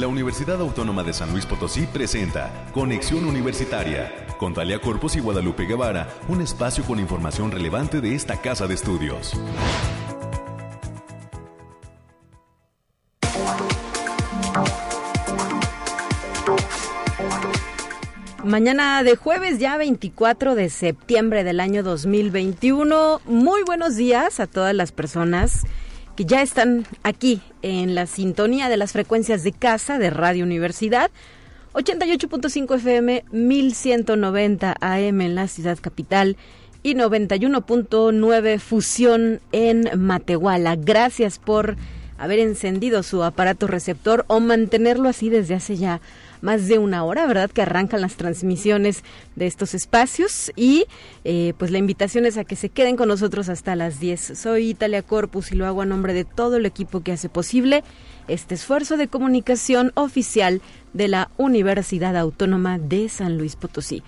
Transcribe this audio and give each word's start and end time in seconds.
la 0.00 0.08
Universidad 0.08 0.58
Autónoma 0.62 1.02
de 1.02 1.12
San 1.12 1.30
Luis 1.30 1.44
Potosí 1.44 1.86
presenta 1.86 2.50
Conexión 2.72 3.26
Universitaria 3.26 4.10
con 4.38 4.54
Talia 4.54 4.80
Corpus 4.80 5.14
y 5.16 5.20
Guadalupe 5.20 5.66
Guevara, 5.66 6.08
un 6.26 6.40
espacio 6.40 6.82
con 6.84 6.98
información 6.98 7.52
relevante 7.52 8.00
de 8.00 8.14
esta 8.14 8.40
casa 8.40 8.66
de 8.66 8.74
estudios. 8.74 9.38
Mañana 18.42 19.02
de 19.02 19.16
jueves, 19.16 19.58
ya 19.58 19.76
24 19.76 20.54
de 20.54 20.70
septiembre 20.70 21.44
del 21.44 21.60
año 21.60 21.82
2021. 21.82 23.20
Muy 23.26 23.62
buenos 23.64 23.96
días 23.96 24.40
a 24.40 24.46
todas 24.46 24.74
las 24.74 24.92
personas 24.92 25.66
que 26.16 26.24
ya 26.24 26.42
están 26.42 26.86
aquí 27.02 27.40
en 27.62 27.94
la 27.94 28.06
sintonía 28.06 28.68
de 28.68 28.76
las 28.76 28.92
frecuencias 28.92 29.42
de 29.42 29.52
casa 29.52 29.98
de 29.98 30.10
Radio 30.10 30.44
Universidad. 30.44 31.10
88.5 31.72 32.76
FM, 32.76 33.24
1190 33.30 34.76
AM 34.80 35.20
en 35.20 35.34
la 35.34 35.46
ciudad 35.46 35.78
capital 35.80 36.36
y 36.82 36.94
91.9 36.94 38.58
Fusión 38.58 39.40
en 39.52 39.88
Matehuala. 39.96 40.76
Gracias 40.76 41.38
por 41.38 41.76
haber 42.18 42.38
encendido 42.38 43.02
su 43.02 43.22
aparato 43.22 43.66
receptor 43.66 44.24
o 44.28 44.40
mantenerlo 44.40 45.08
así 45.08 45.30
desde 45.30 45.54
hace 45.54 45.76
ya 45.76 46.00
más 46.40 46.68
de 46.68 46.78
una 46.78 47.04
hora, 47.04 47.26
¿verdad? 47.26 47.50
Que 47.50 47.62
arrancan 47.62 48.00
las 48.00 48.16
transmisiones 48.16 49.02
de 49.36 49.46
estos 49.46 49.74
espacios 49.74 50.52
y 50.56 50.86
eh, 51.24 51.54
pues 51.58 51.70
la 51.70 51.78
invitación 51.78 52.26
es 52.26 52.36
a 52.38 52.44
que 52.44 52.56
se 52.56 52.68
queden 52.68 52.96
con 52.96 53.08
nosotros 53.08 53.48
hasta 53.48 53.76
las 53.76 54.00
10. 54.00 54.38
Soy 54.38 54.70
Italia 54.70 55.02
Corpus 55.02 55.52
y 55.52 55.56
lo 55.56 55.66
hago 55.66 55.82
a 55.82 55.86
nombre 55.86 56.14
de 56.14 56.24
todo 56.24 56.56
el 56.56 56.66
equipo 56.66 57.02
que 57.02 57.12
hace 57.12 57.28
posible 57.28 57.84
este 58.28 58.54
esfuerzo 58.54 58.96
de 58.96 59.08
comunicación 59.08 59.92
oficial 59.94 60.62
de 60.92 61.08
la 61.08 61.30
Universidad 61.36 62.16
Autónoma 62.16 62.78
de 62.78 63.08
San 63.08 63.38
Luis 63.38 63.56
Potosí. 63.56 64.02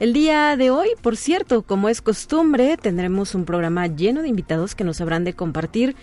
El 0.00 0.12
día 0.12 0.56
de 0.56 0.70
hoy, 0.70 0.88
por 1.02 1.16
cierto, 1.16 1.62
como 1.62 1.88
es 1.88 2.02
costumbre, 2.02 2.76
tendremos 2.76 3.34
un 3.34 3.44
programa 3.44 3.86
lleno 3.86 4.22
de 4.22 4.28
invitados 4.28 4.74
que 4.74 4.82
nos 4.84 5.00
habrán 5.00 5.24
de 5.24 5.34
compartir 5.34 5.94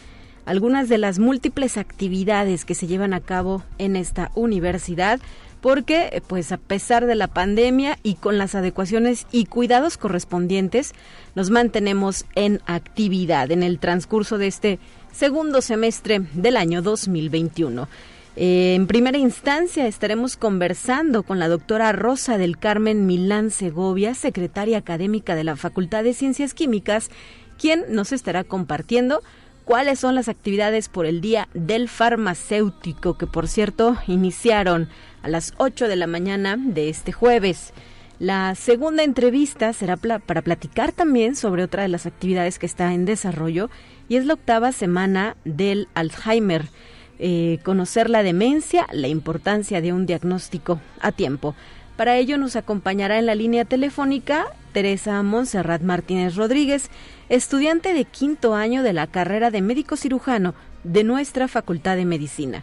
algunas 0.46 0.90
de 0.90 0.98
las 0.98 1.20
múltiples 1.20 1.78
actividades 1.78 2.66
que 2.66 2.74
se 2.74 2.88
llevan 2.88 3.14
a 3.14 3.20
cabo 3.20 3.64
en 3.78 3.96
esta 3.96 4.32
universidad 4.34 5.20
porque 5.62 6.22
pues 6.28 6.52
a 6.52 6.58
pesar 6.58 7.06
de 7.06 7.16
la 7.16 7.28
pandemia 7.28 7.98
y 8.04 8.16
con 8.16 8.38
las 8.38 8.56
adecuaciones 8.56 9.28
y 9.32 9.46
cuidados 9.46 9.98
correspondientes, 9.98 10.94
nos 11.36 11.50
mantenemos 11.52 12.26
en 12.36 12.62
actividad 12.66 13.52
en 13.52 13.64
el 13.64 13.80
transcurso 13.80 14.38
de 14.38 14.48
este 14.48 14.80
segundo 15.12 15.62
semestre 15.62 16.22
del 16.34 16.58
año 16.58 16.82
2021. 16.82 17.88
Eh, 18.38 18.76
en 18.76 18.88
primera 18.88 19.18
instancia 19.18 19.88
estaremos 19.88 20.38
conversando 20.38 21.24
con 21.24 21.38
la 21.38 21.50
doctora 21.50 21.92
Rosa 21.92 22.38
del 22.38 22.58
Carmen 22.58 23.06
Milán 23.06 23.52
Segovia, 23.52 24.16
secretaria 24.16 24.78
académica 24.78 25.36
de 25.36 25.44
la 25.44 25.58
Facultad 25.58 26.04
de 26.04 26.14
Ciencias 26.14 26.54
Químicas, 26.54 27.10
quien 27.60 27.84
nos 27.90 28.14
estará 28.14 28.44
compartiendo 28.44 29.22
cuáles 29.72 30.00
son 30.00 30.16
las 30.16 30.28
actividades 30.28 30.90
por 30.90 31.06
el 31.06 31.22
Día 31.22 31.48
del 31.54 31.88
Farmacéutico, 31.88 33.18
que 33.18 33.26
por 33.26 33.48
cierto 33.48 33.96
iniciaron 34.06 34.90
a 35.24 35.30
las 35.30 35.54
8 35.60 35.88
de 35.88 35.96
la 35.96 36.08
mañana 36.08 36.58
de 36.60 36.90
este 36.90 37.14
jueves. 37.14 37.72
La 38.20 38.54
segunda 38.56 39.04
entrevista 39.04 39.72
será 39.72 39.96
para 39.96 40.42
platicar 40.42 40.92
también 40.92 41.38
sobre 41.38 41.64
otra 41.64 41.84
de 41.84 41.88
las 41.88 42.06
actividades 42.06 42.60
que 42.60 42.66
está 42.66 42.94
en 42.94 43.06
desarrollo 43.06 43.70
y 44.10 44.18
es 44.18 44.26
la 44.26 44.34
octava 44.34 44.74
semana 44.74 45.38
del 45.46 45.88
Alzheimer. 45.94 46.68
Eh, 47.18 47.60
conocer 47.64 48.10
la 48.10 48.24
demencia, 48.24 48.88
la 48.92 49.08
importancia 49.08 49.80
de 49.80 49.94
un 49.94 50.06
diagnóstico 50.06 50.82
a 51.00 51.14
tiempo. 51.14 51.56
Para 51.96 52.18
ello 52.18 52.38
nos 52.38 52.58
acompañará 52.58 53.20
en 53.20 53.26
la 53.26 53.36
línea 53.36 53.64
telefónica 53.64 54.48
Teresa 54.72 55.22
Monserrat 55.24 55.82
Martínez 55.82 56.36
Rodríguez, 56.36 56.90
estudiante 57.32 57.94
de 57.94 58.04
quinto 58.04 58.56
año 58.56 58.84
de 58.84 58.92
la 58.92 59.08
carrera 59.08 59.52
de 59.52 59.62
médico 59.62 59.96
cirujano 59.96 60.54
de 60.84 61.06
nuestra 61.06 61.48
Facultad 61.48 61.96
de 61.96 62.04
Medicina. 62.04 62.62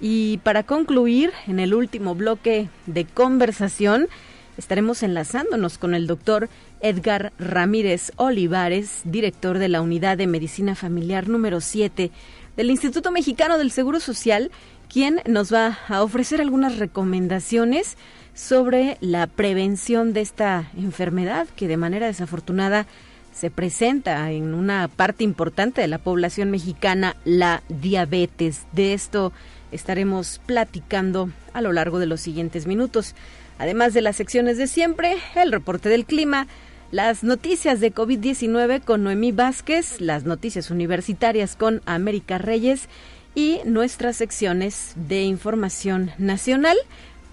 Y 0.00 0.38
para 0.38 0.62
concluir, 0.62 1.32
en 1.46 1.60
el 1.60 1.74
último 1.74 2.14
bloque 2.14 2.70
de 2.86 3.04
conversación, 3.04 4.08
estaremos 4.56 5.02
enlazándonos 5.02 5.76
con 5.76 5.94
el 5.94 6.06
doctor 6.06 6.48
Edgar 6.80 7.34
Ramírez 7.38 8.12
Olivares, 8.16 9.02
director 9.04 9.58
de 9.58 9.68
la 9.68 9.82
Unidad 9.82 10.16
de 10.16 10.26
Medicina 10.26 10.74
Familiar 10.74 11.28
número 11.28 11.60
7 11.60 12.10
del 12.56 12.70
Instituto 12.70 13.10
Mexicano 13.10 13.58
del 13.58 13.70
Seguro 13.70 14.00
Social, 14.00 14.50
quien 14.90 15.20
nos 15.26 15.52
va 15.52 15.78
a 15.88 16.02
ofrecer 16.02 16.40
algunas 16.40 16.78
recomendaciones 16.78 17.98
sobre 18.32 18.96
la 19.02 19.26
prevención 19.26 20.14
de 20.14 20.22
esta 20.22 20.70
enfermedad 20.74 21.46
que 21.54 21.68
de 21.68 21.76
manera 21.76 22.06
desafortunada 22.06 22.86
se 23.36 23.50
presenta 23.50 24.30
en 24.32 24.54
una 24.54 24.88
parte 24.88 25.22
importante 25.22 25.82
de 25.82 25.88
la 25.88 25.98
población 25.98 26.50
mexicana, 26.50 27.16
la 27.24 27.62
diabetes. 27.68 28.62
De 28.72 28.94
esto 28.94 29.32
estaremos 29.72 30.40
platicando 30.46 31.30
a 31.52 31.60
lo 31.60 31.72
largo 31.72 31.98
de 31.98 32.06
los 32.06 32.22
siguientes 32.22 32.66
minutos. 32.66 33.14
Además 33.58 33.92
de 33.92 34.00
las 34.00 34.16
secciones 34.16 34.56
de 34.56 34.66
siempre, 34.66 35.16
el 35.34 35.52
reporte 35.52 35.90
del 35.90 36.06
clima, 36.06 36.46
las 36.90 37.24
noticias 37.24 37.80
de 37.80 37.92
COVID-19 37.92 38.82
con 38.82 39.04
Noemí 39.04 39.32
Vázquez, 39.32 40.00
las 40.00 40.24
noticias 40.24 40.70
universitarias 40.70 41.56
con 41.56 41.82
América 41.84 42.38
Reyes 42.38 42.88
y 43.34 43.60
nuestras 43.66 44.16
secciones 44.16 44.94
de 44.94 45.24
información 45.24 46.10
nacional 46.16 46.78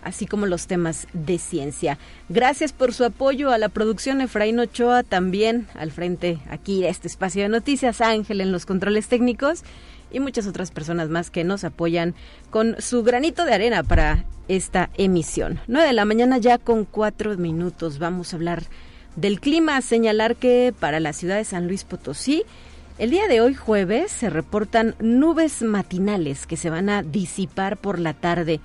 así 0.03 0.25
como 0.25 0.45
los 0.45 0.67
temas 0.67 1.07
de 1.13 1.37
ciencia. 1.37 1.97
Gracias 2.29 2.73
por 2.73 2.93
su 2.93 3.05
apoyo 3.05 3.51
a 3.51 3.57
la 3.57 3.69
producción 3.69 4.21
Efraín 4.21 4.59
Ochoa, 4.59 5.03
también 5.03 5.67
al 5.75 5.91
frente 5.91 6.39
aquí 6.49 6.81
de 6.81 6.89
este 6.89 7.07
espacio 7.07 7.43
de 7.43 7.49
noticias, 7.49 8.01
Ángel 8.01 8.41
en 8.41 8.51
los 8.51 8.65
controles 8.65 9.07
técnicos 9.07 9.63
y 10.11 10.19
muchas 10.19 10.47
otras 10.47 10.71
personas 10.71 11.09
más 11.09 11.29
que 11.29 11.43
nos 11.43 11.63
apoyan 11.63 12.13
con 12.49 12.75
su 12.79 13.03
granito 13.03 13.45
de 13.45 13.53
arena 13.53 13.83
para 13.83 14.25
esta 14.47 14.89
emisión. 14.97 15.59
9 15.67 15.87
de 15.87 15.93
la 15.93 16.05
mañana 16.05 16.37
ya 16.37 16.57
con 16.57 16.85
cuatro 16.85 17.35
minutos 17.37 17.99
vamos 17.99 18.33
a 18.33 18.35
hablar 18.35 18.63
del 19.15 19.39
clima, 19.39 19.81
señalar 19.81 20.35
que 20.35 20.73
para 20.79 20.99
la 20.99 21.13
ciudad 21.13 21.37
de 21.37 21.45
San 21.45 21.67
Luis 21.67 21.83
Potosí, 21.83 22.43
el 22.99 23.09
día 23.09 23.27
de 23.27 23.41
hoy 23.41 23.55
jueves 23.55 24.11
se 24.11 24.29
reportan 24.29 24.95
nubes 24.99 25.63
matinales 25.63 26.45
que 26.45 26.57
se 26.57 26.69
van 26.69 26.89
a 26.89 27.01
disipar 27.01 27.77
por 27.77 27.99
la 27.99 28.13
tarde. 28.13 28.59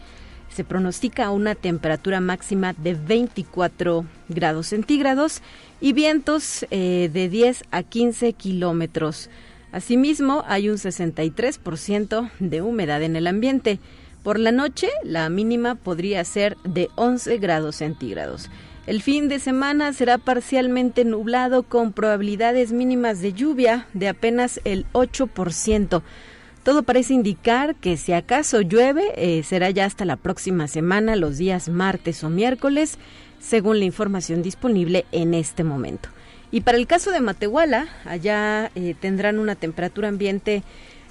Se 0.50 0.64
pronostica 0.64 1.30
una 1.30 1.54
temperatura 1.54 2.20
máxima 2.20 2.72
de 2.72 2.94
24 2.94 4.04
grados 4.28 4.68
centígrados 4.68 5.42
y 5.80 5.92
vientos 5.92 6.66
eh, 6.70 7.10
de 7.12 7.28
10 7.28 7.64
a 7.70 7.82
15 7.82 8.32
kilómetros 8.32 9.30
Asimismo, 9.70 10.44
hay 10.46 10.70
un 10.70 10.76
63% 10.76 12.30
de 12.38 12.62
humedad 12.62 13.02
en 13.02 13.16
el 13.16 13.26
ambiente. 13.26 13.78
Por 14.22 14.38
la 14.38 14.50
noche, 14.50 14.88
la 15.04 15.28
mínima 15.28 15.74
podría 15.74 16.24
ser 16.24 16.56
de 16.64 16.88
11 16.96 17.38
grados 17.38 17.76
centígrados. 17.76 18.50
El 18.86 19.02
fin 19.02 19.28
de 19.28 19.38
semana 19.38 19.92
será 19.92 20.16
parcialmente 20.16 21.04
nublado 21.04 21.62
con 21.62 21.92
probabilidades 21.92 22.72
mínimas 22.72 23.20
de 23.20 23.34
lluvia 23.34 23.86
de 23.92 24.08
apenas 24.08 24.60
el 24.64 24.86
8%. 24.92 26.02
Todo 26.62 26.82
parece 26.82 27.14
indicar 27.14 27.76
que 27.76 27.96
si 27.96 28.12
acaso 28.12 28.60
llueve, 28.60 29.12
eh, 29.16 29.42
será 29.42 29.70
ya 29.70 29.84
hasta 29.84 30.04
la 30.04 30.16
próxima 30.16 30.68
semana, 30.68 31.16
los 31.16 31.38
días 31.38 31.68
martes 31.68 32.22
o 32.24 32.30
miércoles, 32.30 32.98
según 33.40 33.78
la 33.78 33.84
información 33.84 34.42
disponible 34.42 35.06
en 35.12 35.34
este 35.34 35.64
momento. 35.64 36.08
Y 36.50 36.62
para 36.62 36.78
el 36.78 36.86
caso 36.86 37.10
de 37.10 37.20
Matehuala, 37.20 37.88
allá 38.04 38.70
eh, 38.74 38.94
tendrán 38.98 39.38
una 39.38 39.54
temperatura 39.54 40.08
ambiente 40.08 40.62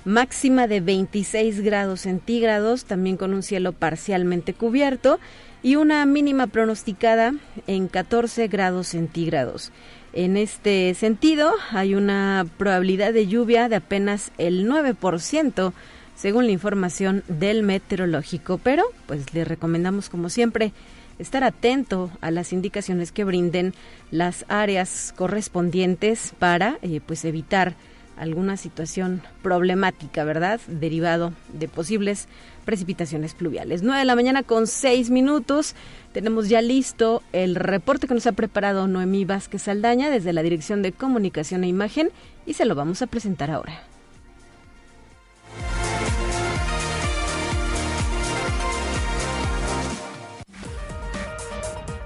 máxima 0.04 0.68
de 0.68 0.80
26 0.80 1.62
grados 1.62 2.02
centígrados, 2.02 2.86
también 2.86 3.18
con 3.18 3.34
un 3.34 3.44
cielo 3.44 3.74
parcialmente 3.74 4.54
cubierto 4.54 5.20
y 5.62 5.76
una 5.76 6.06
mínima 6.06 6.48
pronosticada 6.48 7.34
en 7.68 7.88
14 7.88 8.48
grados 8.48 8.88
centígrados. 8.88 9.72
En 10.18 10.36
este 10.36 10.96
sentido, 10.96 11.52
hay 11.70 11.94
una 11.94 12.48
probabilidad 12.58 13.14
de 13.14 13.28
lluvia 13.28 13.70
de 13.70 13.76
apenas 13.76 14.32
el 14.40 14.68
9%, 14.68 15.74
según 16.16 16.48
la 16.48 16.52
información 16.52 17.24
del 17.28 17.62
meteorológico, 17.62 18.58
pero 18.58 18.84
pues 19.06 19.32
le 19.36 19.46
recomendamos 19.46 20.10
como 20.10 20.30
siempre 20.30 20.74
estar 21.20 21.44
atento 21.44 22.10
a 22.20 22.32
las 22.32 22.52
indicaciones 22.52 23.12
que 23.12 23.26
brinden 23.26 23.76
las 24.10 24.44
áreas 24.48 25.14
correspondientes 25.16 26.34
para 26.40 26.80
eh, 26.82 27.00
pues 27.06 27.24
evitar 27.24 27.76
alguna 28.18 28.58
situación 28.58 29.22
problemática, 29.44 30.24
¿verdad? 30.24 30.60
Derivado 30.66 31.32
de 31.54 31.68
posibles 31.68 32.28
precipitaciones 32.68 33.34
pluviales. 33.34 33.82
9 33.82 34.00
de 34.00 34.06
la 34.06 34.16
mañana 34.16 34.44
con 34.44 34.68
6 34.68 35.10
minutos. 35.10 35.74
Tenemos 36.12 36.50
ya 36.50 36.62
listo 36.62 37.24
el 37.32 37.56
reporte 37.56 38.08
que 38.08 38.14
nos 38.14 38.28
ha 38.28 38.34
preparado 38.34 38.88
Noemí 38.88 39.24
Vázquez 39.24 39.70
Aldaña 39.70 40.10
desde 40.10 40.34
la 40.34 40.44
Dirección 40.44 40.82
de 40.82 40.92
Comunicación 40.92 41.64
e 41.64 41.70
Imagen 41.70 42.10
y 42.46 42.56
se 42.56 42.66
lo 42.66 42.76
vamos 42.76 43.02
a 43.02 43.08
presentar 43.08 43.52
ahora. 43.52 43.82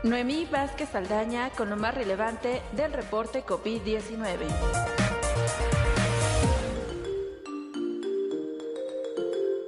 Noemí 0.04 0.48
Vázquez 0.52 0.94
Aldaña 0.94 1.50
con 1.50 1.72
lo 1.72 1.75
más 1.75 1.96
relevante 1.96 2.62
del 2.75 2.94
reporte 2.94 3.44
COVID-19. 3.44 4.46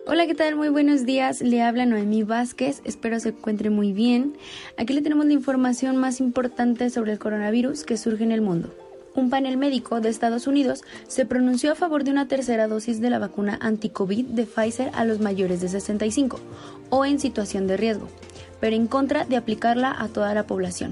Hola, 0.05 0.27
¿qué 0.27 0.35
tal? 0.35 0.57
Muy 0.57 0.67
buenos 0.67 1.05
días. 1.05 1.39
Le 1.39 1.61
habla 1.61 1.85
Noemí 1.85 2.23
Vázquez. 2.23 2.81
Espero 2.83 3.21
se 3.21 3.29
encuentre 3.29 3.69
muy 3.69 3.93
bien. 3.93 4.35
Aquí 4.75 4.91
le 4.91 5.01
tenemos 5.01 5.25
la 5.25 5.31
información 5.31 5.95
más 5.95 6.19
importante 6.19 6.89
sobre 6.89 7.13
el 7.13 7.19
coronavirus 7.19 7.85
que 7.85 7.95
surge 7.95 8.25
en 8.25 8.33
el 8.33 8.41
mundo. 8.41 8.75
Un 9.15 9.29
panel 9.29 9.55
médico 9.55 10.01
de 10.01 10.09
Estados 10.09 10.45
Unidos 10.45 10.81
se 11.07 11.25
pronunció 11.25 11.71
a 11.71 11.75
favor 11.75 12.03
de 12.03 12.11
una 12.11 12.27
tercera 12.27 12.67
dosis 12.67 12.99
de 12.99 13.11
la 13.11 13.19
vacuna 13.19 13.57
anti-COVID 13.61 14.25
de 14.25 14.45
Pfizer 14.45 14.91
a 14.93 15.05
los 15.05 15.21
mayores 15.21 15.61
de 15.61 15.69
65 15.69 16.37
o 16.89 17.05
en 17.05 17.17
situación 17.17 17.65
de 17.67 17.77
riesgo, 17.77 18.09
pero 18.59 18.75
en 18.75 18.87
contra 18.87 19.23
de 19.23 19.37
aplicarla 19.37 19.95
a 19.97 20.09
toda 20.09 20.33
la 20.33 20.45
población. 20.45 20.91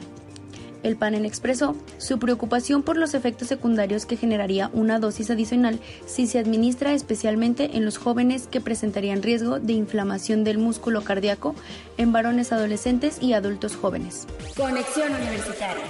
El 0.83 0.95
panel 0.95 1.25
expresó 1.25 1.75
su 1.97 2.17
preocupación 2.17 2.81
por 2.81 2.97
los 2.97 3.13
efectos 3.13 3.47
secundarios 3.47 4.05
que 4.05 4.17
generaría 4.17 4.69
una 4.73 4.99
dosis 4.99 5.29
adicional 5.29 5.79
si 6.05 6.27
se 6.27 6.39
administra 6.39 6.93
especialmente 6.93 7.77
en 7.77 7.85
los 7.85 7.97
jóvenes 7.97 8.47
que 8.47 8.61
presentarían 8.61 9.21
riesgo 9.21 9.59
de 9.59 9.73
inflamación 9.73 10.43
del 10.43 10.57
músculo 10.57 11.03
cardíaco 11.03 11.55
en 11.97 12.11
varones 12.11 12.51
adolescentes 12.51 13.21
y 13.21 13.33
adultos 13.33 13.75
jóvenes. 13.75 14.27
Conexión 14.57 15.13
Universitaria. 15.13 15.83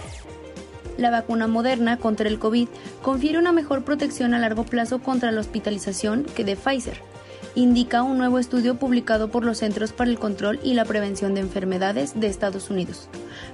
La 0.97 1.09
vacuna 1.09 1.47
moderna 1.47 1.97
contra 1.97 2.27
el 2.27 2.37
COVID 2.37 2.67
confiere 3.01 3.39
una 3.39 3.53
mejor 3.53 3.83
protección 3.83 4.33
a 4.33 4.39
largo 4.39 4.65
plazo 4.65 4.99
contra 4.99 5.31
la 5.31 5.39
hospitalización 5.39 6.25
que 6.35 6.43
de 6.43 6.55
Pfizer 6.55 7.10
indica 7.55 8.03
un 8.03 8.17
nuevo 8.17 8.39
estudio 8.39 8.75
publicado 8.75 9.29
por 9.29 9.43
los 9.43 9.59
Centros 9.59 9.93
para 9.93 10.09
el 10.09 10.19
Control 10.19 10.59
y 10.63 10.73
la 10.73 10.85
Prevención 10.85 11.33
de 11.33 11.41
Enfermedades 11.41 12.19
de 12.19 12.27
Estados 12.27 12.69
Unidos. 12.69 13.09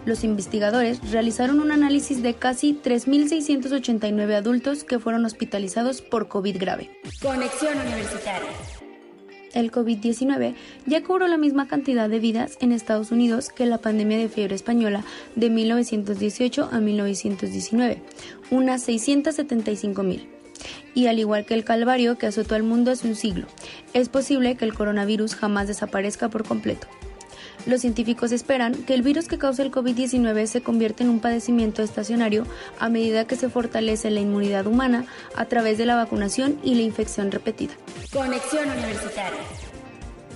Los 0.05 0.23
investigadores 0.23 0.99
realizaron 1.11 1.59
un 1.59 1.71
análisis 1.71 2.21
de 2.21 2.33
casi 2.35 2.73
3.689 2.73 4.33
adultos 4.33 4.83
que 4.83 4.99
fueron 4.99 5.25
hospitalizados 5.25 6.01
por 6.01 6.27
COVID 6.27 6.57
grave. 6.59 6.91
Conexión 7.21 7.77
Universitaria. 7.79 8.49
El 9.53 9.71
COVID-19 9.71 10.53
ya 10.85 11.03
cobró 11.03 11.27
la 11.27 11.37
misma 11.37 11.67
cantidad 11.67 12.09
de 12.09 12.19
vidas 12.19 12.57
en 12.59 12.71
Estados 12.71 13.11
Unidos 13.11 13.49
que 13.49 13.65
la 13.65 13.79
pandemia 13.79 14.17
de 14.17 14.29
fiebre 14.29 14.55
española 14.55 15.03
de 15.35 15.49
1918 15.49 16.69
a 16.71 16.79
1919, 16.79 18.03
unas 18.51 18.83
675 18.83 20.03
mil 20.03 20.36
y 20.97 21.05
al 21.05 21.19
igual 21.19 21.45
que 21.45 21.53
el 21.53 21.63
calvario 21.63 22.17
que 22.17 22.25
azotó 22.25 22.55
al 22.55 22.63
mundo 22.63 22.89
hace 22.89 23.07
un 23.07 23.13
siglo, 23.13 23.45
es 23.93 24.09
posible 24.09 24.55
que 24.55 24.65
el 24.65 24.73
coronavirus 24.73 25.35
jamás 25.35 25.67
desaparezca 25.67 26.27
por 26.27 26.43
completo. 26.43 26.87
Los 27.67 27.81
científicos 27.81 28.31
esperan 28.31 28.73
que 28.73 28.95
el 28.95 29.03
virus 29.03 29.27
que 29.27 29.37
causa 29.37 29.61
el 29.61 29.69
COVID-19 29.69 30.47
se 30.47 30.61
convierta 30.61 31.03
en 31.03 31.11
un 31.11 31.19
padecimiento 31.19 31.83
estacionario 31.83 32.47
a 32.79 32.89
medida 32.89 33.27
que 33.27 33.35
se 33.35 33.47
fortalece 33.47 34.09
la 34.09 34.21
inmunidad 34.21 34.65
humana 34.65 35.05
a 35.35 35.45
través 35.45 35.77
de 35.77 35.85
la 35.85 35.95
vacunación 35.95 36.57
y 36.63 36.73
la 36.73 36.81
infección 36.81 37.29
repetida. 37.29 37.73
Conexión 38.11 38.67
Universitaria. 38.67 39.37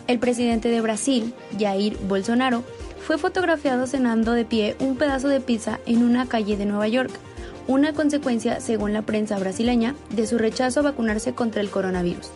El 0.06 0.20
presidente 0.20 0.70
de 0.70 0.82
Brasil, 0.82 1.34
Jair 1.60 1.98
Bolsonaro, 2.08 2.64
fue 3.00 3.18
fotografiado 3.18 3.88
cenando 3.88 4.34
de 4.34 4.46
pie 4.46 4.76
un 4.80 4.96
pedazo 4.96 5.28
de 5.28 5.42
pizza 5.42 5.80
en 5.88 6.04
una 6.04 6.28
calle 6.28 6.56
de 6.56 6.68
Nueva 6.68 6.88
York 6.88 7.12
una 7.68 7.94
consecuencia, 7.94 8.60
según 8.60 8.94
la 8.94 9.04
prensa 9.04 9.38
brasileña, 9.40 9.96
de 10.16 10.28
su 10.28 10.38
rechazo 10.38 10.80
a 10.80 10.84
vacunarse 10.84 11.34
contra 11.34 11.62
el 11.62 11.70
coronavirus. 11.70 12.30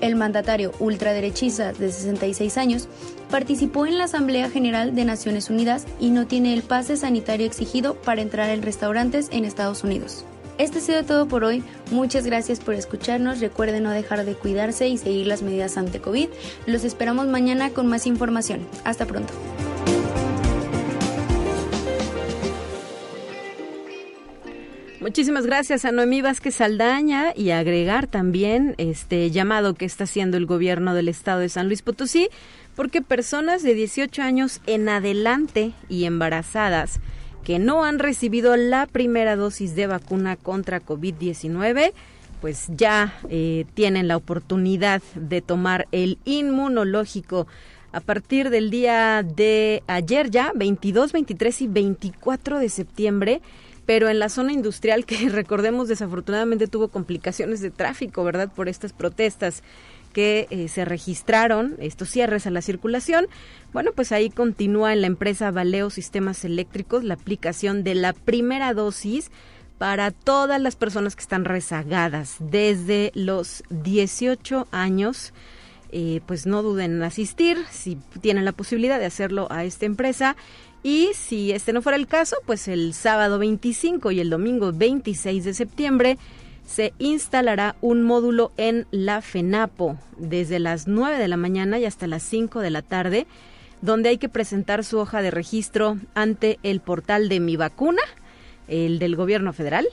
El 0.00 0.16
mandatario 0.16 0.72
ultraderechista 0.78 1.72
de 1.72 1.90
66 1.90 2.56
años 2.56 2.88
participó 3.30 3.86
en 3.86 3.98
la 3.98 4.04
Asamblea 4.04 4.50
General 4.50 4.94
de 4.94 5.04
Naciones 5.04 5.50
Unidas 5.50 5.86
y 6.00 6.10
no 6.10 6.26
tiene 6.26 6.54
el 6.54 6.62
pase 6.62 6.96
sanitario 6.96 7.46
exigido 7.46 7.94
para 7.94 8.22
entrar 8.22 8.50
en 8.50 8.62
restaurantes 8.62 9.28
en 9.32 9.44
Estados 9.44 9.84
Unidos. 9.84 10.24
Este 10.58 10.78
ha 10.78 10.82
sido 10.82 11.04
todo 11.04 11.28
por 11.28 11.44
hoy. 11.44 11.62
Muchas 11.92 12.26
gracias 12.26 12.58
por 12.58 12.74
escucharnos. 12.74 13.38
Recuerden 13.38 13.84
no 13.84 13.90
dejar 13.90 14.24
de 14.24 14.34
cuidarse 14.34 14.88
y 14.88 14.98
seguir 14.98 15.28
las 15.28 15.42
medidas 15.42 15.76
ante 15.76 16.00
COVID. 16.00 16.28
Los 16.66 16.82
esperamos 16.82 17.28
mañana 17.28 17.70
con 17.70 17.86
más 17.86 18.06
información. 18.06 18.66
Hasta 18.84 19.06
pronto. 19.06 19.32
Muchísimas 25.08 25.46
gracias 25.46 25.86
a 25.86 25.90
Noemí 25.90 26.20
Vázquez 26.20 26.56
Saldaña 26.56 27.32
y 27.34 27.48
agregar 27.48 28.06
también 28.06 28.74
este 28.76 29.30
llamado 29.30 29.72
que 29.72 29.86
está 29.86 30.04
haciendo 30.04 30.36
el 30.36 30.44
gobierno 30.44 30.92
del 30.92 31.08
estado 31.08 31.40
de 31.40 31.48
San 31.48 31.66
Luis 31.66 31.80
Potosí, 31.80 32.28
porque 32.76 33.00
personas 33.00 33.62
de 33.62 33.72
18 33.72 34.20
años 34.20 34.60
en 34.66 34.86
adelante 34.90 35.72
y 35.88 36.04
embarazadas 36.04 37.00
que 37.42 37.58
no 37.58 37.84
han 37.84 38.00
recibido 38.00 38.54
la 38.58 38.86
primera 38.86 39.34
dosis 39.34 39.74
de 39.74 39.86
vacuna 39.86 40.36
contra 40.36 40.84
COVID-19, 40.84 41.94
pues 42.42 42.66
ya 42.68 43.18
eh, 43.30 43.64
tienen 43.72 44.08
la 44.08 44.16
oportunidad 44.18 45.00
de 45.14 45.40
tomar 45.40 45.88
el 45.90 46.18
inmunológico. 46.26 47.46
A 47.92 48.00
partir 48.00 48.50
del 48.50 48.68
día 48.68 49.22
de 49.22 49.82
ayer 49.86 50.28
ya, 50.28 50.52
22, 50.54 51.12
23 51.12 51.62
y 51.62 51.66
24 51.66 52.58
de 52.58 52.68
septiembre 52.68 53.40
pero 53.88 54.10
en 54.10 54.18
la 54.18 54.28
zona 54.28 54.52
industrial 54.52 55.06
que 55.06 55.16
recordemos 55.30 55.88
desafortunadamente 55.88 56.66
tuvo 56.66 56.88
complicaciones 56.88 57.62
de 57.62 57.70
tráfico, 57.70 58.22
¿verdad? 58.22 58.52
Por 58.54 58.68
estas 58.68 58.92
protestas 58.92 59.62
que 60.12 60.46
eh, 60.50 60.68
se 60.68 60.84
registraron, 60.84 61.74
estos 61.78 62.10
cierres 62.10 62.46
a 62.46 62.50
la 62.50 62.60
circulación. 62.60 63.28
Bueno, 63.72 63.92
pues 63.94 64.12
ahí 64.12 64.28
continúa 64.28 64.92
en 64.92 65.00
la 65.00 65.06
empresa 65.06 65.50
Valeo 65.50 65.88
Sistemas 65.88 66.44
Eléctricos 66.44 67.02
la 67.02 67.14
aplicación 67.14 67.82
de 67.82 67.94
la 67.94 68.12
primera 68.12 68.74
dosis 68.74 69.30
para 69.78 70.10
todas 70.10 70.60
las 70.60 70.76
personas 70.76 71.16
que 71.16 71.22
están 71.22 71.46
rezagadas 71.46 72.36
desde 72.40 73.10
los 73.14 73.64
18 73.70 74.68
años. 74.70 75.32
Eh, 75.90 76.20
pues 76.26 76.44
no 76.44 76.62
duden 76.62 76.96
en 76.96 77.02
asistir 77.02 77.56
si 77.70 77.96
tienen 78.20 78.44
la 78.44 78.52
posibilidad 78.52 78.98
de 78.98 79.06
hacerlo 79.06 79.48
a 79.50 79.64
esta 79.64 79.86
empresa 79.86 80.36
y 80.88 81.10
si 81.12 81.52
este 81.52 81.74
no 81.74 81.82
fuera 81.82 81.98
el 81.98 82.06
caso, 82.06 82.38
pues 82.46 82.66
el 82.66 82.94
sábado 82.94 83.38
25 83.38 84.10
y 84.10 84.20
el 84.20 84.30
domingo 84.30 84.72
26 84.72 85.44
de 85.44 85.52
septiembre 85.52 86.16
se 86.66 86.94
instalará 86.98 87.76
un 87.82 88.02
módulo 88.02 88.52
en 88.56 88.86
la 88.90 89.20
FENAPO 89.20 89.98
desde 90.16 90.58
las 90.58 90.88
9 90.88 91.18
de 91.18 91.28
la 91.28 91.36
mañana 91.36 91.78
y 91.78 91.84
hasta 91.84 92.06
las 92.06 92.22
5 92.22 92.60
de 92.60 92.70
la 92.70 92.80
tarde, 92.80 93.26
donde 93.82 94.08
hay 94.08 94.16
que 94.16 94.30
presentar 94.30 94.82
su 94.82 94.98
hoja 94.98 95.20
de 95.20 95.30
registro 95.30 95.98
ante 96.14 96.58
el 96.62 96.80
portal 96.80 97.28
de 97.28 97.40
Mi 97.40 97.56
Vacuna, 97.56 98.00
el 98.66 98.98
del 98.98 99.14
gobierno 99.14 99.52
federal, 99.52 99.86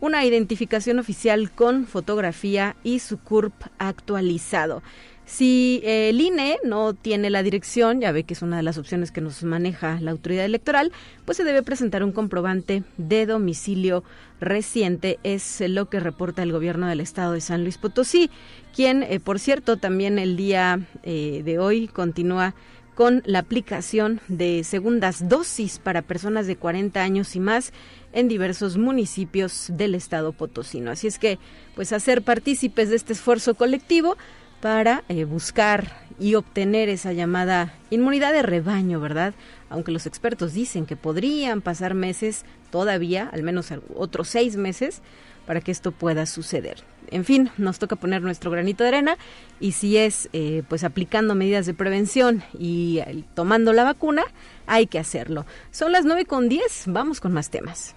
una 0.00 0.24
identificación 0.24 0.98
oficial 0.98 1.52
con 1.52 1.86
fotografía 1.86 2.74
y 2.82 2.98
su 2.98 3.18
CURP 3.18 3.54
actualizado. 3.78 4.82
Si 5.30 5.80
eh, 5.84 6.08
el 6.08 6.20
INE 6.20 6.58
no 6.64 6.92
tiene 6.92 7.30
la 7.30 7.44
dirección, 7.44 8.00
ya 8.00 8.10
ve 8.10 8.24
que 8.24 8.34
es 8.34 8.42
una 8.42 8.56
de 8.56 8.64
las 8.64 8.78
opciones 8.78 9.12
que 9.12 9.20
nos 9.20 9.44
maneja 9.44 10.00
la 10.00 10.10
autoridad 10.10 10.44
electoral, 10.44 10.90
pues 11.24 11.36
se 11.36 11.44
debe 11.44 11.62
presentar 11.62 12.02
un 12.02 12.10
comprobante 12.10 12.82
de 12.96 13.26
domicilio 13.26 14.02
reciente, 14.40 15.20
es 15.22 15.62
lo 15.68 15.88
que 15.88 16.00
reporta 16.00 16.42
el 16.42 16.50
gobierno 16.50 16.88
del 16.88 16.98
estado 16.98 17.32
de 17.32 17.40
San 17.40 17.62
Luis 17.62 17.78
Potosí, 17.78 18.28
quien, 18.74 19.04
eh, 19.04 19.20
por 19.20 19.38
cierto, 19.38 19.76
también 19.76 20.18
el 20.18 20.36
día 20.36 20.80
eh, 21.04 21.42
de 21.44 21.60
hoy 21.60 21.86
continúa 21.86 22.56
con 22.96 23.22
la 23.24 23.38
aplicación 23.38 24.20
de 24.26 24.64
segundas 24.64 25.28
dosis 25.28 25.78
para 25.78 26.02
personas 26.02 26.48
de 26.48 26.56
40 26.56 27.00
años 27.00 27.36
y 27.36 27.40
más 27.40 27.72
en 28.12 28.26
diversos 28.26 28.78
municipios 28.78 29.68
del 29.70 29.94
estado 29.94 30.32
potosino. 30.32 30.90
Así 30.90 31.06
es 31.06 31.20
que, 31.20 31.38
pues, 31.76 31.92
hacer 31.92 32.22
partícipes 32.22 32.90
de 32.90 32.96
este 32.96 33.12
esfuerzo 33.12 33.54
colectivo 33.54 34.16
para 34.60 35.04
eh, 35.08 35.24
buscar 35.24 35.92
y 36.18 36.34
obtener 36.34 36.88
esa 36.88 37.12
llamada 37.12 37.72
inmunidad 37.88 38.32
de 38.32 38.42
rebaño, 38.42 39.00
¿verdad? 39.00 39.34
Aunque 39.70 39.92
los 39.92 40.06
expertos 40.06 40.52
dicen 40.52 40.84
que 40.84 40.96
podrían 40.96 41.62
pasar 41.62 41.94
meses 41.94 42.44
todavía, 42.70 43.28
al 43.32 43.42
menos 43.42 43.72
otros 43.94 44.28
seis 44.28 44.56
meses, 44.56 45.00
para 45.46 45.60
que 45.60 45.72
esto 45.72 45.92
pueda 45.92 46.26
suceder. 46.26 46.84
En 47.10 47.24
fin, 47.24 47.50
nos 47.56 47.78
toca 47.78 47.96
poner 47.96 48.22
nuestro 48.22 48.50
granito 48.50 48.84
de 48.84 48.88
arena 48.88 49.16
y 49.58 49.72
si 49.72 49.96
es 49.96 50.28
eh, 50.32 50.62
pues 50.68 50.84
aplicando 50.84 51.34
medidas 51.34 51.66
de 51.66 51.74
prevención 51.74 52.44
y 52.56 52.98
eh, 52.98 53.24
tomando 53.34 53.72
la 53.72 53.82
vacuna, 53.82 54.22
hay 54.66 54.86
que 54.86 54.98
hacerlo. 54.98 55.46
Son 55.70 55.90
las 55.90 56.04
nueve 56.04 56.26
con 56.26 56.48
diez, 56.48 56.84
vamos 56.86 57.20
con 57.20 57.32
más 57.32 57.50
temas. 57.50 57.96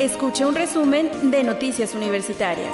Escucha 0.00 0.46
un 0.46 0.54
resumen 0.54 1.10
de 1.30 1.44
Noticias 1.44 1.94
Universitarias. 1.94 2.72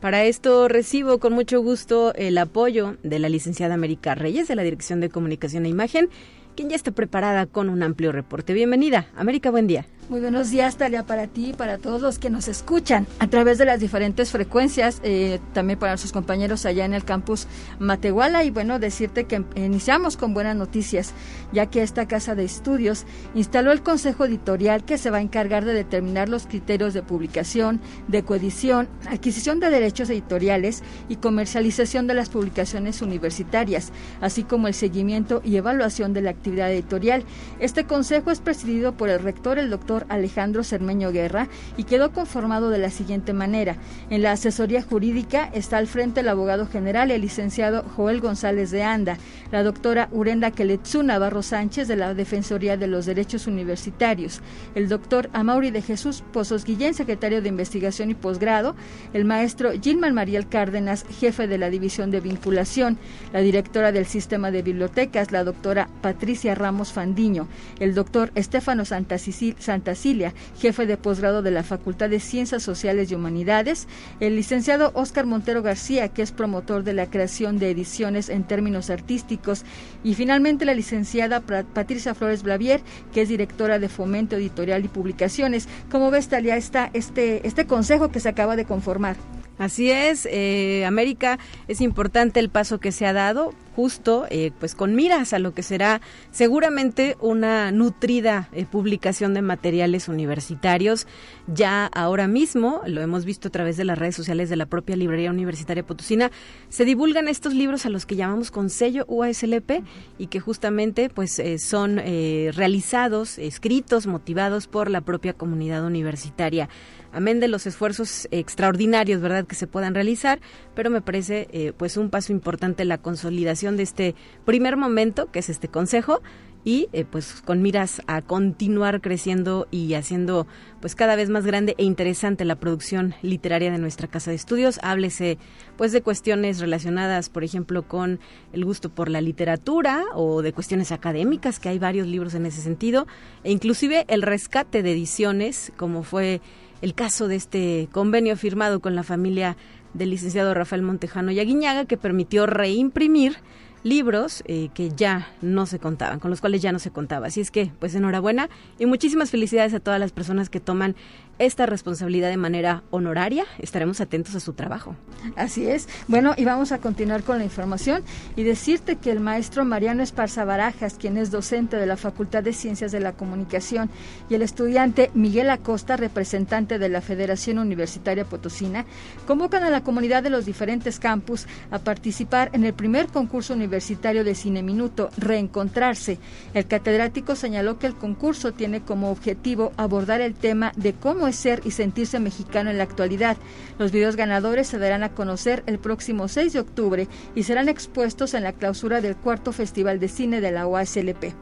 Para 0.00 0.24
esto 0.24 0.66
recibo 0.66 1.18
con 1.18 1.34
mucho 1.34 1.60
gusto 1.60 2.14
el 2.14 2.38
apoyo 2.38 2.96
de 3.02 3.18
la 3.18 3.28
licenciada 3.28 3.74
América 3.74 4.14
Reyes 4.14 4.48
de 4.48 4.56
la 4.56 4.62
Dirección 4.62 4.98
de 5.00 5.10
Comunicación 5.10 5.66
e 5.66 5.68
Imagen, 5.68 6.08
quien 6.56 6.70
ya 6.70 6.76
está 6.76 6.90
preparada 6.90 7.44
con 7.44 7.68
un 7.68 7.82
amplio 7.82 8.10
reporte. 8.10 8.54
Bienvenida, 8.54 9.08
América, 9.14 9.50
buen 9.50 9.66
día. 9.66 9.84
Muy 10.10 10.20
buenos 10.20 10.50
días, 10.50 10.76
Talia, 10.76 11.06
para 11.06 11.28
ti 11.28 11.50
y 11.50 11.52
para 11.52 11.78
todos 11.78 12.02
los 12.02 12.18
que 12.18 12.30
nos 12.30 12.48
escuchan 12.48 13.06
a 13.20 13.28
través 13.28 13.58
de 13.58 13.64
las 13.64 13.78
diferentes 13.78 14.32
frecuencias, 14.32 15.00
eh, 15.04 15.38
también 15.52 15.78
para 15.78 15.96
sus 15.98 16.10
compañeros 16.10 16.66
allá 16.66 16.84
en 16.84 16.94
el 16.94 17.04
campus 17.04 17.46
Matehuala. 17.78 18.42
Y 18.42 18.50
bueno, 18.50 18.80
decirte 18.80 19.26
que 19.26 19.44
iniciamos 19.54 20.16
con 20.16 20.34
buenas 20.34 20.56
noticias, 20.56 21.12
ya 21.52 21.66
que 21.66 21.84
esta 21.84 22.08
casa 22.08 22.34
de 22.34 22.42
estudios 22.42 23.06
instaló 23.36 23.70
el 23.70 23.84
consejo 23.84 24.24
editorial 24.24 24.84
que 24.84 24.98
se 24.98 25.10
va 25.10 25.18
a 25.18 25.20
encargar 25.20 25.64
de 25.64 25.74
determinar 25.74 26.28
los 26.28 26.48
criterios 26.48 26.92
de 26.92 27.04
publicación, 27.04 27.80
de 28.08 28.24
coedición, 28.24 28.88
adquisición 29.08 29.60
de 29.60 29.70
derechos 29.70 30.10
editoriales 30.10 30.82
y 31.08 31.16
comercialización 31.16 32.08
de 32.08 32.14
las 32.14 32.30
publicaciones 32.30 33.00
universitarias, 33.00 33.92
así 34.20 34.42
como 34.42 34.66
el 34.66 34.74
seguimiento 34.74 35.40
y 35.44 35.54
evaluación 35.54 36.14
de 36.14 36.22
la 36.22 36.30
actividad 36.30 36.72
editorial. 36.72 37.22
Este 37.60 37.84
consejo 37.84 38.32
es 38.32 38.40
presidido 38.40 38.96
por 38.96 39.08
el 39.08 39.20
rector, 39.20 39.60
el 39.60 39.70
doctor 39.70 39.99
Alejandro 40.08 40.64
Cermeño 40.64 41.12
Guerra 41.12 41.48
y 41.76 41.84
quedó 41.84 42.12
conformado 42.12 42.70
de 42.70 42.78
la 42.78 42.90
siguiente 42.90 43.32
manera. 43.32 43.76
En 44.10 44.22
la 44.22 44.32
asesoría 44.32 44.82
jurídica 44.82 45.50
está 45.52 45.78
al 45.78 45.86
frente 45.86 46.20
el 46.20 46.28
abogado 46.28 46.66
general, 46.66 47.10
el 47.10 47.22
licenciado 47.22 47.84
Joel 47.96 48.20
González 48.20 48.70
de 48.70 48.82
Anda, 48.82 49.18
la 49.52 49.62
doctora 49.62 50.08
Urenda 50.12 50.50
Keletsu 50.50 51.02
Navarro 51.02 51.42
Sánchez 51.42 51.88
de 51.88 51.96
la 51.96 52.14
Defensoría 52.14 52.76
de 52.76 52.86
los 52.86 53.06
Derechos 53.06 53.46
Universitarios, 53.46 54.40
el 54.74 54.88
doctor 54.88 55.30
Amauri 55.32 55.70
de 55.70 55.82
Jesús 55.82 56.22
Pozos 56.32 56.64
Guillén, 56.64 56.94
secretario 56.94 57.42
de 57.42 57.48
Investigación 57.48 58.10
y 58.10 58.14
Posgrado, 58.14 58.74
el 59.12 59.24
maestro 59.24 59.70
Gilman 59.80 60.14
Mariel 60.14 60.48
Cárdenas, 60.48 61.04
jefe 61.18 61.46
de 61.46 61.58
la 61.58 61.70
División 61.70 62.10
de 62.10 62.20
Vinculación, 62.20 62.98
la 63.32 63.40
directora 63.40 63.92
del 63.92 64.06
Sistema 64.06 64.50
de 64.50 64.62
Bibliotecas, 64.62 65.32
la 65.32 65.44
doctora 65.44 65.88
Patricia 66.02 66.54
Ramos 66.54 66.92
Fandiño, 66.92 67.48
el 67.78 67.94
doctor 67.94 68.30
Estefano 68.34 68.84
Santa, 68.84 69.16
Santa 69.18 69.89
Jefe 69.94 70.86
de 70.86 70.96
posgrado 70.96 71.42
de 71.42 71.50
la 71.50 71.62
Facultad 71.62 72.10
de 72.10 72.20
Ciencias 72.20 72.62
Sociales 72.62 73.10
y 73.10 73.14
Humanidades, 73.14 73.88
el 74.20 74.36
licenciado 74.36 74.92
Óscar 74.94 75.26
Montero 75.26 75.62
García, 75.62 76.08
que 76.08 76.22
es 76.22 76.32
promotor 76.32 76.84
de 76.84 76.92
la 76.92 77.10
creación 77.10 77.58
de 77.58 77.70
ediciones 77.70 78.28
en 78.28 78.44
términos 78.44 78.90
artísticos, 78.90 79.64
y 80.04 80.14
finalmente 80.14 80.64
la 80.64 80.74
licenciada 80.74 81.40
Patricia 81.40 82.14
Flores 82.14 82.42
Blavier, 82.42 82.80
que 83.12 83.22
es 83.22 83.28
directora 83.28 83.78
de 83.78 83.88
Fomento 83.88 84.36
Editorial 84.36 84.84
y 84.84 84.88
Publicaciones. 84.88 85.68
¿Cómo 85.90 86.10
ves, 86.10 86.28
Talia, 86.28 86.56
está 86.56 86.90
este, 86.92 87.46
este 87.46 87.66
consejo 87.66 88.10
que 88.10 88.20
se 88.20 88.28
acaba 88.28 88.56
de 88.56 88.64
conformar? 88.64 89.16
Así 89.60 89.90
es, 89.90 90.26
eh, 90.30 90.86
América, 90.86 91.38
es 91.68 91.82
importante 91.82 92.40
el 92.40 92.48
paso 92.48 92.80
que 92.80 92.92
se 92.92 93.04
ha 93.04 93.12
dado, 93.12 93.52
justo 93.76 94.26
eh, 94.30 94.52
pues 94.58 94.74
con 94.74 94.94
miras 94.94 95.34
a 95.34 95.38
lo 95.38 95.52
que 95.52 95.62
será 95.62 96.00
seguramente 96.30 97.18
una 97.20 97.70
nutrida 97.70 98.48
eh, 98.52 98.64
publicación 98.64 99.34
de 99.34 99.42
materiales 99.42 100.08
universitarios. 100.08 101.06
Ya 101.46 101.84
ahora 101.88 102.26
mismo, 102.26 102.80
lo 102.86 103.02
hemos 103.02 103.26
visto 103.26 103.48
a 103.48 103.50
través 103.50 103.76
de 103.76 103.84
las 103.84 103.98
redes 103.98 104.16
sociales 104.16 104.48
de 104.48 104.56
la 104.56 104.64
propia 104.64 104.96
Librería 104.96 105.30
Universitaria 105.30 105.84
Potosina, 105.84 106.30
se 106.70 106.86
divulgan 106.86 107.28
estos 107.28 107.52
libros 107.52 107.84
a 107.84 107.90
los 107.90 108.06
que 108.06 108.16
llamamos 108.16 108.50
con 108.50 108.70
sello 108.70 109.04
UASLP 109.08 109.82
y 110.16 110.28
que 110.28 110.40
justamente 110.40 111.10
pues 111.10 111.38
son 111.58 111.96
realizados, 111.96 113.38
escritos, 113.38 114.06
motivados 114.06 114.68
por 114.68 114.88
la 114.90 115.02
propia 115.02 115.34
comunidad 115.34 115.84
universitaria 115.84 116.70
amén 117.12 117.40
de 117.40 117.48
los 117.48 117.66
esfuerzos 117.66 118.28
extraordinarios, 118.30 119.20
¿verdad?, 119.20 119.46
que 119.46 119.54
se 119.54 119.66
puedan 119.66 119.94
realizar, 119.94 120.40
pero 120.74 120.90
me 120.90 121.00
parece 121.00 121.48
eh, 121.52 121.72
pues 121.76 121.96
un 121.96 122.10
paso 122.10 122.32
importante 122.32 122.84
la 122.84 122.98
consolidación 122.98 123.76
de 123.76 123.82
este 123.82 124.14
primer 124.44 124.76
momento, 124.76 125.30
que 125.30 125.40
es 125.40 125.48
este 125.48 125.68
consejo, 125.68 126.22
y 126.64 126.88
eh, 126.92 127.04
pues 127.04 127.40
con 127.44 127.62
miras 127.62 128.02
a 128.06 128.22
continuar 128.22 129.00
creciendo 129.00 129.66
y 129.70 129.94
haciendo 129.94 130.46
pues 130.80 130.94
cada 130.94 131.16
vez 131.16 131.30
más 131.30 131.46
grande 131.46 131.74
e 131.78 131.84
interesante 131.84 132.44
la 132.44 132.56
producción 132.56 133.14
literaria 133.22 133.70
de 133.70 133.78
nuestra 133.78 134.08
casa 134.08 134.30
de 134.30 134.36
estudios. 134.36 134.78
Háblese 134.82 135.38
pues 135.76 135.92
de 135.92 136.02
cuestiones 136.02 136.60
relacionadas, 136.60 137.30
por 137.30 137.44
ejemplo, 137.44 137.88
con 137.88 138.20
el 138.52 138.64
gusto 138.64 138.90
por 138.90 139.08
la 139.08 139.20
literatura 139.20 140.04
o 140.14 140.42
de 140.42 140.52
cuestiones 140.52 140.92
académicas, 140.92 141.58
que 141.60 141.70
hay 141.70 141.78
varios 141.78 142.06
libros 142.06 142.34
en 142.34 142.46
ese 142.46 142.60
sentido, 142.60 143.06
e 143.42 143.52
inclusive 143.52 144.04
el 144.08 144.22
rescate 144.22 144.82
de 144.82 144.92
ediciones, 144.92 145.72
como 145.76 146.02
fue 146.02 146.40
el 146.82 146.94
caso 146.94 147.28
de 147.28 147.36
este 147.36 147.88
convenio 147.92 148.36
firmado 148.36 148.80
con 148.80 148.94
la 148.94 149.02
familia 149.02 149.56
del 149.94 150.10
licenciado 150.10 150.54
Rafael 150.54 150.82
Montejano 150.82 151.30
y 151.30 151.40
Aguiñaga 151.40 151.84
que 151.84 151.96
permitió 151.96 152.46
reimprimir 152.46 153.36
libros 153.82 154.42
eh, 154.46 154.68
que 154.74 154.90
ya 154.90 155.28
no 155.40 155.66
se 155.66 155.78
contaban, 155.78 156.20
con 156.20 156.30
los 156.30 156.40
cuales 156.40 156.60
ya 156.60 156.72
no 156.72 156.78
se 156.78 156.90
contaba. 156.90 157.28
Así 157.28 157.40
es 157.40 157.50
que, 157.50 157.72
pues 157.78 157.94
enhorabuena 157.94 158.50
y 158.78 158.86
muchísimas 158.86 159.30
felicidades 159.30 159.72
a 159.74 159.80
todas 159.80 159.98
las 159.98 160.12
personas 160.12 160.50
que 160.50 160.60
toman 160.60 160.96
esta 161.40 161.64
responsabilidad 161.64 162.28
de 162.28 162.36
manera 162.36 162.82
honoraria. 162.90 163.46
Estaremos 163.58 164.00
atentos 164.00 164.34
a 164.34 164.40
su 164.40 164.52
trabajo. 164.52 164.94
Así 165.36 165.66
es. 165.66 165.88
Bueno, 166.06 166.34
y 166.36 166.44
vamos 166.44 166.70
a 166.70 166.78
continuar 166.78 167.22
con 167.22 167.38
la 167.38 167.44
información 167.44 168.02
y 168.36 168.42
decirte 168.42 168.96
que 168.96 169.10
el 169.10 169.20
maestro 169.20 169.64
Mariano 169.64 170.02
Esparza 170.02 170.44
Barajas, 170.44 170.94
quien 170.94 171.16
es 171.16 171.30
docente 171.30 171.76
de 171.76 171.86
la 171.86 171.96
Facultad 171.96 172.42
de 172.42 172.52
Ciencias 172.52 172.92
de 172.92 173.00
la 173.00 173.12
Comunicación, 173.12 173.90
y 174.28 174.34
el 174.34 174.42
estudiante 174.42 175.10
Miguel 175.14 175.48
Acosta, 175.48 175.96
representante 175.96 176.78
de 176.78 176.88
la 176.90 177.00
Federación 177.00 177.58
Universitaria 177.58 178.26
Potosina, 178.26 178.84
convocan 179.26 179.64
a 179.64 179.70
la 179.70 179.82
comunidad 179.82 180.22
de 180.22 180.30
los 180.30 180.44
diferentes 180.44 181.00
campus 181.00 181.46
a 181.70 181.78
participar 181.78 182.50
en 182.52 182.64
el 182.64 182.74
primer 182.74 183.06
concurso 183.06 183.54
universitario 183.54 184.24
de 184.24 184.34
Cine 184.34 184.62
Minuto, 184.62 185.08
Reencontrarse. 185.16 186.18
El 186.52 186.66
catedrático 186.66 187.34
señaló 187.34 187.78
que 187.78 187.86
el 187.86 187.94
concurso 187.94 188.52
tiene 188.52 188.82
como 188.82 189.10
objetivo 189.10 189.72
abordar 189.78 190.20
el 190.20 190.34
tema 190.34 190.72
de 190.76 190.92
cómo 190.92 191.29
ser 191.32 191.60
y 191.64 191.70
sentirse 191.70 192.20
mexicano 192.20 192.70
en 192.70 192.78
la 192.78 192.84
actualidad. 192.84 193.36
Los 193.78 193.92
videos 193.92 194.16
ganadores 194.16 194.66
se 194.68 194.78
darán 194.78 195.02
a 195.02 195.14
conocer 195.14 195.62
el 195.66 195.78
próximo 195.78 196.28
6 196.28 196.52
de 196.52 196.60
octubre 196.60 197.08
y 197.34 197.42
serán 197.42 197.68
expuestos 197.68 198.34
en 198.34 198.44
la 198.44 198.52
clausura 198.52 199.00
del 199.00 199.16
cuarto 199.16 199.52
Festival 199.52 200.00
de 200.00 200.08
Cine 200.08 200.40
de 200.40 200.50
la 200.50 200.66
OASLP 200.66 201.34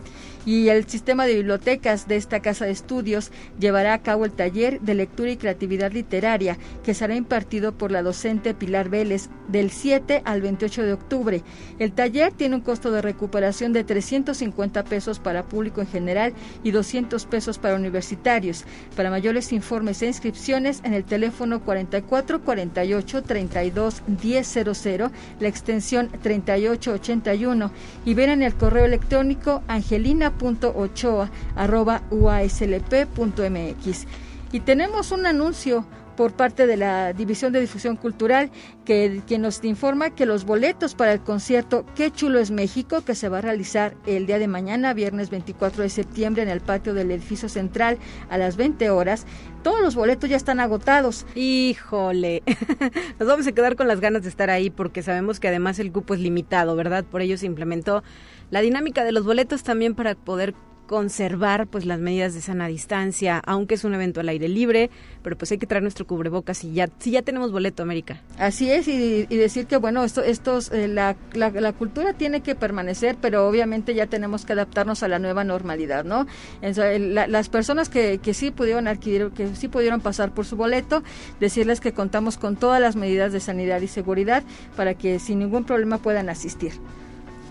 y 0.47 0.69
el 0.69 0.87
sistema 0.87 1.27
de 1.27 1.35
bibliotecas 1.35 2.09
de 2.09 2.17
esta 2.17 2.41
casa 2.41 2.65
de 2.65 2.73
estudios 2.73 3.31
llevará 3.59 3.95
a 3.95 4.03
cabo 4.03 4.25
el 4.25 4.33
taller 4.33 4.81
de 4.81 4.95
lectura 4.95 5.31
y 5.31 5.37
creatividad 5.37 5.93
literaria 5.93 6.59
que 6.83 6.95
será 6.95 7.15
impartido 7.15 7.73
por 7.73 7.91
la 7.91 8.03
docente 8.03 8.55
Pilar 8.55 8.89
Vélez 8.89 9.29
del 9.49 9.71
7 9.71 10.23
al 10.25 10.43
28 10.43 10.83
de 10.83 10.93
octubre. 10.93 11.43
El 11.79 11.93
taller 11.93 12.33
tiene 12.33 12.57
un 12.57 12.61
costo 12.61 12.91
de 12.91 13.03
recuperación 13.03 13.73
de 13.73 13.85
350 13.85 14.85
pesos 14.85 15.19
para 15.19 15.45
público 15.45 15.81
en 15.81 15.87
general 15.87 16.33
y 16.63 16.71
200 16.71 17.25
pesos 17.27 17.59
para 17.59 17.77
universitarios. 17.77 18.65
Para 18.97 19.11
mayores 19.11 19.53
informes 19.53 20.03
e 20.03 20.07
inscripciones 20.07 20.81
en 20.85 20.95
el 20.95 21.05
teléfono 21.05 21.61
44 21.61 22.43
48 22.43 23.23
32 23.23 24.03
1000, 24.07 25.11
la 25.41 25.49
extensión 25.49 26.11
3881 26.23 27.71
y 28.05 28.15
ven 28.15 28.31
en 28.31 28.43
el 28.43 28.55
correo 28.55 28.85
electrónico 28.85 29.63
angelina 29.69 30.28
uaslp.mx. 32.11 33.27
Y 34.53 34.61
tenemos 34.61 35.13
un 35.13 35.27
anuncio 35.27 35.85
por 36.19 36.33
parte 36.33 36.67
de 36.67 36.77
la 36.77 37.13
División 37.13 37.53
de 37.53 37.61
Difusión 37.61 37.95
Cultural 37.95 38.51
que, 38.85 39.23
nos 39.39 39.63
informa 39.63 40.11
que 40.11 40.27
los 40.27 40.45
boletos 40.45 40.97
para 40.97 41.13
el 41.13 41.21
concierto 41.21 41.87
Qué 41.95 42.11
chulo 42.11 42.41
es 42.41 42.51
México, 42.51 43.03
que 43.03 43.15
se 43.15 43.29
va 43.29 43.39
a 43.39 43.41
realizar 43.41 43.95
el 44.05 44.27
día 44.27 44.41
de 44.41 44.49
mañana, 44.49 44.95
viernes 44.95 45.31
24 45.31 45.85
de 45.85 45.89
septiembre, 45.89 46.43
en 46.43 46.49
el 46.49 46.61
patio 46.61 46.93
del 46.93 47.13
edificio 47.13 47.49
central 47.49 47.99
a 48.31 48.37
las 48.37 48.57
20 48.57 48.91
horas, 48.91 49.27
todos 49.63 49.81
los 49.81 49.95
boletos 49.95 50.29
ya 50.29 50.37
están 50.37 50.59
agotados. 50.59 51.25
Híjole, 51.37 52.43
nos 53.21 53.29
vamos 53.29 53.47
a 53.47 53.53
quedar 53.53 53.77
con 53.77 53.87
las 53.87 54.01
ganas 54.01 54.23
de 54.25 54.29
estar 54.29 54.51
ahí 54.51 54.71
porque 54.71 55.05
sabemos 55.05 55.39
que 55.39 55.47
además 55.47 55.79
el 55.79 55.93
cupo 55.93 56.15
es 56.15 56.21
limitado, 56.21 56.75
¿verdad? 56.75 57.05
Por 57.05 57.23
ello 57.23 57.39
se 57.39 57.47
implementó 57.47 58.03
la 58.51 58.61
dinámica 58.61 59.05
de 59.05 59.13
los 59.13 59.25
boletos 59.25 59.63
también 59.63 59.95
para 59.95 60.17
poder 60.17 60.57
conservar 60.89 61.69
pues 61.69 61.85
las 61.85 62.01
medidas 62.01 62.35
de 62.35 62.41
sana 62.41 62.67
distancia, 62.67 63.41
aunque 63.45 63.75
es 63.75 63.85
un 63.85 63.95
evento 63.95 64.21
al 64.21 64.29
aire 64.31 64.49
libre, 64.49 64.91
pero 65.23 65.37
pues 65.37 65.53
hay 65.53 65.59
que 65.59 65.67
traer 65.67 65.83
nuestro 65.83 66.07
cubrebocas 66.07 66.65
y 66.65 66.73
ya 66.73 66.89
si 66.99 67.13
ya 67.13 67.23
tenemos 67.23 67.53
boleto 67.53 67.85
América. 67.85 68.23
Así 68.39 68.71
es 68.71 68.89
y, 68.89 69.27
decir 69.27 69.67
que 69.67 69.77
bueno 69.77 70.03
esto 70.03 70.25
estos 70.25 70.73
eh, 70.73 70.89
la, 70.89 71.15
la, 71.35 71.73
cultura 71.75 72.15
tiene 72.15 72.41
que 72.41 72.55
permanecer, 72.55 73.19
pero 73.21 73.47
obviamente 73.47 73.95
ya 73.95 74.07
tenemos 74.07 74.47
que 74.47 74.55
adaptarnos 74.55 75.03
a 75.03 75.09
la 75.09 75.19
nueva 75.19 75.45
normalidad, 75.45 76.05
¿no? 76.05 76.27
las 76.63 77.49
personas 77.51 77.91
que, 77.91 78.19
que 78.19 78.33
sí 78.33 78.51
pudieron 78.51 78.89
adquirir, 78.89 79.31
que 79.33 79.55
sí 79.55 79.69
pudieron 79.69 80.01
pasar 80.01 80.33
por 80.33 80.47
su 80.47 80.57
boleto, 80.57 81.03
decirles 81.39 81.81
que 81.81 81.93
contamos 81.93 82.39
con 82.39 82.57
todas 82.57 82.81
las 82.81 82.97
medidas 82.97 83.33
de 83.35 83.41
sanidad 83.41 83.83
y 83.83 83.89
seguridad 83.89 84.43
para 84.75 84.95
que 84.95 85.19
sin 85.19 85.39
ningún 85.39 85.65
problema 85.65 85.99
puedan 85.99 86.31
asistir. 86.31 86.73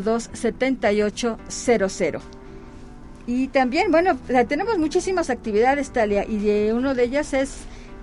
02 0.01 0.29
78 0.33 1.37
00. 1.47 2.21
Y 3.27 3.49
también, 3.49 3.91
bueno, 3.91 4.17
tenemos 4.47 4.79
muchísimas 4.79 5.29
actividades, 5.29 5.91
Talia, 5.91 6.25
y 6.27 6.37
de 6.37 6.73
uno 6.73 6.95
de 6.95 7.03
ellas 7.03 7.35
es 7.35 7.57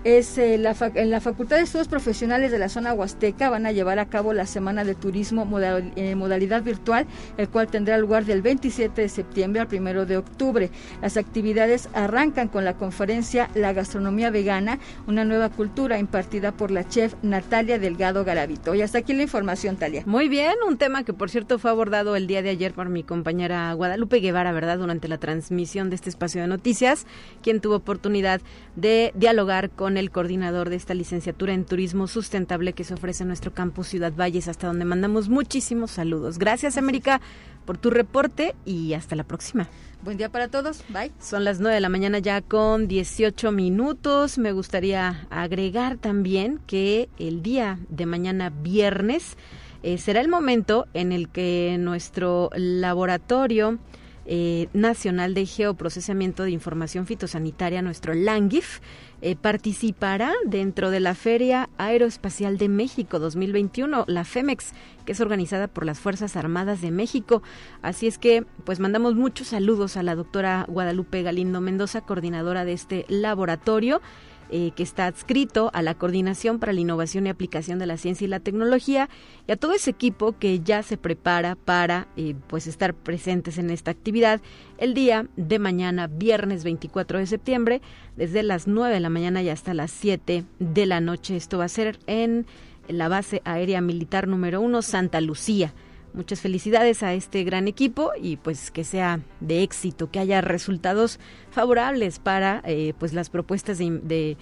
es 0.06 0.38
eh, 0.38 0.56
la 0.56 0.76
en 0.94 1.10
la 1.10 1.20
Facultad 1.20 1.56
de 1.56 1.64
Estudios 1.64 1.88
Profesionales 1.88 2.52
de 2.52 2.60
la 2.60 2.68
zona 2.68 2.92
Huasteca 2.92 3.50
van 3.50 3.66
a 3.66 3.72
llevar 3.72 3.98
a 3.98 4.06
cabo 4.06 4.32
la 4.32 4.46
Semana 4.46 4.84
de 4.84 4.94
Turismo 4.94 5.48
eh, 5.96 6.14
modalidad 6.14 6.62
virtual, 6.62 7.08
el 7.36 7.48
cual 7.48 7.66
tendrá 7.66 7.98
lugar 7.98 8.24
del 8.24 8.40
27 8.40 9.02
de 9.02 9.08
septiembre 9.08 9.60
al 9.60 9.66
1 9.68 10.06
de 10.06 10.16
octubre. 10.16 10.70
Las 11.02 11.16
actividades 11.16 11.88
arrancan 11.92 12.46
con 12.46 12.64
la 12.64 12.76
conferencia 12.76 13.50
La 13.56 13.72
gastronomía 13.72 14.30
vegana, 14.30 14.78
una 15.08 15.24
nueva 15.24 15.48
cultura 15.48 15.98
impartida 15.98 16.52
por 16.52 16.70
la 16.70 16.86
chef 16.86 17.14
Natalia 17.22 17.80
Delgado 17.80 18.24
Garavito. 18.24 18.76
Y 18.76 18.82
hasta 18.82 18.98
aquí 18.98 19.12
la 19.12 19.24
información, 19.24 19.74
Talia. 19.74 20.04
Muy 20.06 20.28
bien, 20.28 20.54
un 20.68 20.78
tema 20.78 21.02
que 21.02 21.14
por 21.14 21.30
cierto 21.30 21.58
fue 21.58 21.72
abordado 21.72 22.14
el 22.14 22.28
día 22.28 22.42
de 22.42 22.50
ayer 22.50 22.74
por 22.74 22.88
mi 22.90 23.02
compañera 23.02 23.72
Guadalupe 23.72 24.20
Guevara, 24.20 24.52
¿verdad? 24.52 24.78
Durante 24.78 25.08
la 25.08 25.18
transmisión 25.18 25.90
de 25.90 25.96
este 25.96 26.10
espacio 26.10 26.42
de 26.42 26.46
noticias, 26.46 27.06
quien 27.42 27.60
tuvo 27.60 27.74
oportunidad 27.74 28.40
de 28.76 29.10
dialogar 29.16 29.70
con 29.70 29.95
el 29.96 30.10
coordinador 30.10 30.70
de 30.70 30.76
esta 30.76 30.94
licenciatura 30.94 31.52
en 31.52 31.64
Turismo 31.64 32.06
Sustentable 32.06 32.72
que 32.72 32.84
se 32.84 32.94
ofrece 32.94 33.24
en 33.24 33.28
nuestro 33.28 33.52
campus 33.52 33.88
Ciudad 33.88 34.12
Valles, 34.12 34.48
hasta 34.48 34.66
donde 34.66 34.84
mandamos 34.84 35.28
muchísimos 35.28 35.90
saludos. 35.90 36.38
Gracias, 36.38 36.76
América, 36.76 37.20
por 37.64 37.78
tu 37.78 37.90
reporte 37.90 38.54
y 38.64 38.94
hasta 38.94 39.16
la 39.16 39.24
próxima. 39.24 39.68
Buen 40.02 40.18
día 40.18 40.28
para 40.28 40.48
todos. 40.48 40.84
Bye. 40.88 41.12
Son 41.20 41.44
las 41.44 41.58
9 41.60 41.74
de 41.74 41.80
la 41.80 41.88
mañana 41.88 42.18
ya 42.18 42.40
con 42.40 42.86
18 42.86 43.50
minutos. 43.52 44.38
Me 44.38 44.52
gustaría 44.52 45.26
agregar 45.30 45.96
también 45.96 46.60
que 46.66 47.08
el 47.18 47.42
día 47.42 47.78
de 47.88 48.06
mañana 48.06 48.50
viernes 48.50 49.36
eh, 49.82 49.98
será 49.98 50.20
el 50.20 50.28
momento 50.28 50.86
en 50.94 51.12
el 51.12 51.28
que 51.28 51.76
nuestro 51.78 52.50
laboratorio 52.54 53.78
eh, 54.26 54.68
Nacional 54.72 55.34
de 55.34 55.46
Geoprocesamiento 55.46 56.42
de 56.42 56.50
Información 56.50 57.06
Fitosanitaria, 57.06 57.82
nuestro 57.82 58.14
LANGIF, 58.14 58.80
eh, 59.22 59.36
participará 59.36 60.32
dentro 60.44 60.90
de 60.90 61.00
la 61.00 61.14
Feria 61.14 61.70
Aeroespacial 61.78 62.58
de 62.58 62.68
México 62.68 63.18
2021, 63.18 64.04
la 64.06 64.24
FEMEX, 64.24 64.72
que 65.04 65.12
es 65.12 65.20
organizada 65.20 65.68
por 65.68 65.86
las 65.86 66.00
Fuerzas 66.00 66.36
Armadas 66.36 66.80
de 66.80 66.90
México. 66.90 67.42
Así 67.82 68.06
es 68.06 68.18
que, 68.18 68.44
pues 68.64 68.80
mandamos 68.80 69.14
muchos 69.14 69.48
saludos 69.48 69.96
a 69.96 70.02
la 70.02 70.14
doctora 70.14 70.66
Guadalupe 70.68 71.22
Galindo 71.22 71.60
Mendoza, 71.60 72.00
coordinadora 72.00 72.64
de 72.64 72.72
este 72.72 73.06
laboratorio. 73.08 74.02
Eh, 74.48 74.70
que 74.76 74.84
está 74.84 75.06
adscrito 75.06 75.70
a 75.74 75.82
la 75.82 75.94
Coordinación 75.94 76.60
para 76.60 76.72
la 76.72 76.80
Innovación 76.80 77.26
y 77.26 77.30
Aplicación 77.30 77.80
de 77.80 77.86
la 77.86 77.96
Ciencia 77.96 78.26
y 78.26 78.28
la 78.28 78.38
Tecnología 78.38 79.08
y 79.48 79.50
a 79.50 79.56
todo 79.56 79.72
ese 79.72 79.90
equipo 79.90 80.38
que 80.38 80.60
ya 80.60 80.84
se 80.84 80.96
prepara 80.96 81.56
para 81.56 82.06
eh, 82.16 82.36
pues 82.46 82.68
estar 82.68 82.94
presentes 82.94 83.58
en 83.58 83.70
esta 83.70 83.90
actividad 83.90 84.40
el 84.78 84.94
día 84.94 85.26
de 85.36 85.58
mañana, 85.58 86.06
viernes 86.06 86.62
24 86.62 87.18
de 87.18 87.26
septiembre, 87.26 87.82
desde 88.16 88.44
las 88.44 88.68
9 88.68 88.94
de 88.94 89.00
la 89.00 89.10
mañana 89.10 89.42
y 89.42 89.48
hasta 89.48 89.74
las 89.74 89.90
7 89.90 90.44
de 90.60 90.86
la 90.86 91.00
noche. 91.00 91.34
Esto 91.34 91.58
va 91.58 91.64
a 91.64 91.68
ser 91.68 91.98
en 92.06 92.46
la 92.86 93.08
base 93.08 93.42
aérea 93.44 93.80
militar 93.80 94.28
número 94.28 94.60
1, 94.60 94.80
Santa 94.82 95.20
Lucía. 95.20 95.74
Muchas 96.16 96.40
felicidades 96.40 97.02
a 97.02 97.12
este 97.12 97.44
gran 97.44 97.68
equipo 97.68 98.10
y 98.20 98.38
pues 98.38 98.70
que 98.70 98.84
sea 98.84 99.20
de 99.40 99.62
éxito, 99.62 100.10
que 100.10 100.18
haya 100.18 100.40
resultados 100.40 101.20
favorables 101.50 102.18
para 102.18 102.62
eh, 102.64 102.94
pues 102.98 103.12
las 103.12 103.28
propuestas 103.28 103.76
de, 103.76 103.90
de, 104.00 104.36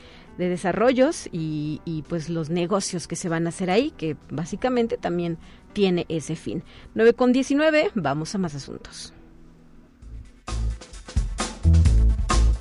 desarrollos 0.49 1.29
y, 1.33 1.81
y, 1.85 2.03
pues 2.03 2.29
los 2.31 2.49
negocios 2.49 3.09
que 3.09 3.17
se 3.17 3.29
van 3.29 3.47
a 3.47 3.49
hacer 3.49 3.71
ahí, 3.71 3.91
que 3.91 4.17
básicamente 4.31 4.97
también 4.97 5.37
tiene 5.73 6.07
ese 6.09 6.37
fin. 6.37 6.63
9 6.95 7.15
con 7.15 7.33
19, 7.33 7.91
vamos 7.97 8.35
a 8.37 8.39
más 8.39 8.55
asuntos. 8.55 9.13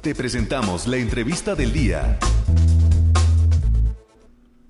Te 0.02 0.14
presentamos 0.16 0.88
la 0.88 0.98
entrevista 0.98 1.56
del 1.56 1.72
día. 1.72 2.20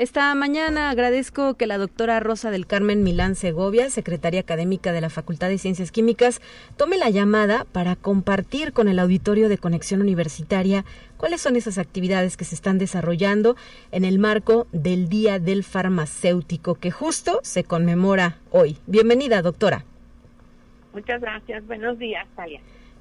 Esta 0.04 0.36
mañana 0.36 0.90
agradezco 0.90 1.54
que 1.54 1.66
la 1.66 1.78
doctora 1.78 2.20
Rosa 2.20 2.52
del 2.52 2.68
Carmen 2.68 3.04
Milán 3.04 3.36
Segovia, 3.36 3.90
secretaria 3.90 4.42
académica 4.42 4.92
de 4.92 5.00
la 5.00 5.10
Facultad 5.10 5.48
de 5.48 5.58
Ciencias 5.58 5.94
Químicas, 5.94 6.42
tome 6.76 6.98
la 6.98 7.10
llamada 7.10 7.66
para 7.72 7.96
compartir 7.96 8.74
con 8.74 8.90
el 8.90 9.00
auditorio 9.00 9.48
de 9.48 9.58
Conexión 9.58 10.02
Universitaria 10.02 10.84
cuáles 11.16 11.40
son 11.40 11.56
esas 11.56 11.78
actividades 11.78 12.36
que 12.36 12.44
se 12.44 12.54
están 12.54 12.80
desarrollando 12.80 13.56
en 13.94 14.04
el 14.04 14.20
marco 14.20 14.68
del 14.74 15.08
Día 15.08 15.40
del 15.40 15.64
Farmacéutico, 15.64 16.76
que 16.76 16.92
justo 16.92 17.40
se 17.42 17.64
conmemora 17.64 18.40
hoy. 18.52 18.76
Bienvenida, 18.88 19.42
doctora. 19.42 19.86
Muchas 20.92 21.22
gracias. 21.22 21.66
Buenos 21.66 21.98
días, 21.98 22.28
Talia. 22.36 22.60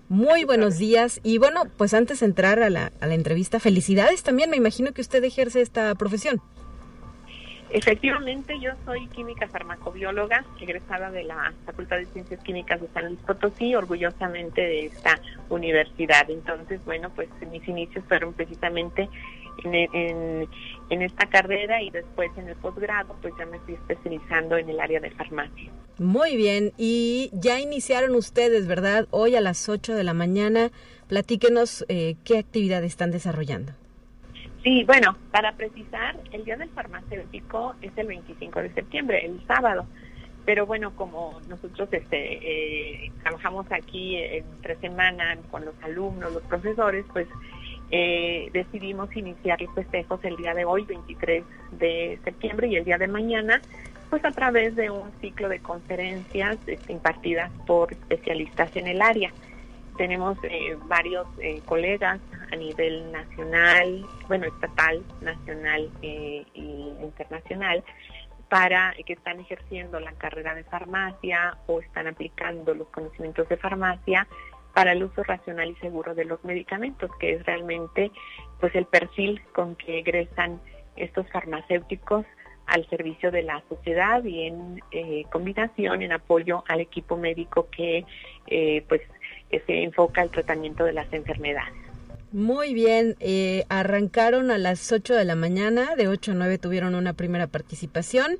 Muy 0.09 0.45
buenos 0.45 0.79
días. 0.79 1.19
Y 1.25 1.38
bueno, 1.38 1.65
pues 1.77 1.95
antes 1.95 2.21
de 2.21 2.27
entrar 2.27 2.62
a 2.62 2.71
la, 2.71 2.93
a 3.01 3.09
la 3.09 3.15
entrevista, 3.15 3.59
felicidades 3.59 4.23
también. 4.23 4.51
Me 4.51 4.57
imagino 4.57 4.93
que 4.93 5.01
usted 5.01 5.25
ejerce 5.25 5.62
esta 5.62 5.93
profesión. 5.97 6.41
Efectivamente, 7.72 8.61
yo 8.61 8.72
soy 8.85 9.06
química 9.08 9.48
farmacobióloga, 9.48 10.44
egresada 10.61 11.11
de 11.11 11.24
la 11.24 11.54
Facultad 11.64 11.96
de 11.96 12.04
Ciencias 12.06 12.42
Químicas 12.42 12.80
de 12.82 12.88
San 12.88 13.06
Luis 13.06 13.18
Potosí, 13.20 13.74
orgullosamente 13.74 14.61
de 14.61 14.87
esta 14.87 15.18
universidad. 15.48 16.28
Entonces, 16.28 16.85
bueno, 16.85 17.11
pues 17.14 17.30
mis 17.50 17.66
inicios 17.66 18.04
fueron 18.06 18.35
precisamente 18.35 19.08
en, 19.64 20.48
esta 20.90 21.26
carrera 21.26 21.82
y 21.82 21.90
después 21.90 22.30
en 22.37 22.48
el 22.48 22.56
posgrado, 22.56 23.16
pues 23.22 23.32
ya 23.38 23.46
me 23.46 23.56
estoy 23.56 23.74
especializando 23.74 24.58
en 24.58 24.68
el 24.68 24.78
área 24.78 25.00
de 25.00 25.11
farmacia. 25.11 25.70
Muy 25.98 26.37
bien, 26.37 26.72
y 26.76 27.30
ya 27.32 27.58
iniciaron 27.58 28.14
ustedes, 28.14 28.66
¿verdad? 28.66 29.08
Hoy 29.11 29.35
a 29.35 29.40
las 29.40 29.68
8 29.68 29.94
de 29.94 30.04
la 30.04 30.12
mañana. 30.12 30.70
Platíquenos 31.08 31.87
eh, 31.88 32.16
qué 32.24 32.38
actividad 32.38 32.85
están 32.85 33.11
desarrollando. 33.11 33.72
Sí, 34.62 34.85
bueno, 34.85 35.16
para 35.33 35.53
precisar, 35.53 36.16
el 36.31 36.44
Día 36.44 36.57
del 36.57 36.68
Farmacéutico 36.70 37.75
es 37.83 37.90
el 37.96 38.07
25 38.07 38.62
de 38.62 38.72
septiembre, 38.72 39.27
el 39.27 39.44
sábado. 39.46 39.87
Pero 40.44 40.66
bueno, 40.66 40.94
como 40.94 41.40
nosotros 41.48 41.88
este, 41.92 43.07
eh, 43.07 43.12
trabajamos 43.22 43.66
aquí 43.70 44.16
entre 44.16 44.77
semana 44.77 45.37
con 45.51 45.64
los 45.64 45.75
alumnos, 45.83 46.33
los 46.33 46.42
profesores, 46.44 47.05
pues 47.12 47.27
eh, 47.90 48.51
decidimos 48.53 49.14
iniciar 49.16 49.61
los 49.61 49.75
festejos 49.75 50.20
el 50.25 50.37
día 50.37 50.55
de 50.55 50.64
hoy, 50.64 50.85
23 50.85 51.44
de 51.72 52.18
septiembre, 52.25 52.68
y 52.68 52.77
el 52.77 52.85
día 52.85 52.98
de 52.98 53.09
mañana, 53.09 53.61
pues 54.11 54.25
a 54.25 54.31
través 54.31 54.77
de 54.77 54.90
un 54.90 55.11
ciclo 55.20 55.48
de 55.48 55.59
conferencias 55.61 56.57
este, 56.66 56.92
impartidas 56.92 57.51
por 57.66 57.92
especialistas 57.92 58.75
en 58.77 58.87
el 58.87 59.03
área. 59.03 59.33
Tenemos 59.96 60.38
eh, 60.44 60.76
varios 60.87 61.26
eh, 61.38 61.61
colegas 61.66 62.20
a 62.50 62.57
nivel 62.57 63.12
nacional, 63.12 64.07
bueno, 64.26 64.46
estatal, 64.46 65.02
nacional 65.20 65.90
e 66.02 66.44
internacional, 66.55 67.85
para 68.48 68.94
que 69.07 69.14
están 69.14 69.40
ejerciendo 69.40 70.00
la 70.00 70.12
carrera 70.12 70.55
de 70.55 70.64
farmacia 70.64 71.57
o 71.66 71.81
están 71.81 72.07
aplicando 72.07 72.74
los 72.74 72.88
conocimientos 72.88 73.48
de 73.48 73.57
farmacia 73.57 74.26
para 74.74 74.92
el 74.92 75.05
uso 75.05 75.22
racional 75.22 75.70
y 75.70 75.74
seguro 75.76 76.14
de 76.14 76.24
los 76.24 76.42
medicamentos, 76.44 77.11
que 77.18 77.35
es 77.35 77.46
realmente 77.46 78.11
pues 78.61 78.74
el 78.74 78.87
perfil 78.87 79.42
con 79.55 79.76
que 79.76 79.98
egresan 79.98 80.61
estos 80.96 81.31
farmacéuticos 81.31 82.26
al 82.66 82.88
servicio 82.88 83.31
de 83.31 83.42
la 83.42 83.62
sociedad 83.68 84.22
y 84.24 84.46
en 84.46 84.81
combinación 85.31 86.00
en 86.02 86.12
apoyo 86.12 86.64
al 86.68 86.81
equipo 86.81 87.16
médico 87.16 87.68
que 87.70 88.05
pues 88.88 89.02
se 89.61 89.83
enfoca 89.83 90.23
al 90.23 90.31
tratamiento 90.31 90.85
de 90.85 90.93
las 90.93 91.12
enfermedades. 91.12 91.75
Muy 92.33 92.73
bien, 92.73 93.15
eh, 93.21 93.65
arrancaron 93.69 94.51
a 94.51 94.59
las 94.59 94.91
8 94.91 95.15
de 95.15 95.25
la 95.25 95.35
mañana, 95.35 95.95
de 95.97 96.09
8 96.09 96.33
a 96.33 96.35
9 96.35 96.59
tuvieron 96.59 96.95
una 96.95 97.12
primera 97.12 97.47
participación 97.47 98.38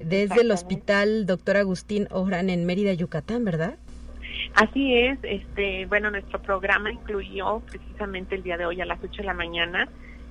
desde 0.00 0.40
el 0.40 0.50
hospital 0.50 1.26
Doctor 1.26 1.56
Agustín 1.56 2.08
Ojran 2.10 2.50
en 2.50 2.66
Mérida, 2.66 2.92
Yucatán, 2.92 3.44
¿verdad? 3.44 3.76
Así 4.54 4.94
es, 4.94 5.18
este, 5.22 5.86
bueno, 5.86 6.10
nuestro 6.10 6.40
programa 6.42 6.90
incluyó 6.90 7.60
precisamente 7.60 8.34
el 8.34 8.42
día 8.42 8.56
de 8.56 8.66
hoy 8.66 8.80
a 8.80 8.86
las 8.86 8.98
8 9.02 9.18
de 9.18 9.24
la 9.24 9.34
mañana 9.34 9.88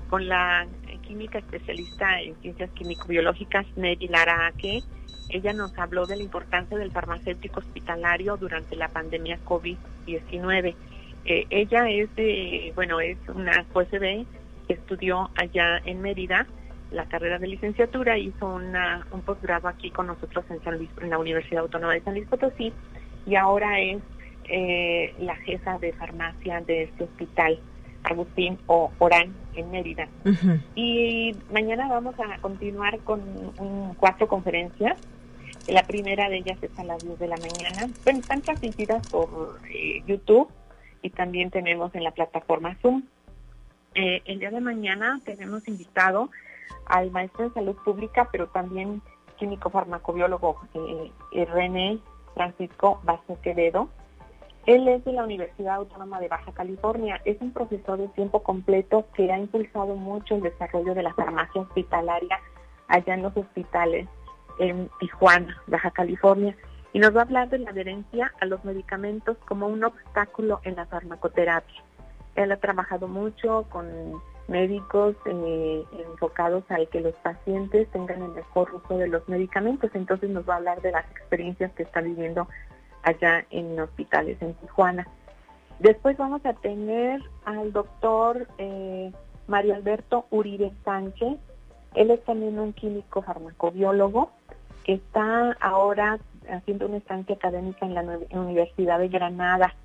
con 0.10 0.28
la 0.28 0.68
química 1.08 1.40
especialista 1.40 2.22
en 2.22 2.36
ciencias 2.42 2.70
químico-biológicas, 2.72 3.66
Neri 3.76 4.08
Lara 4.08 4.48
Aque. 4.48 4.82
Ella 5.30 5.54
nos 5.54 5.78
habló 5.78 6.06
de 6.06 6.18
la 6.18 6.24
importancia 6.24 6.78
del 6.78 6.92
farmacéutico 6.92 7.60
hospitalario 7.60 8.38
durante 8.38 8.76
la 8.76 8.88
pandemia 8.90 9.40
COVID-19. 9.46 10.76
Eh, 11.26 11.46
ella 11.50 11.90
es 11.90 12.14
de, 12.16 12.72
bueno, 12.76 13.00
es 13.02 13.18
una 13.28 13.66
QSB 13.66 14.26
que 14.68 14.74
estudió 14.74 15.30
allá 15.36 15.82
en 15.86 16.02
Mérida 16.02 16.48
la 16.92 17.06
carrera 17.06 17.38
de 17.38 17.48
licenciatura, 17.48 18.18
hizo 18.18 18.48
una, 18.48 19.06
un 19.12 19.22
posgrado 19.22 19.68
aquí 19.68 19.92
con 19.92 20.08
nosotros 20.08 20.46
en 20.50 20.64
San 20.64 20.78
Luis, 20.78 20.90
en 21.02 21.10
la 21.10 21.18
Universidad 21.18 21.64
Autónoma 21.64 21.94
de 21.94 22.02
San 22.02 22.14
Luis 22.14 22.28
Potosí, 22.28 22.72
y 23.26 23.36
ahora 23.36 23.80
es 23.80 24.02
eh, 24.46 25.14
la 25.20 25.36
jefa 25.36 25.78
de 25.80 25.92
farmacia 25.94 26.62
de 26.62 26.84
este 26.84 27.04
hospital, 27.04 27.60
Agustín 28.04 28.58
o 28.68 28.92
Orán, 29.00 29.34
en 29.56 29.70
Mérida. 29.70 30.08
Y 30.76 31.36
mañana 31.52 31.90
vamos 31.90 32.16
a 32.20 32.38
continuar 32.40 33.00
con 33.00 33.22
cuatro 33.98 34.28
conferencias. 34.28 34.98
La 35.68 35.84
primera 35.84 36.30
de 36.30 36.38
ellas 36.38 36.58
es 36.62 36.80
a 36.80 36.84
las 36.86 37.04
10 37.04 37.20
de 37.20 37.28
la 37.28 37.36
mañana. 37.36 37.90
Bueno, 38.06 38.20
están 38.20 38.42
transmitidas 38.42 39.06
por 39.10 39.60
eh, 39.70 40.02
YouTube 40.08 40.50
y 41.02 41.10
también 41.10 41.52
tenemos 41.52 41.94
en 41.94 42.06
la 42.06 42.12
plataforma 42.12 42.78
Zoom. 42.82 43.04
Eh, 43.94 44.22
el 44.26 44.40
día 44.40 44.50
de 44.50 44.62
mañana 44.62 45.20
tenemos 45.26 45.68
invitado 45.68 46.30
al 46.86 47.12
maestro 47.12 47.50
de 47.50 47.54
salud 47.54 47.76
pública, 47.84 48.30
pero 48.32 48.48
también 48.48 49.02
químico 49.38 49.70
farmacobiólogo 49.70 50.58
eh, 51.34 51.46
René 51.46 52.00
Francisco 52.34 53.02
Vázquez 53.04 53.38
Quevedo. 53.40 53.90
Él 54.68 54.88
es 54.88 55.04
de 55.04 55.12
la 55.12 55.26
Universidad 55.26 55.76
Autónoma 55.76 56.22
de 56.22 56.30
Baja 56.30 56.54
California. 56.54 57.22
Es 57.26 57.42
un 57.42 57.52
profesor 57.52 57.98
de 57.98 58.08
tiempo 58.10 58.42
completo 58.42 59.06
que 59.14 59.32
ha 59.34 59.38
impulsado 59.38 59.96
mucho 59.96 60.36
el 60.36 60.44
desarrollo 60.44 60.94
de 60.94 61.04
la 61.04 61.14
farmacia 61.14 61.62
hospitalaria 61.62 62.40
allá 62.88 63.14
en 63.16 63.24
los 63.24 63.36
hospitales 63.36 64.08
en 64.60 64.90
Tijuana, 65.00 65.62
Baja 65.68 65.92
California. 65.92 66.56
Y 66.94 67.00
nos 67.00 67.16
va 67.16 67.22
a 67.22 67.24
hablar 67.24 67.50
de 67.50 67.60
la 67.60 67.72
adherencia 67.72 68.34
a 68.40 68.46
los 68.46 68.64
medicamentos 68.64 69.38
como 69.46 69.68
un 69.68 69.84
obstáculo 69.84 70.62
en 70.64 70.76
la 70.76 70.86
farmacoterapia. 70.86 71.84
Él 72.36 72.52
ha 72.52 72.58
trabajado 72.58 73.08
mucho 73.08 73.66
con 73.70 73.88
médicos 74.48 75.16
eh, 75.26 75.84
enfocados 75.92 76.64
al 76.70 76.88
que 76.90 77.02
los 77.02 77.14
pacientes 77.16 77.90
tengan 77.92 78.22
el 78.22 78.32
mejor 78.32 78.74
uso 78.74 78.98
de 78.98 79.08
los 79.08 79.28
medicamentos. 79.28 79.92
Entonces 79.94 80.30
nos 80.30 80.48
va 80.48 80.56
a 80.56 80.58
hablar 80.58 80.82
de 80.82 80.92
las 80.92 81.10
experiencias 81.12 81.72
que 81.74 81.84
está 81.84 82.02
viviendo 82.02 82.48
allá 83.04 83.46
en 83.50 83.80
hospitales 83.80 84.42
en 84.42 84.54
Tijuana. 84.56 85.08
Después 85.80 86.18
vamos 86.18 86.46
a 86.46 86.54
tener 86.54 87.22
al 87.46 87.72
doctor 87.72 88.48
eh, 88.58 89.12
Mario 89.48 89.76
Alberto 89.76 90.26
Uribe 90.32 90.72
Sánchez. 90.84 91.38
Él 91.96 92.12
es 92.12 92.24
también 92.24 92.60
un 92.60 92.74
químico 92.74 93.22
farmacobiólogo 93.22 94.32
que 94.84 94.94
está 94.94 95.52
ahora 95.60 96.20
haciendo 96.50 96.86
una 96.86 96.98
estancia 96.98 97.36
académica 97.36 97.86
en 97.86 97.94
la 97.94 98.20
Universidad 98.32 99.00
de 99.00 99.10
Granada. 99.10 99.76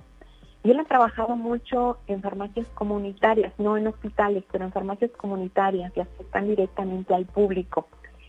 Y 0.65 0.71
él 0.71 0.79
ha 0.79 0.85
trabajado 0.85 1.37
mucho 1.37 1.99
en 2.07 2.23
farmacias 2.23 2.69
comunitarias, 2.69 3.53
no 3.59 3.77
en 3.77 3.89
hospitales, 3.89 4.45
pero 4.53 4.65
en 4.65 4.73
farmacias 4.73 5.11
comunitarias 5.13 5.93
que 5.93 6.03
afectan 6.03 6.47
directamente 6.47 7.15
al 7.15 7.27
público. 7.27 7.89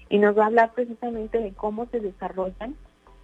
Y 0.10 0.18
nos 0.18 0.38
va 0.38 0.44
a 0.44 0.48
hablar 0.48 0.72
precisamente 0.74 1.40
de 1.40 1.54
cómo 1.54 1.86
se 1.88 2.00
desarrollan 2.00 2.76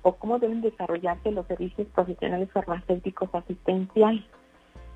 o 0.04 0.14
cómo 0.16 0.40
deben 0.40 0.62
desarrollarse 0.62 1.32
los 1.32 1.48
servicios 1.48 1.88
profesionales 1.88 2.52
farmacéuticos 2.52 3.30
asistenciales. 3.34 4.24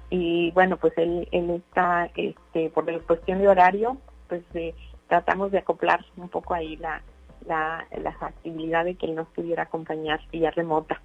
Y 0.09 0.51
bueno, 0.51 0.77
pues 0.77 0.93
él, 0.97 1.27
está, 1.31 2.09
este, 2.15 2.69
por 2.69 2.89
la 2.91 2.99
cuestión 2.99 3.39
de 3.39 3.47
horario, 3.47 3.97
pues 4.29 4.43
eh, 4.53 4.75
tratamos 5.07 5.51
de 5.51 5.59
acoplar 5.59 6.05
un 6.17 6.29
poco 6.29 6.53
ahí 6.53 6.77
la, 6.77 7.01
la, 7.45 7.85
la 7.91 8.11
factibilidad 8.13 8.85
de 8.85 8.95
que 8.95 9.07
él 9.07 9.15
nos 9.15 9.27
pudiera 9.29 9.63
acompañar 9.63 10.19
vía 10.31 10.51
remota. 10.51 11.01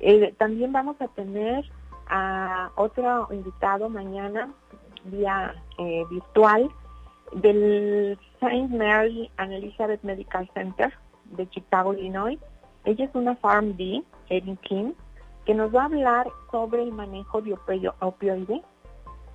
Eh, 0.00 0.34
también 0.38 0.72
vamos 0.72 1.00
a 1.00 1.08
tener 1.08 1.64
a 2.08 2.70
otro 2.76 3.28
invitado 3.30 3.88
mañana 3.88 4.52
vía 5.04 5.54
eh, 5.78 6.04
virtual 6.10 6.70
del 7.34 8.18
St. 8.40 8.68
Mary 8.68 9.30
and 9.36 9.52
Elizabeth 9.52 10.02
Medical 10.02 10.48
Center 10.54 10.92
de 11.24 11.48
Chicago, 11.50 11.94
Illinois. 11.94 12.38
Ella 12.84 13.06
es 13.06 13.14
una 13.14 13.34
PharmD, 13.34 14.02
Erin 14.28 14.56
Kim, 14.58 14.94
que 15.44 15.54
nos 15.54 15.74
va 15.74 15.82
a 15.82 15.86
hablar 15.86 16.26
sobre 16.50 16.82
el 16.82 16.92
manejo 16.92 17.40
de 17.40 17.54
opioide 18.00 18.62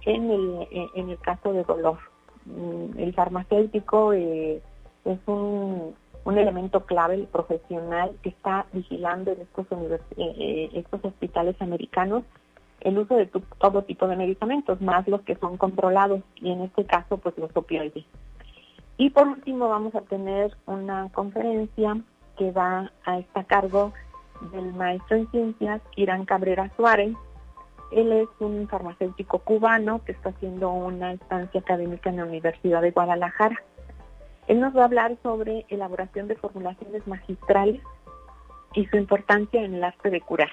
en 0.05 0.31
el, 0.31 0.67
en 0.95 1.09
el 1.09 1.19
caso 1.19 1.51
de 1.53 1.63
dolor. 1.63 1.97
Mm, 2.49 2.99
el 2.99 3.13
farmacéutico 3.13 4.13
eh, 4.13 4.61
es 5.05 5.19
un, 5.27 5.95
elemento 6.25 6.85
clave, 6.85 7.15
el 7.15 7.25
profesional 7.25 8.11
que 8.21 8.29
está 8.29 8.67
vigilando 8.71 9.31
en 9.31 9.41
estos, 9.41 9.65
estos 10.15 11.03
hospitales 11.03 11.59
americanos 11.59 12.23
el 12.81 12.97
uso 12.97 13.15
de 13.15 13.25
todo 13.59 13.83
tipo 13.83 14.07
de 14.07 14.15
medicamentos, 14.15 14.79
más 14.81 15.07
los 15.07 15.21
que 15.21 15.35
son 15.35 15.57
controlados 15.57 16.21
y 16.35 16.51
en 16.51 16.61
este 16.61 16.85
caso 16.85 17.17
pues 17.17 17.37
los 17.37 17.51
opioides. 17.55 18.05
Y 18.97 19.09
por 19.09 19.27
último 19.27 19.69
vamos 19.69 19.95
a 19.95 20.01
tener 20.01 20.55
una 20.65 21.09
conferencia 21.13 21.97
que 22.37 22.51
va 22.51 22.91
a 23.05 23.19
estar 23.19 23.43
a 23.43 23.47
cargo 23.47 23.93
del 24.53 24.73
maestro 24.73 25.17
en 25.17 25.31
ciencias 25.31 25.81
Irán 25.95 26.25
Cabrera 26.25 26.71
Suárez. 26.75 27.15
Él 27.91 28.11
es 28.11 28.27
un 28.39 28.67
farmacéutico 28.67 29.39
cubano 29.39 30.03
que 30.05 30.11
está 30.11 30.29
haciendo 30.29 30.71
una 30.71 31.13
estancia 31.13 31.59
académica 31.59 32.09
en 32.09 32.17
la 32.17 32.25
Universidad 32.25 32.81
de 32.81 32.91
Guadalajara. 32.91 33.61
Él 34.47 34.59
nos 34.59 34.75
va 34.75 34.81
a 34.81 34.85
hablar 34.85 35.17
sobre 35.23 35.65
elaboración 35.69 36.27
de 36.27 36.35
formulaciones 36.35 37.05
magistrales 37.07 37.81
y 38.73 38.85
su 38.85 38.97
importancia 38.97 39.63
en 39.63 39.75
el 39.75 39.83
arte 39.83 40.09
de 40.09 40.21
curar. 40.21 40.51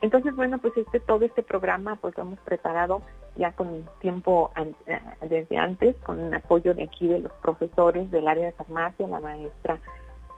Entonces, 0.00 0.34
bueno, 0.34 0.58
pues 0.58 0.76
este 0.76 0.98
todo 0.98 1.24
este 1.24 1.42
programa 1.42 1.96
pues 1.96 2.16
lo 2.16 2.24
hemos 2.24 2.40
preparado 2.40 3.02
ya 3.36 3.52
con 3.52 3.88
tiempo 4.00 4.50
eh, 4.56 5.00
desde 5.28 5.56
antes, 5.56 5.96
con 6.04 6.18
un 6.20 6.34
apoyo 6.34 6.74
de 6.74 6.84
aquí 6.84 7.06
de 7.06 7.20
los 7.20 7.32
profesores 7.34 8.10
del 8.10 8.26
área 8.28 8.46
de 8.46 8.52
farmacia, 8.52 9.06
la 9.06 9.20
maestra 9.20 9.78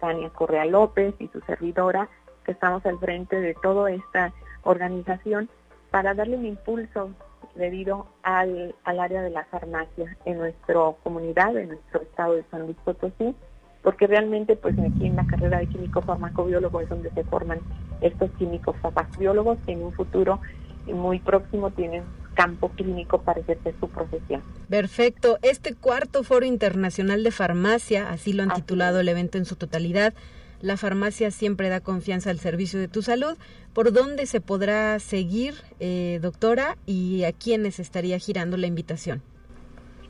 Tania 0.01 0.31
Correa 0.31 0.67
López 0.67 1.15
y 1.19 1.29
su 1.29 1.41
servidora, 1.41 2.09
que 2.45 2.53
estamos 2.53 2.85
al 2.85 2.99
frente 2.99 3.41
de 3.41 3.55
toda 3.55 3.91
esta 3.91 4.33
organización 4.65 5.49
para 5.95 6.13
darle 6.13 6.37
un 6.37 6.45
impulso 6.45 7.11
debido 7.55 8.09
al, 8.25 8.75
al 8.83 8.99
área 8.99 9.23
de 9.23 9.31
la 9.31 9.45
farmacia 9.45 10.17
en 10.25 10.39
nuestra 10.39 10.75
comunidad, 11.05 11.57
en 11.57 11.69
nuestro 11.69 12.03
estado 12.03 12.35
de 12.35 12.45
San 12.51 12.63
Luis 12.63 12.77
Potosí, 12.85 13.33
porque 13.81 14.09
realmente 14.09 14.57
pues 14.57 14.75
aquí 14.77 15.07
en 15.07 15.15
la 15.15 15.25
carrera 15.25 15.61
de 15.61 15.69
químico 15.69 16.03
farmacobiólogo 16.03 16.81
es 16.81 16.89
donde 16.89 17.11
se 17.11 17.23
forman 17.23 17.61
estos 18.01 18.29
químicos 18.33 18.75
farmacobiólogos 18.83 19.57
que 19.65 19.71
en 19.71 19.85
un 19.85 19.93
futuro 19.93 20.41
muy 20.87 21.21
próximo 21.21 21.71
tienen 21.71 22.03
campo 22.35 22.71
clínico 22.71 23.23
para 23.23 23.39
ejercer 23.39 23.77
su 23.79 23.89
profesión. 23.89 24.43
Perfecto. 24.69 25.39
Este 25.43 25.77
cuarto 25.77 26.25
foro 26.25 26.45
internacional 26.45 27.23
de 27.23 27.31
farmacia, 27.31 28.11
así 28.11 28.33
lo 28.33 28.43
han 28.43 28.53
titulado 28.53 28.99
el 28.99 29.09
evento 29.09 29.39
en 29.39 29.45
su 29.45 29.55
totalidad, 29.55 30.13
la 30.61 30.77
farmacia 30.77 31.31
siempre 31.31 31.69
da 31.69 31.81
confianza 31.81 32.31
al 32.31 32.39
servicio 32.39 32.79
de 32.81 32.89
tu 32.89 33.03
salud. 33.03 33.37
¿Por 33.73 33.93
dónde 33.93 34.27
se 34.27 34.41
podrá 34.41 34.99
seguir, 34.99 35.55
eh, 35.81 36.19
doctora, 36.23 36.77
y 36.87 37.25
a 37.25 37.33
quiénes 37.33 37.81
estaría 37.81 38.19
girando 38.19 38.57
la 38.57 38.67
invitación? 38.67 39.23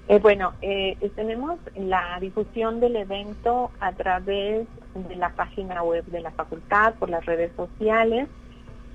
Eh, 0.07 0.18
bueno, 0.18 0.52
eh, 0.61 0.98
tenemos 1.16 1.59
la 1.74 2.18
difusión 2.20 2.78
del 2.78 2.96
evento 2.96 3.70
a 3.80 3.92
través 3.92 4.66
de 4.94 5.16
la 5.16 5.30
página 5.30 5.83
web 5.83 6.04
de 6.04 6.20
la 6.20 6.30
facultad, 6.30 6.94
por 6.94 7.09
las 7.09 7.24
redes 7.24 7.52
sociales. 7.57 8.28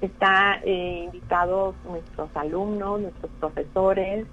Está 0.01 0.61
eh, 0.63 1.05
invitados 1.05 1.75
nuestros 1.85 2.29
alumnos, 2.35 3.01
nuestros 3.01 3.31
profesores, 3.39 4.27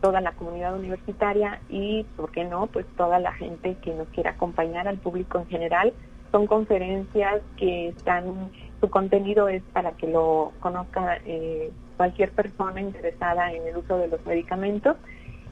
toda 0.00 0.20
la 0.20 0.32
comunidad 0.32 0.74
universitaria 0.76 1.60
y, 1.68 2.04
¿por 2.16 2.32
qué 2.32 2.44
no?, 2.44 2.66
pues 2.66 2.86
toda 2.96 3.18
la 3.20 3.32
gente 3.32 3.76
que 3.80 3.94
nos 3.94 4.08
quiera 4.08 4.32
acompañar 4.32 4.88
al 4.88 4.98
público 4.98 5.38
en 5.38 5.46
general. 5.46 5.92
Son 6.32 6.46
conferencias 6.46 7.42
que 7.56 7.88
están, 7.88 8.50
su 8.80 8.88
contenido 8.90 9.48
es 9.48 9.62
para 9.72 9.92
que 9.92 10.08
lo 10.08 10.52
conozca 10.60 11.18
eh, 11.24 11.70
cualquier 11.96 12.32
persona 12.32 12.80
interesada 12.80 13.52
en 13.52 13.64
el 13.66 13.76
uso 13.76 13.98
de 13.98 14.08
los 14.08 14.24
medicamentos 14.26 14.96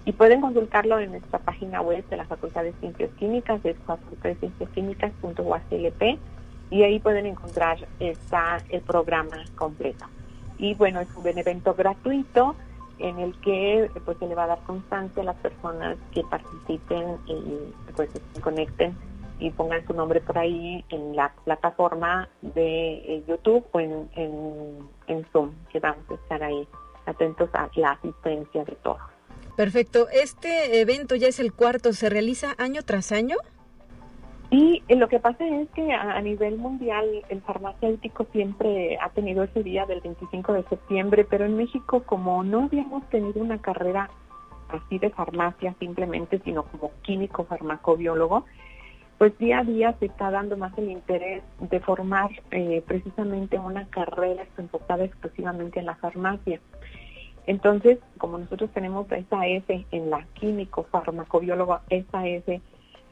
y 0.05 0.11
pueden 0.13 0.41
consultarlo 0.41 0.99
en 0.99 1.13
nuestra 1.13 1.39
página 1.39 1.81
web 1.81 2.05
de 2.09 2.17
la 2.17 2.25
Facultad 2.27 2.65
de 2.65 2.73
Ciencias 2.75 3.11
Químicas, 3.19 3.65
es 3.65 3.77
facultadecienciasquímicas.uaclp 3.87 6.19
y 6.71 6.83
ahí 6.83 6.99
pueden 6.99 7.27
encontrar 7.27 7.79
está 8.01 8.59
el 8.69 8.81
programa 8.83 9.37
completo. 9.57 10.07
Y 10.59 10.75
bueno, 10.75 11.01
es 11.01 11.09
un 11.17 11.27
evento 11.27 11.73
gratuito 11.75 12.55
en 12.99 13.19
el 13.19 13.35
que 13.41 13.91
pues 14.05 14.19
se 14.19 14.27
le 14.27 14.35
va 14.35 14.45
a 14.45 14.49
dar 14.49 14.59
constancia 14.61 15.23
a 15.23 15.27
las 15.27 15.37
personas 15.37 15.97
que 16.13 16.23
participen 16.25 17.17
y 17.27 17.43
pues 17.97 18.11
se 18.11 18.21
conecten 18.41 18.95
y 19.45 19.51
pongan 19.51 19.87
su 19.87 19.93
nombre 19.93 20.21
por 20.21 20.39
ahí 20.39 20.85
en 20.89 21.15
la 21.15 21.35
plataforma 21.45 22.29
de 22.41 22.95
eh, 22.95 23.25
YouTube 23.29 23.65
o 23.73 23.81
en, 23.81 24.09
en, 24.17 24.79
en 25.07 25.25
Zoom, 25.33 25.53
que 25.71 25.81
vamos 25.81 26.05
a 26.11 26.15
estar 26.15 26.43
ahí 26.43 26.67
atentos 27.07 27.51
a 27.53 27.69
la 27.77 27.91
asistencia 27.93 28.65
de 28.65 28.73
todos. 28.83 29.01
Perfecto. 29.57 30.09
Este 30.11 30.81
evento 30.81 31.15
ya 31.15 31.29
es 31.29 31.39
el 31.39 31.53
cuarto, 31.53 31.93
¿se 31.93 32.09
realiza 32.09 32.55
año 32.59 32.83
tras 32.83 33.13
año? 33.13 33.37
Y 34.51 34.83
eh, 34.89 34.97
lo 34.97 35.09
que 35.09 35.21
pasa 35.21 35.47
es 35.47 35.69
que 35.71 35.93
a, 35.93 36.21
nivel 36.21 36.59
mundial 36.59 37.07
el 37.29 37.43
farmacéutico 37.43 38.27
siempre 38.33 38.97
ha 39.01 39.11
tenido 39.11 39.43
ese 39.43 39.63
día 39.63 39.85
del 39.85 40.01
25 40.01 40.53
de 40.53 40.63
septiembre, 40.65 41.27
pero 41.29 41.45
en 41.45 41.57
México 41.57 42.03
como 42.05 42.43
no 42.45 42.65
habíamos 42.65 43.09
tenido 43.11 43.41
una 43.41 43.61
carrera 43.61 44.11
así 44.69 44.99
de 44.99 45.11
farmacia 45.11 45.75
simplemente, 45.79 46.41
sino 46.45 46.65
como 46.65 46.93
químico 47.03 47.45
farmacobiólogo, 47.45 48.45
pues 49.19 49.37
día 49.39 49.61
a 49.61 49.65
día 49.65 49.95
se 49.99 50.07
está 50.07 50.31
dando 50.31 50.57
más 50.57 50.77
el 50.77 50.91
interés 50.91 51.43
de 51.61 51.81
formar 51.81 52.31
eh, 52.51 52.83
precisamente 52.87 53.59
una 53.59 53.87
carrera 53.89 54.45
enfocada 54.59 55.05
exclusivamente 55.05 55.81
en 55.81 55.87
la 55.87 55.95
farmacia. 55.97 56.61
Entonces, 57.47 57.99
como 58.19 58.39
nosotros 58.39 58.71
tenemos 58.73 59.11
esa 59.13 59.47
S 59.47 59.87
en 59.91 60.11
la 60.11 60.27
químico 60.35 60.85
farmacobiólogo, 60.85 61.81
esa 61.91 62.27
S, 62.27 62.61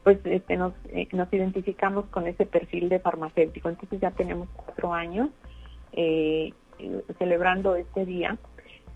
pues 0.03 0.19
este, 0.25 0.57
nos, 0.57 0.73
eh, 0.89 1.07
identificamos 1.31 2.05
con 2.05 2.27
ese 2.27 2.45
perfil 2.45 2.89
de 2.89 2.99
farmacéutico. 2.99 3.69
Entonces 3.69 4.01
ya 4.01 4.11
tenemos 4.11 4.49
cuatro 4.55 4.93
años 4.93 5.29
eh, 5.93 6.51
celebrando 7.19 7.75
este 7.75 8.05
día, 8.05 8.37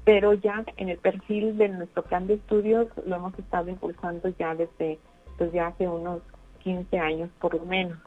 pero 0.04 0.34
ya 0.34 0.66
en 0.78 0.90
el 0.90 0.98
perfil 0.98 1.58
de 1.58 1.70
nuestro 1.70 2.04
plan 2.04 2.28
de 2.28 2.34
estudios 2.36 2.88
lo 3.06 3.16
hemos 3.16 3.38
estado 3.38 3.70
impulsando 3.70 4.30
ya 4.40 4.56
desde, 4.56 5.00
pues 5.38 5.52
ya 5.54 5.68
hace 5.68 5.88
unos 5.88 6.22
15 6.68 7.00
años 7.00 7.30
por 7.40 7.54
lo 7.54 7.66
menos. 7.66 7.98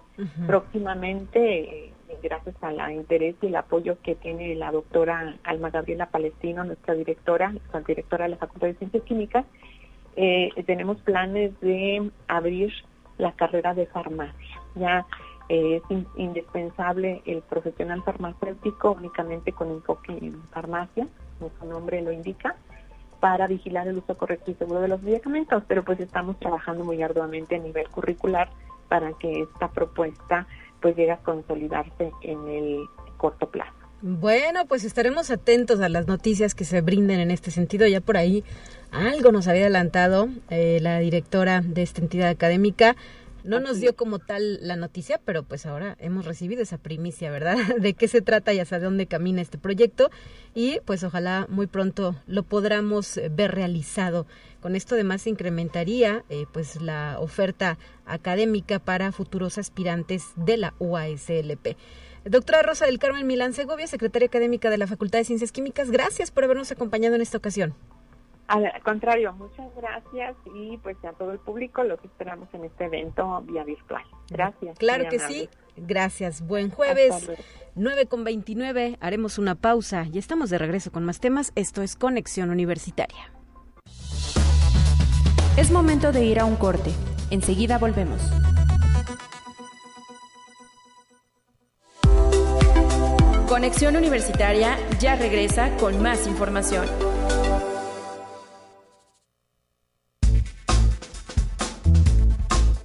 Próximamente 0.46 1.94
gracias 2.23 2.55
al 2.61 2.92
interés 2.92 3.37
y 3.40 3.46
el 3.46 3.57
apoyo 3.57 3.96
que 4.03 4.16
tiene 4.16 4.55
la 4.55 4.70
doctora 4.70 5.37
Alma 5.44 5.70
Gabriela 5.70 6.11
Palestino, 6.11 6.62
nuestra 6.64 6.92
directora, 6.92 7.53
nuestra 7.53 7.81
directora 7.81 8.25
de 8.25 8.31
la 8.33 8.37
Facultad 8.37 8.66
de 8.66 8.75
Ciencias 8.75 9.03
Químicas, 9.05 9.46
eh, 10.16 10.51
tenemos 10.66 11.01
planes 11.01 11.59
de 11.61 12.11
abrir 12.29 12.70
la 13.16 13.33
carrera 13.33 13.73
de 13.73 13.87
farmacia. 13.87 14.61
Ya 14.75 15.07
eh, 15.49 15.81
es 15.88 15.99
indispensable 16.16 17.23
el 17.25 17.40
profesional 17.40 18.03
farmacéutico 18.03 18.92
únicamente 18.92 19.53
con 19.53 19.70
enfoque 19.70 20.12
en 20.12 20.42
farmacia, 20.49 21.09
como 21.38 21.51
su 21.59 21.66
nombre 21.66 22.03
lo 22.03 22.12
indica, 22.12 22.57
para 23.20 23.46
vigilar 23.46 23.87
el 23.87 23.98
uso 23.98 24.16
correcto 24.16 24.50
y 24.50 24.54
seguro 24.54 24.80
de 24.80 24.88
los 24.88 25.02
medicamentos, 25.02 25.62
pero 25.68 25.85
pues 25.85 26.00
estamos 26.00 26.38
trabajando 26.38 26.85
muy 26.85 27.02
arduamente 27.02 27.56
a 27.56 27.59
nivel 27.59 27.88
curricular 27.88 28.50
para 28.88 29.12
que 29.12 29.42
esta 29.42 29.68
propuesta 29.68 30.46
pues 30.80 30.96
llega 30.96 31.14
a 31.14 31.18
consolidarse 31.18 32.11
en 32.22 32.48
el 32.48 32.78
corto 33.18 33.50
plazo. 33.50 33.72
Bueno, 34.02 34.64
pues 34.66 34.85
estaremos 34.85 35.30
atentos 35.30 35.80
a 35.80 35.90
las 35.90 36.06
noticias 36.06 36.54
que 36.54 36.64
se 36.64 36.80
brinden 36.80 37.20
en 37.20 37.30
este 37.30 37.50
sentido. 37.50 37.87
Ya 37.87 38.00
por 38.00 38.16
ahí 38.16 38.44
algo 38.92 39.30
nos 39.30 39.46
había 39.46 39.62
adelantado 39.62 40.28
eh, 40.48 40.78
la 40.80 40.98
directora 41.00 41.61
de 41.61 41.83
esta 41.83 42.00
entidad 42.00 42.30
académica. 42.30 42.96
No 43.44 43.61
nos 43.61 43.81
dio 43.81 43.96
como 43.96 44.18
tal 44.18 44.59
la 44.66 44.76
noticia, 44.76 45.20
pero 45.24 45.42
pues 45.42 45.66
ahora 45.66 45.96
hemos 46.00 46.24
recibido 46.24 46.62
esa 46.62 46.79
primicia, 46.79 47.31
¿verdad? 47.31 47.57
De 47.81 47.94
qué 47.94 48.09
se 48.09 48.20
trata 48.22 48.53
y 48.53 48.61
hacia 48.61 48.81
dónde 48.81 49.07
camina 49.07 49.40
este 49.40 49.59
proyecto 49.59 50.11
y 50.55 50.81
pues 50.85 51.05
ojalá 51.05 51.46
muy 51.48 51.66
pronto 51.66 52.16
lo 52.26 52.42
podamos 52.42 53.20
ver 53.31 53.53
realizado. 53.53 54.26
Con 54.61 54.76
esto 54.76 54.94
además 54.94 55.22
se 55.22 55.31
incrementaría 55.31 56.24
eh, 56.29 56.44
pues 56.53 56.81
la 56.81 57.18
oferta 57.18 57.79
académica 58.05 58.79
para 58.79 59.12
futuros 59.12 59.59
aspirantes 59.59 60.24
de 60.37 60.57
la 60.59 60.74
UASLP. 60.79 61.76
Doctora 62.24 62.62
Rosa 62.62 62.85
del 62.85 62.98
Carmen 62.98 63.26
Milán 63.26 63.55
Segovia, 63.55 63.87
secretaria 63.87 64.26
académica 64.26 64.68
de 64.68 64.76
la 64.76 64.87
Facultad 64.87 65.20
de 65.20 65.24
Ciencias 65.24 65.53
Químicas, 65.53 65.90
gracias 65.90 66.31
por 66.31 66.44
habernos 66.44 66.70
acompañado 66.70 67.14
en 67.14 67.22
esta 67.22 67.38
ocasión. 67.38 67.74
Al 68.50 68.82
contrario, 68.82 69.32
muchas 69.34 69.72
gracias 69.76 70.34
y 70.52 70.76
pues 70.78 70.96
a 71.04 71.12
todo 71.12 71.30
el 71.30 71.38
público 71.38 71.84
los 71.84 72.04
esperamos 72.04 72.48
en 72.52 72.64
este 72.64 72.86
evento 72.86 73.40
vía 73.42 73.62
virtual. 73.62 74.02
Gracias. 74.28 74.76
Claro 74.76 75.04
que 75.08 75.20
sí. 75.20 75.48
Gracias. 75.76 76.44
Buen 76.44 76.68
jueves. 76.68 77.30
9 77.76 78.06
con 78.06 78.24
29. 78.24 78.98
Haremos 79.00 79.38
una 79.38 79.54
pausa 79.54 80.04
y 80.12 80.18
estamos 80.18 80.50
de 80.50 80.58
regreso 80.58 80.90
con 80.90 81.04
más 81.04 81.20
temas. 81.20 81.52
Esto 81.54 81.82
es 81.82 81.94
Conexión 81.94 82.50
Universitaria. 82.50 83.32
Es 85.56 85.70
momento 85.70 86.10
de 86.10 86.24
ir 86.24 86.40
a 86.40 86.44
un 86.44 86.56
corte. 86.56 86.90
Enseguida 87.30 87.78
volvemos. 87.78 88.20
Conexión 93.48 93.94
Universitaria 93.94 94.76
ya 94.98 95.14
regresa 95.14 95.76
con 95.76 96.02
más 96.02 96.26
información. 96.26 96.86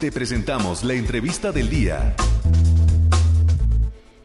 Te 0.05 0.11
presentamos 0.11 0.83
la 0.83 0.93
entrevista 0.93 1.51
del 1.51 1.67
día. 1.67 2.15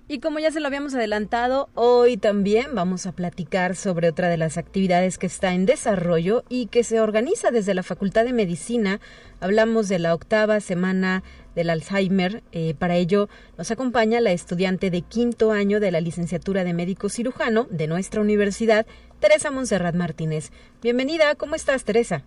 Y 0.09 0.21
como 0.21 0.39
ya 0.39 0.51
se 0.51 0.61
lo 0.61 0.67
habíamos 0.67 0.95
adelantado, 0.95 1.71
hoy 1.75 2.19
también 2.19 2.75
vamos 2.75 3.07
a 3.07 3.13
platicar 3.13 3.75
sobre 3.75 4.11
otra 4.11 4.29
de 4.29 4.37
las 4.37 4.59
actividades 4.59 5.17
que 5.17 5.27
está 5.27 5.55
en 5.55 5.65
desarrollo 5.65 6.45
y 6.51 6.67
que 6.67 6.85
se 6.85 7.01
organiza 7.01 7.51
desde 7.51 7.73
la 7.73 7.83
Facultad 7.83 8.27
de 8.27 8.35
Medicina. 8.35 9.01
Hablamos 9.41 9.89
de 9.89 10.01
la 10.01 10.15
octava 10.15 10.61
semana 10.61 11.23
del 11.55 11.71
Alzheimer. 11.71 12.43
Eh, 12.53 12.75
para 12.79 12.97
ello 12.97 13.31
nos 13.57 13.71
acompaña 13.71 14.21
la 14.21 14.33
estudiante 14.33 14.91
de 14.91 15.01
quinto 15.01 15.51
año 15.51 15.81
de 15.81 15.93
la 15.93 16.03
licenciatura 16.03 16.63
de 16.63 16.75
médico 16.75 17.09
cirujano 17.09 17.67
de 17.71 17.87
nuestra 17.87 18.21
universidad, 18.21 18.85
Teresa 19.19 19.51
Monserrat 19.51 19.95
Martínez. 19.95 20.51
Bienvenida, 20.83 21.35
¿cómo 21.37 21.55
estás, 21.55 21.85
Teresa? 21.85 22.23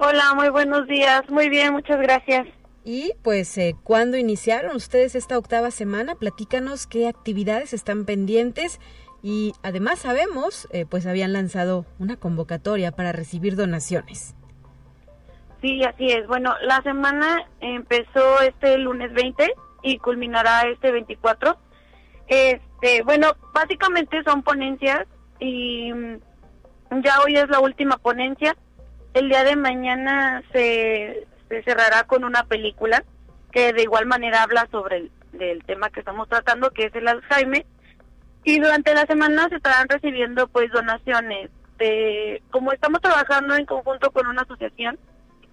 Hola, 0.00 0.32
muy 0.34 0.48
buenos 0.48 0.86
días. 0.86 1.28
Muy 1.28 1.48
bien, 1.48 1.72
muchas 1.72 2.00
gracias. 2.00 2.46
Y 2.84 3.12
pues, 3.22 3.58
eh, 3.58 3.74
¿cuándo 3.82 4.16
iniciaron 4.16 4.76
ustedes 4.76 5.16
esta 5.16 5.36
octava 5.36 5.72
semana? 5.72 6.14
Platícanos 6.14 6.86
qué 6.86 7.08
actividades 7.08 7.72
están 7.72 8.04
pendientes 8.04 8.80
y 9.22 9.54
además 9.64 9.98
sabemos, 9.98 10.68
eh, 10.72 10.86
pues 10.88 11.04
habían 11.06 11.32
lanzado 11.32 11.84
una 11.98 12.16
convocatoria 12.16 12.92
para 12.92 13.10
recibir 13.10 13.56
donaciones. 13.56 14.36
Sí, 15.60 15.82
así 15.82 16.12
es. 16.12 16.28
Bueno, 16.28 16.54
la 16.62 16.80
semana 16.82 17.48
empezó 17.60 18.40
este 18.42 18.78
lunes 18.78 19.12
20 19.12 19.52
y 19.82 19.98
culminará 19.98 20.62
este 20.72 20.92
24. 20.92 21.58
Este, 22.28 23.02
bueno, 23.02 23.32
básicamente 23.52 24.22
son 24.22 24.44
ponencias 24.44 25.06
y 25.40 25.90
Ya 27.02 27.20
hoy 27.24 27.34
es 27.36 27.48
la 27.50 27.58
última 27.58 27.98
ponencia. 27.98 28.56
El 29.14 29.28
día 29.28 29.44
de 29.44 29.56
mañana 29.56 30.42
se, 30.52 31.26
cerrará 31.64 32.04
con 32.04 32.24
una 32.24 32.44
película 32.44 33.04
que 33.50 33.72
de 33.72 33.82
igual 33.82 34.06
manera 34.06 34.42
habla 34.42 34.68
sobre 34.70 34.96
el 34.98 35.10
del 35.32 35.62
tema 35.64 35.90
que 35.90 36.00
estamos 36.00 36.28
tratando, 36.28 36.70
que 36.70 36.84
es 36.84 36.94
el 36.94 37.08
Alzheimer. 37.08 37.66
Y 38.44 38.60
durante 38.60 38.94
la 38.94 39.06
semana 39.06 39.48
se 39.48 39.56
estarán 39.56 39.88
recibiendo 39.88 40.48
pues 40.48 40.70
donaciones. 40.70 41.50
Como 42.50 42.72
estamos 42.72 43.00
trabajando 43.00 43.54
en 43.54 43.66
conjunto 43.66 44.10
con 44.10 44.26
una 44.26 44.42
asociación 44.42 44.98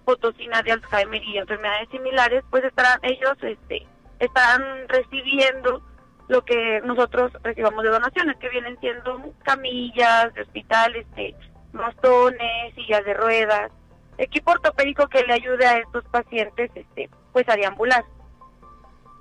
potosina 0.04 0.62
de 0.62 0.72
Alzheimer 0.72 1.22
y 1.22 1.38
enfermedades 1.38 1.88
similares, 1.90 2.42
pues 2.50 2.64
estarán 2.64 2.98
ellos 3.02 3.36
este 3.42 3.86
estarán 4.18 4.88
recibiendo 4.88 5.82
lo 6.28 6.44
que 6.44 6.80
nosotros 6.84 7.32
recibamos 7.42 7.84
de 7.84 7.90
donaciones, 7.90 8.36
que 8.38 8.48
vienen 8.48 8.78
siendo 8.80 9.32
camillas 9.44 10.34
de 10.34 10.42
hospital, 10.42 10.96
este, 10.96 11.34
bastones, 11.76 12.74
sillas 12.74 13.04
de 13.04 13.14
ruedas, 13.14 13.70
equipo 14.18 14.52
ortopédico 14.52 15.08
que 15.08 15.22
le 15.22 15.34
ayude 15.34 15.66
a 15.66 15.78
estos 15.78 16.04
pacientes 16.04 16.70
este, 16.74 17.10
pues 17.32 17.48
a 17.48 17.56
deambular. 17.56 18.04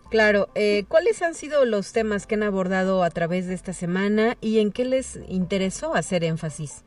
Claro, 0.10 0.50
eh, 0.56 0.86
¿cuáles 0.88 1.22
han 1.22 1.34
sido 1.34 1.66
los 1.66 1.92
temas 1.92 2.28
que 2.28 2.36
han 2.36 2.44
abordado 2.44 3.04
a 3.04 3.10
través 3.10 3.48
de 3.48 3.56
esta 3.56 3.74
semana 3.74 4.38
y 4.40 4.60
en 4.60 4.72
qué 4.72 4.86
les 4.86 5.20
interesó 5.28 5.96
hacer 5.96 6.24
énfasis? 6.24 6.86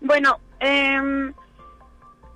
Bueno, 0.00 0.38
eh, 0.60 1.32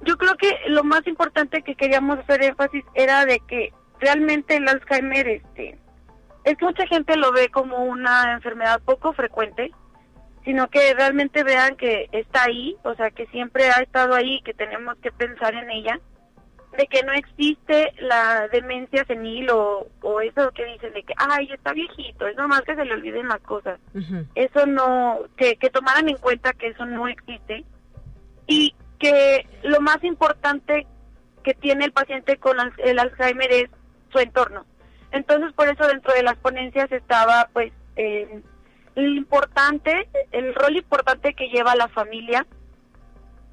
yo 0.02 0.16
creo 0.16 0.36
que 0.36 0.56
lo 0.68 0.84
más 0.84 1.06
importante 1.06 1.62
que 1.62 1.74
queríamos 1.74 2.18
hacer 2.20 2.42
énfasis 2.42 2.84
era 2.94 3.26
de 3.26 3.40
que 3.40 3.72
realmente 3.98 4.56
el 4.56 4.68
Alzheimer, 4.68 5.28
este, 5.28 5.78
es 6.44 6.56
que 6.56 6.64
mucha 6.64 6.86
gente 6.86 7.16
lo 7.16 7.32
ve 7.32 7.48
como 7.50 7.84
una 7.84 8.32
enfermedad 8.32 8.80
poco 8.84 9.12
frecuente, 9.12 9.72
sino 10.48 10.70
que 10.70 10.94
realmente 10.94 11.44
vean 11.44 11.76
que 11.76 12.08
está 12.10 12.44
ahí, 12.44 12.74
o 12.82 12.94
sea, 12.94 13.10
que 13.10 13.26
siempre 13.26 13.64
ha 13.66 13.82
estado 13.82 14.14
ahí, 14.14 14.40
que 14.46 14.54
tenemos 14.54 14.96
que 15.02 15.12
pensar 15.12 15.52
en 15.52 15.70
ella, 15.70 16.00
de 16.74 16.86
que 16.86 17.02
no 17.02 17.12
existe 17.12 17.92
la 17.98 18.48
demencia 18.48 19.04
senil 19.04 19.50
o, 19.50 19.88
o 20.00 20.20
eso 20.22 20.50
que 20.52 20.64
dicen 20.64 20.94
de 20.94 21.02
que, 21.02 21.12
ay, 21.18 21.50
está 21.52 21.74
viejito, 21.74 22.26
es 22.26 22.34
normal 22.38 22.64
que 22.64 22.76
se 22.76 22.86
le 22.86 22.94
olviden 22.94 23.28
las 23.28 23.40
cosas. 23.40 23.78
Eso 24.34 24.64
no, 24.64 25.18
que, 25.36 25.56
que 25.56 25.68
tomaran 25.68 26.08
en 26.08 26.16
cuenta 26.16 26.54
que 26.54 26.68
eso 26.68 26.86
no 26.86 27.08
existe 27.08 27.66
y 28.46 28.74
que 28.98 29.46
lo 29.64 29.82
más 29.82 30.02
importante 30.02 30.86
que 31.44 31.52
tiene 31.52 31.84
el 31.84 31.92
paciente 31.92 32.38
con 32.38 32.56
el 32.78 32.98
Alzheimer 32.98 33.52
es 33.52 33.68
su 34.10 34.18
entorno. 34.18 34.64
Entonces, 35.12 35.52
por 35.52 35.68
eso 35.68 35.86
dentro 35.86 36.14
de 36.14 36.22
las 36.22 36.38
ponencias 36.38 36.90
estaba, 36.90 37.50
pues, 37.52 37.70
eh, 37.96 38.40
el 38.98 39.16
importante, 39.16 40.08
el 40.32 40.54
rol 40.54 40.76
importante 40.76 41.34
que 41.34 41.48
lleva 41.48 41.76
la 41.76 41.88
familia. 41.88 42.46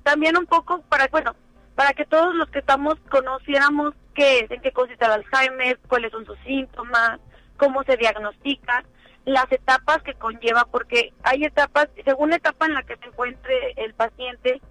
También 0.04 0.38
un 0.38 0.46
poco 0.46 0.82
para, 0.90 1.08
bueno, 1.08 1.36
para 1.76 1.94
que 1.94 2.06
todos 2.06 2.34
los 2.36 2.50
que 2.50 2.60
estamos 2.60 2.96
conociéramos 3.10 3.94
qué 4.14 4.40
es, 4.40 4.52
en 4.52 4.62
qué 4.62 4.72
consiste 4.72 5.06
el 5.06 5.12
Alzheimer, 5.12 5.80
cuáles 5.88 6.12
son 6.12 6.26
sus 6.26 6.38
síntomas, 6.40 7.20
cómo 7.58 7.84
se 7.84 7.98
diagnostica, 7.98 8.84
las 9.26 9.52
etapas 9.52 10.02
que 10.04 10.14
conlleva, 10.14 10.66
porque 10.66 11.14
hay 11.24 11.44
etapas, 11.44 11.90
según 12.04 12.30
la 12.30 12.38
etapa 12.38 12.66
en 12.66 12.74
la 12.74 12.84
que 12.84 12.98
se 12.98 13.06
encuentre 13.06 13.74
el 13.78 13.94
paciente, 13.94 14.62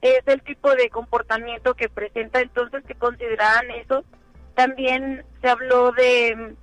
es 0.00 0.22
el 0.26 0.42
tipo 0.42 0.74
de 0.74 0.90
comportamiento 0.90 1.74
que 1.74 1.88
presenta, 1.88 2.40
entonces 2.40 2.84
que 2.84 2.94
consideran 2.94 3.70
eso. 3.70 4.04
También 4.54 5.24
se 5.40 5.48
habló 5.48 5.92
de, 5.92 6.54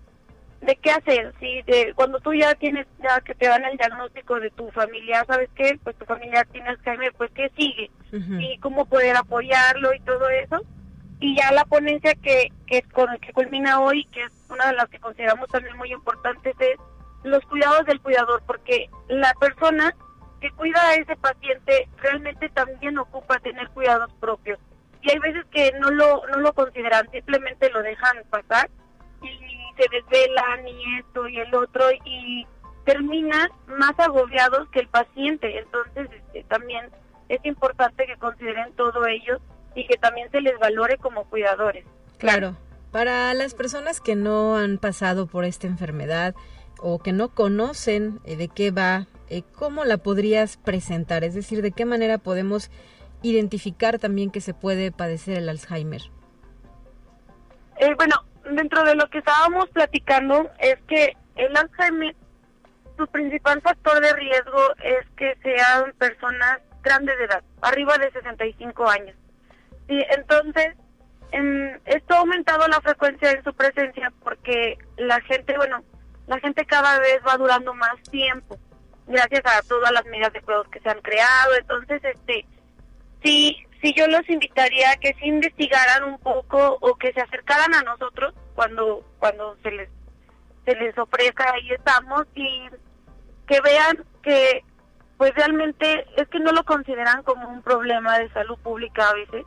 de 0.62 0.76
qué 0.76 0.92
hacer, 0.92 1.34
¿sí? 1.40 1.62
De, 1.66 1.94
cuando 1.96 2.20
tú 2.20 2.34
ya 2.34 2.54
tienes, 2.56 2.86
ya 3.02 3.20
que 3.22 3.34
te 3.34 3.48
dan 3.48 3.66
el 3.66 3.78
diagnóstico 3.78 4.40
de 4.40 4.52
tu 4.52 4.70
familia, 4.72 5.26
¿sabes 5.26 5.50
qué? 5.56 5.80
Pues 5.84 5.96
tu 5.96 6.06
familia 6.06 6.46
tiene 6.52 6.70
Alzheimer, 6.70 7.14
pues 7.14 7.32
qué 7.32 7.50
sigue, 7.58 7.90
y 8.12 8.58
cómo 8.60 8.86
poder 8.86 9.16
apoyarlo 9.16 9.94
y 9.94 10.00
todo 10.02 10.30
eso. 10.30 10.62
Y 11.20 11.36
ya 11.36 11.52
la 11.52 11.66
ponencia 11.66 12.14
que, 12.16 12.52
que, 12.68 12.82
con, 12.84 13.08
que 13.20 13.34
culmina 13.34 13.80
hoy, 13.80 14.06
que 14.06 14.24
es 14.24 14.32
una 14.50 14.68
de 14.68 14.74
las 14.74 14.90
que 14.90 15.00
consideramos 15.00 15.50
también 15.50 15.78
muy 15.78 15.92
importantes, 15.92 16.56
es 16.60 16.78
los 17.24 17.44
cuidados 17.46 17.86
del 17.86 18.02
cuidador, 18.02 18.42
porque 18.46 18.90
la 19.08 19.34
persona 19.40 19.96
que 20.42 20.52
cuida 20.52 20.82
a 20.82 20.96
ese 20.96 21.16
paciente 21.16 21.88
realmente 21.98 22.50
también 22.50 22.98
ocupa 22.98 23.40
tener 23.40 23.70
cuidados 23.70 24.12
propios. 24.20 24.60
Y 25.02 25.12
hay 25.12 25.20
veces 25.20 25.46
que 25.52 25.72
no 25.80 25.90
lo, 25.92 26.26
no 26.28 26.38
lo 26.38 26.54
consideran, 26.54 27.10
simplemente 27.12 27.70
lo 27.70 27.82
dejan 27.82 28.18
pasar 28.30 28.70
y 29.22 29.61
se 29.82 29.90
desvelan 29.90 30.68
y 30.68 31.00
esto 31.00 31.28
y 31.28 31.40
el 31.40 31.54
otro 31.56 31.86
y 32.06 32.46
terminan 32.86 33.50
más 33.68 33.94
agobiados 33.98 34.68
que 34.70 34.80
el 34.80 34.88
paciente. 34.88 35.60
Entonces 35.60 36.10
este, 36.12 36.44
también 36.44 36.90
es 37.30 37.44
importante 37.46 38.06
que 38.06 38.18
consideren 38.18 38.74
todo 38.74 39.06
ello 39.06 39.40
y 39.76 39.88
que 39.88 39.98
también 39.98 40.30
se 40.32 40.42
les 40.42 40.58
valore 40.60 40.98
como 40.98 41.26
cuidadores. 41.26 41.86
Claro, 42.18 42.56
para 42.92 43.34
las 43.34 43.56
personas 43.56 44.02
que 44.02 44.16
no 44.16 44.58
han 44.58 44.78
pasado 44.78 45.28
por 45.28 45.46
esta 45.46 45.68
enfermedad 45.68 46.36
o 46.80 47.00
que 47.00 47.14
no 47.14 47.30
conocen 47.30 48.20
eh, 48.26 48.36
de 48.36 48.48
qué 48.48 48.72
va 48.72 49.08
eh, 49.32 49.44
¿cómo 49.56 49.86
la 49.86 49.98
podrías 49.98 50.58
presentar? 50.58 51.24
Es 51.24 51.34
decir, 51.34 51.62
¿de 51.62 51.72
qué 51.72 51.86
manera 51.86 52.18
podemos 52.18 52.70
identificar 53.22 53.98
también 53.98 54.30
que 54.30 54.42
se 54.42 54.54
puede 54.54 54.92
padecer 54.92 55.38
el 55.38 55.48
Alzheimer? 55.48 56.02
Eh, 57.78 57.96
bueno, 57.96 58.16
dentro 58.56 58.84
de 58.84 58.96
lo 58.96 59.10
que 59.10 59.20
estábamos 59.20 59.70
platicando 59.70 60.50
es 60.60 60.78
que 60.88 61.16
el 61.36 61.56
Alzheimer, 61.56 62.16
su 62.98 63.08
principal 63.08 63.62
factor 63.62 64.00
de 64.02 64.14
riesgo 64.14 64.76
es 64.84 65.08
que 65.16 65.36
sean 65.42 65.94
personas 65.98 66.60
grandes 66.84 67.18
de 67.18 67.26
edad, 67.26 67.44
arriba 67.62 67.98
de 67.98 68.12
65 68.12 68.90
años. 68.90 69.16
Y 69.88 70.04
entonces, 70.16 70.76
esto 71.86 72.14
ha 72.14 72.20
aumentado 72.20 72.68
la 72.68 72.82
frecuencia 72.82 73.30
de 73.30 73.44
su 73.44 73.54
presencia 73.54 74.12
porque 74.24 74.78
la 74.98 75.20
gente, 75.22 75.56
bueno, 75.58 75.84
la 76.28 76.40
gente 76.40 76.66
cada 76.66 77.00
vez 77.00 77.20
va 77.28 77.38
durando 77.38 77.74
más 77.74 78.02
tiempo 78.10 78.58
gracias 79.08 79.42
a 79.46 79.62
todas 79.68 79.92
las 79.92 80.06
medidas 80.06 80.34
de 80.34 80.42
cuidados 80.42 80.68
que 80.70 80.80
se 80.80 80.90
han 80.90 81.02
creado. 81.02 81.56
Entonces, 81.60 82.02
este, 82.04 82.46
sí, 83.24 83.58
sí 83.82 83.94
yo 83.96 84.08
los 84.08 84.28
invitaría 84.30 84.92
a 84.92 84.98
que 84.98 85.14
se 85.16 85.28
investigaran 85.28 86.04
un 86.04 86.20
poco 86.20 86.78
o 86.82 86.96
que 86.96 87.12
se 87.14 87.22
acercaran 87.22 87.74
a 87.74 87.82
nosotros 87.82 88.34
cuando 88.56 89.04
cuando 89.20 89.58
se 89.64 89.72
les 89.72 89.90
se 90.66 90.76
les 90.76 90.98
ofrezca 90.98 91.52
ahí 91.52 91.72
estamos 91.72 92.26
y 92.36 92.70
que 93.48 93.60
vean 93.62 94.04
que 94.22 94.64
pues 95.18 95.34
realmente 95.36 96.06
es 96.18 96.28
que 96.30 96.40
no 96.40 96.52
lo 96.52 96.64
consideran 96.64 97.24
como 97.24 97.48
un 97.50 97.62
problema 97.62 98.18
de 98.20 98.30
salud 98.30 98.58
pública 98.60 99.08
a 99.08 99.14
veces. 99.14 99.46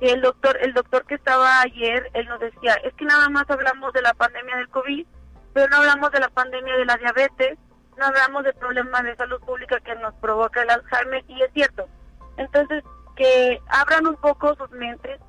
Y 0.00 0.08
el 0.08 0.20
doctor 0.20 0.58
el 0.60 0.74
doctor 0.74 1.06
que 1.06 1.14
estaba 1.14 1.62
ayer 1.62 2.10
él 2.12 2.28
nos 2.28 2.40
decía 2.40 2.74
es 2.84 2.92
que 2.94 3.06
nada 3.06 3.30
más 3.30 3.48
hablamos 3.48 3.92
de 3.94 4.02
la 4.02 4.12
pandemia 4.12 4.56
del 4.56 4.68
covid 4.68 5.06
pero 5.54 5.68
no 5.68 5.78
hablamos 5.78 6.12
de 6.12 6.20
la 6.20 6.28
pandemia 6.28 6.76
de 6.76 6.84
la 6.84 6.96
diabetes 6.98 7.58
no 7.96 8.04
hablamos 8.04 8.44
de 8.44 8.52
problemas 8.52 9.02
de 9.04 9.16
salud 9.16 9.40
pública 9.40 9.80
que 9.80 9.94
nos 9.96 10.14
provoca 10.16 10.62
el 10.62 10.70
Alzheimer 10.70 11.24
y 11.28 11.42
es 11.42 11.50
cierto. 11.52 11.88
Entonces, 12.36 12.84
que 13.16 13.60
abran 13.68 14.06
un 14.06 14.16
poco 14.16 14.54
sus 14.54 14.70
mentes, 14.70 15.20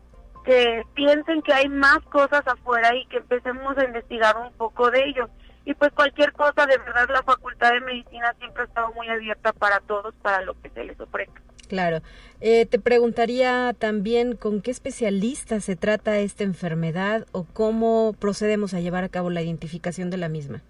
que 0.45 0.83
piensen 0.93 1.41
que 1.41 1.53
hay 1.53 1.69
más 1.69 1.99
cosas 2.11 2.45
afuera 2.45 2.95
y 2.95 3.05
que 3.07 3.17
empecemos 3.17 3.77
a 3.77 3.85
investigar 3.85 4.37
un 4.37 4.51
poco 4.53 4.91
de 4.91 5.03
ello. 5.05 5.29
Y 5.65 5.73
pues 5.73 5.91
cualquier 5.91 6.31
cosa, 6.31 6.65
de 6.65 6.77
verdad, 6.77 7.09
la 7.09 7.23
Facultad 7.23 7.71
de 7.71 7.81
Medicina 7.81 8.33
siempre 8.39 8.63
ha 8.63 8.65
estado 8.65 8.93
muy 8.93 9.09
abierta 9.09 9.51
para 9.51 9.81
todos, 9.81 10.13
para 10.21 10.41
lo 10.41 10.59
que 10.61 10.69
se 10.69 10.85
les 10.85 10.99
ofrezca. 10.99 11.41
Claro. 11.67 12.01
Eh, 12.39 12.65
te 12.65 12.79
preguntaría 12.79 13.75
también 13.77 14.37
con 14.37 14.61
qué 14.61 14.71
especialista 14.71 15.59
se 15.59 15.75
trata 15.75 16.19
esta 16.19 16.43
enfermedad 16.45 17.25
o 17.33 17.43
cómo 17.43 18.15
procedemos 18.17 18.73
a 18.73 18.79
llevar 18.79 19.03
a 19.03 19.09
cabo 19.09 19.29
la 19.29 19.41
identificación 19.41 20.09
de 20.09 20.17
la 20.17 20.29
misma. 20.29 20.61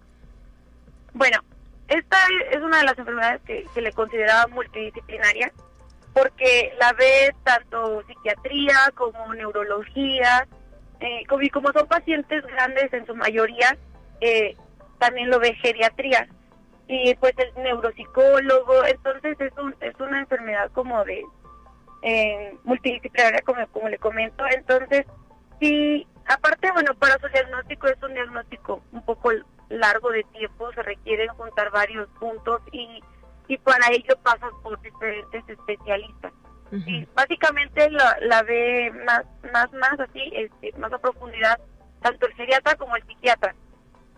Bueno, 1.14 1.38
esta 1.86 2.16
es 2.50 2.60
una 2.60 2.78
de 2.78 2.84
las 2.84 2.98
enfermedades 2.98 3.40
que 3.42 3.66
se 3.74 3.80
le 3.80 3.92
consideraba 3.92 4.48
multidisciplinaria 4.48 5.52
porque 6.18 6.72
la 6.80 6.92
ve 6.94 7.34
tanto 7.44 8.02
psiquiatría 8.06 8.76
como 8.94 9.34
neurología, 9.34 10.48
eh, 11.00 11.24
como, 11.28 11.42
y 11.42 11.50
como 11.50 11.72
son 11.72 11.86
pacientes 11.86 12.44
grandes 12.46 12.92
en 12.92 13.06
su 13.06 13.14
mayoría, 13.14 13.76
eh, 14.20 14.56
también 14.98 15.30
lo 15.30 15.38
ve 15.38 15.54
geriatría 15.54 16.28
y 16.88 17.14
pues 17.16 17.34
el 17.36 17.62
neuropsicólogo, 17.62 18.84
entonces 18.86 19.38
es, 19.40 19.52
un, 19.58 19.74
es 19.80 19.94
una 20.00 20.20
enfermedad 20.20 20.70
como 20.72 21.04
de 21.04 21.22
eh, 22.02 22.56
multidisciplinaria, 22.64 23.42
como, 23.42 23.66
como 23.68 23.88
le 23.88 23.98
comento, 23.98 24.44
entonces 24.50 25.04
sí, 25.60 26.06
aparte, 26.26 26.72
bueno, 26.72 26.94
para 26.94 27.18
su 27.18 27.28
diagnóstico 27.28 27.88
es 27.88 28.02
un 28.02 28.14
diagnóstico 28.14 28.82
un 28.92 29.04
poco 29.04 29.30
largo 29.68 30.10
de 30.10 30.24
tiempo, 30.32 30.72
se 30.72 30.82
requieren 30.82 31.28
juntar 31.28 31.70
varios 31.70 32.08
puntos 32.18 32.62
y, 32.72 33.02
y 33.48 33.56
para 33.58 33.90
ello 33.90 34.16
pasan 34.22 34.50
por 34.62 34.80
diferentes 34.80 35.42
especialistas. 35.48 36.32
y 36.70 37.06
básicamente 37.14 37.90
la, 37.90 38.18
la 38.20 38.42
ve 38.42 38.92
más, 39.06 39.24
más, 39.52 39.72
más 39.72 39.98
así, 40.00 40.20
este, 40.34 40.72
más 40.78 40.92
a 40.92 40.98
profundidad, 40.98 41.58
tanto 42.02 42.26
el 42.26 42.34
geriatra 42.34 42.76
como 42.76 42.94
el 42.94 43.02
psiquiatra, 43.04 43.54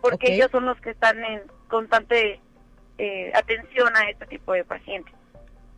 porque 0.01 0.35
ellos 0.35 0.51
son 0.51 0.65
los 0.65 0.79
que 0.81 0.91
están 0.91 1.23
en 1.23 1.41
constante 1.69 2.41
eh, 2.97 3.31
atención 3.33 3.95
a 3.95 4.09
este 4.09 4.25
tipo 4.27 4.53
de 4.53 4.65
pacientes. 4.65 5.13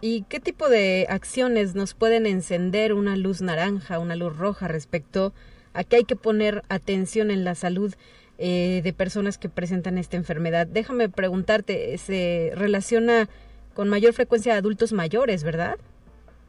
¿Y 0.02 0.24
qué 0.24 0.42
tipo 0.42 0.68
de 0.68 1.08
acciones 1.10 1.76
nos 1.76 1.94
pueden 1.94 2.26
encender 2.26 2.94
una 2.94 3.16
luz 3.16 3.42
naranja, 3.42 4.00
una 4.00 4.18
luz 4.18 4.36
roja 4.38 4.68
respecto 4.68 5.34
a 5.74 5.86
que 5.86 5.96
hay 5.96 6.04
que 6.04 6.18
poner 6.18 6.64
atención 6.68 7.32
en 7.32 7.46
la 7.46 7.56
salud 7.56 7.96
eh, 8.38 8.82
de 8.84 8.92
personas 8.92 9.38
que 9.38 9.48
presentan 9.48 9.98
esta 9.98 10.18
enfermedad? 10.18 10.68
Déjame 10.68 11.08
preguntarte, 11.08 11.98
se 11.98 12.52
relaciona 12.56 13.30
con 13.74 13.90
mayor 13.90 14.14
frecuencia 14.14 14.54
a 14.54 14.58
adultos 14.58 14.94
mayores, 14.94 15.44
¿verdad? 15.44 15.78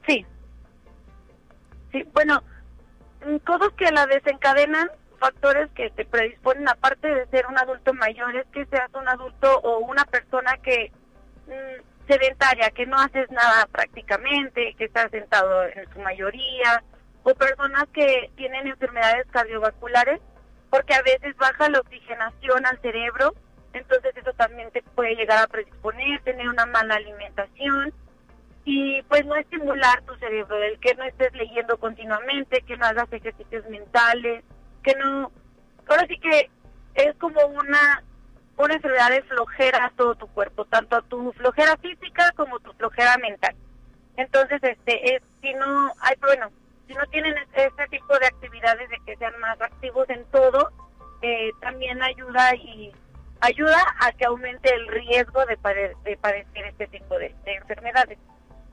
Sí. 0.06 0.26
Sí, 1.92 2.04
bueno, 2.12 2.42
cosas 3.44 3.68
que 3.76 3.90
la 3.90 4.06
desencadenan, 4.06 4.90
factores 5.18 5.70
que 5.74 5.90
te 5.90 6.04
predisponen, 6.04 6.68
aparte 6.68 7.08
de 7.08 7.26
ser 7.28 7.46
un 7.46 7.58
adulto 7.58 7.94
mayor, 7.94 8.36
es 8.36 8.46
que 8.52 8.66
seas 8.66 8.90
un 8.94 9.08
adulto 9.08 9.60
o 9.60 9.78
una 9.78 10.04
persona 10.04 10.56
que 10.62 10.92
mm, 11.46 12.08
sedentaria, 12.08 12.70
que 12.70 12.86
no 12.86 12.98
haces 12.98 13.30
nada 13.30 13.66
prácticamente, 13.72 14.74
que 14.76 14.84
estás 14.84 15.10
sentado 15.10 15.64
en 15.64 15.90
su 15.92 16.00
mayoría, 16.00 16.82
o 17.22 17.34
personas 17.34 17.84
que 17.92 18.30
tienen 18.36 18.66
enfermedades 18.66 19.26
cardiovasculares, 19.30 20.20
porque 20.70 20.94
a 20.94 21.02
veces 21.02 21.34
baja 21.36 21.68
la 21.70 21.80
oxigenación 21.80 22.66
al 22.66 22.78
cerebro, 22.80 23.34
entonces 23.74 24.16
eso 24.16 24.32
también 24.32 24.70
te 24.70 24.82
puede 24.82 25.14
llegar 25.16 25.44
a 25.44 25.46
predisponer, 25.46 26.22
tener 26.22 26.48
una 26.48 26.66
mala 26.66 26.94
alimentación 26.94 27.92
y 28.64 29.02
pues 29.02 29.26
no 29.26 29.36
estimular 29.36 30.02
tu 30.02 30.14
cerebro, 30.16 30.56
el 30.62 30.78
que 30.80 30.94
no 30.94 31.04
estés 31.04 31.32
leyendo 31.34 31.76
continuamente, 31.78 32.62
que 32.62 32.76
no 32.76 32.86
hagas 32.86 33.12
ejercicios 33.12 33.68
mentales, 33.68 34.42
que 34.82 34.94
no... 34.94 35.30
Ahora 35.86 36.06
sí 36.08 36.18
que 36.18 36.50
es 36.94 37.14
como 37.16 37.44
una 37.46 38.02
una 38.56 38.74
enfermedad 38.74 39.10
de 39.10 39.22
flojera 39.22 39.86
a 39.86 39.90
todo 39.90 40.14
tu 40.14 40.26
cuerpo, 40.28 40.64
tanto 40.66 40.96
a 40.96 41.02
tu 41.02 41.32
flojera 41.32 41.76
física 41.78 42.30
como 42.36 42.60
tu 42.60 42.72
flojera 42.74 43.16
mental. 43.18 43.54
Entonces, 44.16 44.62
este, 44.62 45.16
es, 45.16 45.22
si 45.42 45.52
no, 45.54 45.92
hay, 46.00 46.14
bueno, 46.20 46.50
si 46.86 46.94
no 46.94 47.04
tienen 47.06 47.34
este 47.52 47.88
tipo 47.88 48.16
de 48.18 48.26
actividades 48.26 48.88
de 48.88 48.96
que 49.04 49.16
sean 49.16 49.38
más 49.40 49.60
activos 49.60 50.08
en 50.08 50.24
todo, 50.26 50.70
eh, 51.22 51.50
también 51.60 52.00
ayuda 52.02 52.54
y 52.54 52.92
ayuda 53.44 53.78
a 54.00 54.12
que 54.12 54.24
aumente 54.24 54.72
el 54.74 54.86
riesgo 54.88 55.44
de, 55.46 55.56
de 56.04 56.16
padecer 56.16 56.66
este 56.66 56.86
tipo 56.88 57.18
de, 57.18 57.34
enfermedades. 57.46 58.18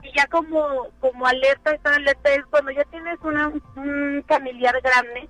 Y 0.02 0.12
ya 0.16 0.26
como, 0.26 0.88
como 1.00 1.26
alerta, 1.26 1.72
esta 1.72 1.94
alerta 1.94 2.30
es 2.34 2.44
cuando 2.46 2.72
ya 2.72 2.84
tienes 2.84 3.18
un 3.22 4.24
familiar 4.26 4.80
grande, 4.80 5.28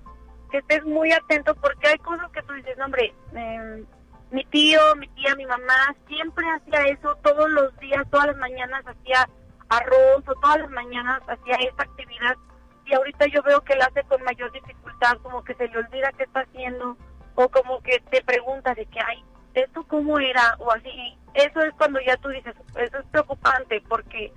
que 0.51 0.57
estés 0.59 0.83
muy 0.85 1.11
atento 1.11 1.55
porque 1.55 1.87
hay 1.87 1.97
cosas 1.99 2.29
que 2.31 2.41
tú 2.43 2.53
dices, 2.53 2.77
hombre, 2.83 3.13
eh, 3.35 3.83
mi 4.31 4.43
tío, 4.45 4.79
mi 4.97 5.07
tía, 5.09 5.35
mi 5.35 5.45
mamá 5.45 5.95
siempre 6.07 6.45
hacía 6.49 6.87
eso 6.91 7.15
todos 7.23 7.49
los 7.51 7.75
días, 7.77 8.03
todas 8.09 8.27
las 8.27 8.37
mañanas 8.37 8.83
hacía 8.85 9.29
arroz 9.69 10.23
o 10.27 10.35
todas 10.41 10.59
las 10.59 10.69
mañanas 10.71 11.21
hacía 11.27 11.55
esta 11.55 11.83
actividad 11.83 12.35
y 12.85 12.93
ahorita 12.93 13.27
yo 13.27 13.41
veo 13.43 13.61
que 13.61 13.75
la 13.75 13.85
hace 13.85 14.03
con 14.03 14.21
mayor 14.23 14.51
dificultad, 14.51 15.17
como 15.21 15.43
que 15.43 15.55
se 15.55 15.67
le 15.67 15.77
olvida 15.77 16.11
qué 16.17 16.23
está 16.23 16.41
haciendo 16.41 16.97
o 17.35 17.49
como 17.49 17.81
que 17.81 17.99
te 18.11 18.23
pregunta 18.23 18.73
de 18.75 18.85
que, 18.85 18.99
ay, 18.99 19.23
¿esto 19.53 19.83
cómo 19.87 20.19
era? 20.19 20.55
O 20.59 20.71
así. 20.71 21.17
Eso 21.33 21.61
es 21.61 21.73
cuando 21.75 21.99
ya 22.01 22.15
tú 22.17 22.29
dices, 22.29 22.53
eso 22.75 22.97
es 22.97 23.05
preocupante 23.11 23.81
porque 23.87 24.31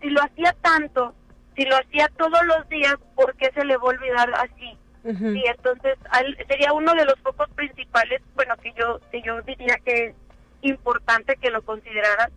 si 0.00 0.10
lo 0.10 0.22
hacía 0.22 0.54
tanto, 0.60 1.14
si 1.56 1.64
lo 1.64 1.76
hacía 1.76 2.08
todos 2.16 2.44
los 2.46 2.68
días, 2.68 2.96
¿por 3.14 3.34
qué 3.36 3.50
se 3.52 3.64
le 3.64 3.76
va 3.76 3.84
a 3.84 3.86
olvidar 3.86 4.32
así? 4.34 4.76
Y 5.04 5.44
entonces 5.48 5.98
sería 6.46 6.72
uno 6.72 6.94
de 6.94 7.04
los 7.04 7.18
focos 7.20 7.48
principales, 7.50 8.22
bueno, 8.36 8.56
que 8.56 8.72
yo, 8.78 9.00
que 9.10 9.20
yo 9.22 9.42
diría 9.42 9.76
que 9.84 10.06
es 10.06 10.14
importante 10.62 11.36
que 11.36 11.50
lo 11.50 11.60
consideraran, 11.62 12.30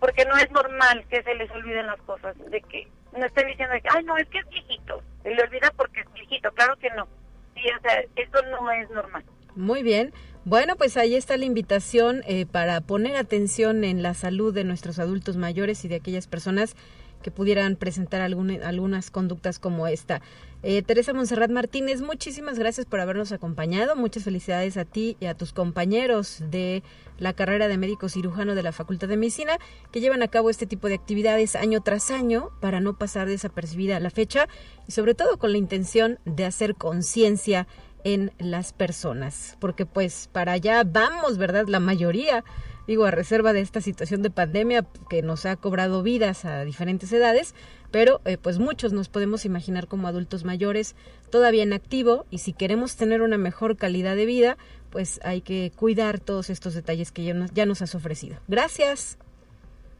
porque 0.00 0.24
no 0.24 0.36
es 0.36 0.50
normal 0.50 1.04
que 1.08 1.22
se 1.22 1.34
les 1.36 1.48
olviden 1.52 1.86
las 1.86 2.00
cosas, 2.02 2.36
de 2.50 2.60
que 2.62 2.88
no 3.16 3.24
estén 3.24 3.46
diciendo 3.46 3.74
que, 3.80 3.88
ay, 3.96 4.04
no, 4.04 4.16
es 4.16 4.28
que 4.28 4.38
es 4.38 4.48
viejito, 4.48 5.00
se 5.22 5.30
le 5.32 5.42
olvida 5.44 5.72
porque 5.76 6.00
es 6.00 6.12
viejito, 6.12 6.50
claro 6.52 6.76
que 6.76 6.90
no. 6.90 7.06
Sí, 7.54 7.62
o 7.76 7.80
sea, 7.82 8.02
eso 8.16 8.42
no 8.50 8.70
es 8.72 8.90
normal. 8.90 9.24
Muy 9.54 9.82
bien. 9.82 10.12
Bueno, 10.44 10.76
pues 10.76 10.96
ahí 10.96 11.14
está 11.14 11.36
la 11.36 11.44
invitación 11.44 12.22
eh, 12.26 12.46
para 12.46 12.80
poner 12.80 13.16
atención 13.16 13.84
en 13.84 14.02
la 14.02 14.14
salud 14.14 14.54
de 14.54 14.64
nuestros 14.64 14.98
adultos 14.98 15.36
mayores 15.36 15.84
y 15.84 15.88
de 15.88 15.96
aquellas 15.96 16.26
personas 16.26 16.74
que 17.22 17.30
pudieran 17.30 17.76
presentar 17.76 18.20
algunas 18.20 19.10
conductas 19.10 19.58
como 19.58 19.86
esta. 19.88 20.22
Eh, 20.62 20.82
Teresa 20.82 21.12
Monserrat 21.12 21.50
Martínez, 21.50 22.00
muchísimas 22.00 22.58
gracias 22.58 22.86
por 22.86 23.00
habernos 23.00 23.32
acompañado. 23.32 23.96
Muchas 23.96 24.24
felicidades 24.24 24.76
a 24.76 24.84
ti 24.84 25.16
y 25.20 25.26
a 25.26 25.34
tus 25.34 25.52
compañeros 25.52 26.42
de 26.50 26.82
la 27.18 27.32
carrera 27.32 27.68
de 27.68 27.76
médico 27.76 28.08
cirujano 28.08 28.54
de 28.54 28.62
la 28.62 28.72
Facultad 28.72 29.08
de 29.08 29.16
Medicina 29.16 29.58
que 29.92 30.00
llevan 30.00 30.22
a 30.22 30.28
cabo 30.28 30.50
este 30.50 30.66
tipo 30.66 30.88
de 30.88 30.94
actividades 30.94 31.56
año 31.56 31.80
tras 31.80 32.10
año 32.10 32.50
para 32.60 32.80
no 32.80 32.96
pasar 32.96 33.28
desapercibida 33.28 34.00
la 34.00 34.10
fecha 34.10 34.48
y 34.86 34.92
sobre 34.92 35.14
todo 35.14 35.38
con 35.38 35.52
la 35.52 35.58
intención 35.58 36.18
de 36.24 36.44
hacer 36.44 36.74
conciencia 36.76 37.66
en 38.04 38.32
las 38.38 38.72
personas, 38.72 39.56
porque 39.60 39.86
pues 39.86 40.28
para 40.32 40.52
allá 40.52 40.82
vamos, 40.84 41.38
¿verdad? 41.38 41.66
La 41.68 41.80
mayoría 41.80 42.44
digo, 42.88 43.04
a 43.04 43.10
reserva 43.10 43.52
de 43.52 43.60
esta 43.60 43.82
situación 43.82 44.22
de 44.22 44.30
pandemia 44.30 44.84
que 45.10 45.22
nos 45.22 45.44
ha 45.44 45.56
cobrado 45.56 46.02
vidas 46.02 46.46
a 46.46 46.64
diferentes 46.64 47.12
edades, 47.12 47.54
pero 47.90 48.22
eh, 48.24 48.38
pues 48.38 48.58
muchos 48.58 48.94
nos 48.94 49.10
podemos 49.10 49.44
imaginar 49.44 49.88
como 49.88 50.08
adultos 50.08 50.44
mayores 50.44 50.96
todavía 51.30 51.62
en 51.62 51.74
activo 51.74 52.24
y 52.30 52.38
si 52.38 52.54
queremos 52.54 52.96
tener 52.96 53.20
una 53.20 53.36
mejor 53.36 53.76
calidad 53.76 54.16
de 54.16 54.24
vida, 54.24 54.56
pues 54.90 55.20
hay 55.22 55.42
que 55.42 55.70
cuidar 55.76 56.18
todos 56.18 56.48
estos 56.48 56.72
detalles 56.72 57.12
que 57.12 57.24
ya 57.24 57.34
nos, 57.34 57.52
ya 57.52 57.66
nos 57.66 57.82
has 57.82 57.94
ofrecido. 57.94 58.38
Gracias. 58.48 59.18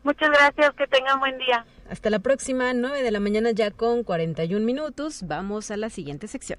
Muchas 0.03 0.31
gracias, 0.31 0.73
que 0.75 0.87
tengan 0.87 1.21
buen 1.21 1.37
día. 1.37 1.67
Hasta 1.91 2.09
la 2.09 2.21
próxima, 2.21 2.73
9 2.73 3.03
de 3.03 3.11
la 3.11 3.21
mañana 3.21 3.51
ya 3.51 3.71
con 3.71 4.03
41 4.03 4.65
minutos. 4.65 5.25
Vamos 5.27 5.71
a 5.71 5.77
la 5.77 5.91
siguiente 5.91 6.27
sección. 6.27 6.59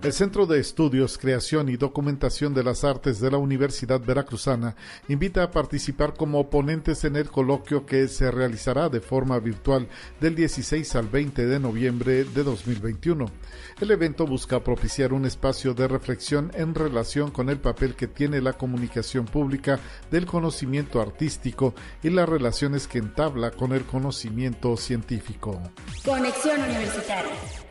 El 0.00 0.12
Centro 0.12 0.46
de 0.46 0.60
Estudios, 0.60 1.18
Creación 1.18 1.68
y 1.68 1.76
Documentación 1.76 2.54
de 2.54 2.62
las 2.62 2.84
Artes 2.84 3.18
de 3.18 3.32
la 3.32 3.38
Universidad 3.38 4.00
Veracruzana 4.00 4.76
invita 5.08 5.42
a 5.42 5.50
participar 5.50 6.14
como 6.14 6.48
ponentes 6.48 7.02
en 7.02 7.16
el 7.16 7.28
coloquio 7.28 7.84
que 7.84 8.06
se 8.06 8.30
realizará 8.30 8.88
de 8.88 9.00
forma 9.00 9.40
virtual 9.40 9.88
del 10.20 10.36
16 10.36 10.94
al 10.94 11.08
20 11.08 11.46
de 11.46 11.58
noviembre 11.58 12.22
de 12.22 12.44
2021. 12.44 13.26
El 13.80 13.90
evento 13.90 14.24
busca 14.24 14.62
propiciar 14.62 15.12
un 15.12 15.26
espacio 15.26 15.74
de 15.74 15.88
reflexión 15.88 16.52
en 16.54 16.76
relación 16.76 17.32
con 17.32 17.50
el 17.50 17.58
papel 17.58 17.96
que 17.96 18.06
tiene 18.06 18.40
la 18.40 18.52
comunicación 18.52 19.24
pública 19.24 19.80
del 20.12 20.26
conocimiento 20.26 21.00
artístico 21.00 21.74
y 22.04 22.10
las 22.10 22.28
relaciones 22.28 22.86
que 22.86 22.98
entabla 22.98 23.50
con 23.50 23.72
el 23.72 23.82
conocimiento 23.82 24.76
científico. 24.76 25.60
Conexión 26.04 26.62
Universitaria 26.62 27.67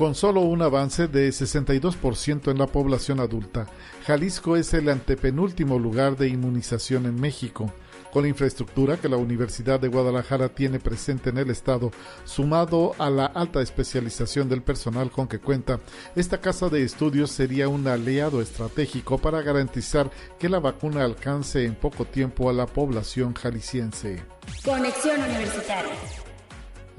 con 0.00 0.14
solo 0.14 0.40
un 0.40 0.62
avance 0.62 1.08
de 1.08 1.28
62% 1.28 2.50
en 2.50 2.56
la 2.56 2.66
población 2.66 3.20
adulta. 3.20 3.66
Jalisco 4.06 4.56
es 4.56 4.72
el 4.72 4.88
antepenúltimo 4.88 5.78
lugar 5.78 6.16
de 6.16 6.26
inmunización 6.26 7.04
en 7.04 7.20
México. 7.20 7.70
Con 8.10 8.22
la 8.22 8.30
infraestructura 8.30 8.96
que 8.96 9.10
la 9.10 9.18
Universidad 9.18 9.78
de 9.78 9.88
Guadalajara 9.88 10.48
tiene 10.48 10.80
presente 10.80 11.28
en 11.28 11.36
el 11.36 11.50
estado, 11.50 11.90
sumado 12.24 12.94
a 12.98 13.10
la 13.10 13.26
alta 13.26 13.60
especialización 13.60 14.48
del 14.48 14.62
personal 14.62 15.10
con 15.10 15.28
que 15.28 15.38
cuenta, 15.38 15.80
esta 16.16 16.40
casa 16.40 16.70
de 16.70 16.82
estudios 16.82 17.30
sería 17.30 17.68
un 17.68 17.86
aliado 17.86 18.40
estratégico 18.40 19.18
para 19.18 19.42
garantizar 19.42 20.10
que 20.38 20.48
la 20.48 20.60
vacuna 20.60 21.04
alcance 21.04 21.66
en 21.66 21.74
poco 21.74 22.06
tiempo 22.06 22.48
a 22.48 22.54
la 22.54 22.64
población 22.64 23.34
jalisciense. 23.34 24.22
Conexión 24.64 25.20
Universitaria 25.20 25.92